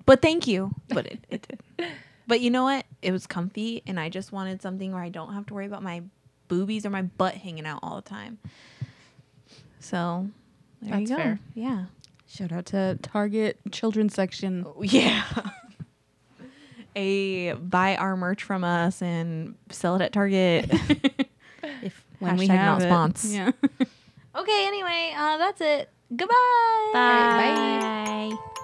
But 0.05 0.21
thank 0.21 0.45
you. 0.47 0.71
But 0.89 1.07
it, 1.07 1.19
it 1.29 1.47
did. 1.47 1.87
But 2.27 2.41
you 2.41 2.51
know 2.51 2.63
what? 2.63 2.85
It 3.01 3.11
was 3.11 3.25
comfy, 3.25 3.81
and 3.87 3.99
I 3.99 4.09
just 4.09 4.31
wanted 4.31 4.61
something 4.61 4.93
where 4.93 5.01
I 5.01 5.09
don't 5.09 5.33
have 5.33 5.47
to 5.47 5.53
worry 5.55 5.65
about 5.65 5.81
my 5.81 6.03
boobies 6.47 6.85
or 6.85 6.91
my 6.91 7.01
butt 7.01 7.33
hanging 7.35 7.65
out 7.65 7.79
all 7.81 7.95
the 7.95 8.07
time. 8.07 8.37
So 9.79 10.27
there 10.81 10.99
you 10.99 11.07
That's 11.07 11.17
go. 11.17 11.23
fair. 11.23 11.39
Yeah. 11.55 11.85
Shout 12.29 12.51
out 12.51 12.65
to 12.67 12.99
Target 13.01 13.57
children's 13.71 14.13
section. 14.13 14.65
Oh, 14.67 14.81
yeah. 14.83 15.23
A 16.95 17.53
buy 17.53 17.95
our 17.95 18.15
merch 18.15 18.43
from 18.43 18.63
us 18.63 19.01
and 19.01 19.55
sell 19.71 19.95
it 19.95 20.01
at 20.01 20.13
Target. 20.13 20.69
if 21.81 22.05
when 22.19 22.37
we 22.37 22.47
Hashtag 22.47 22.57
have 22.57 22.79
not 22.79 22.81
it. 22.81 23.15
spons. 23.15 23.33
Yeah. 23.33 23.51
Okay, 24.37 24.67
anyway, 24.67 25.13
uh, 25.17 25.37
that's 25.37 25.61
it. 25.61 25.89
Goodbye. 26.15 26.91
Bye. 26.93 28.31
Bye. 28.31 28.63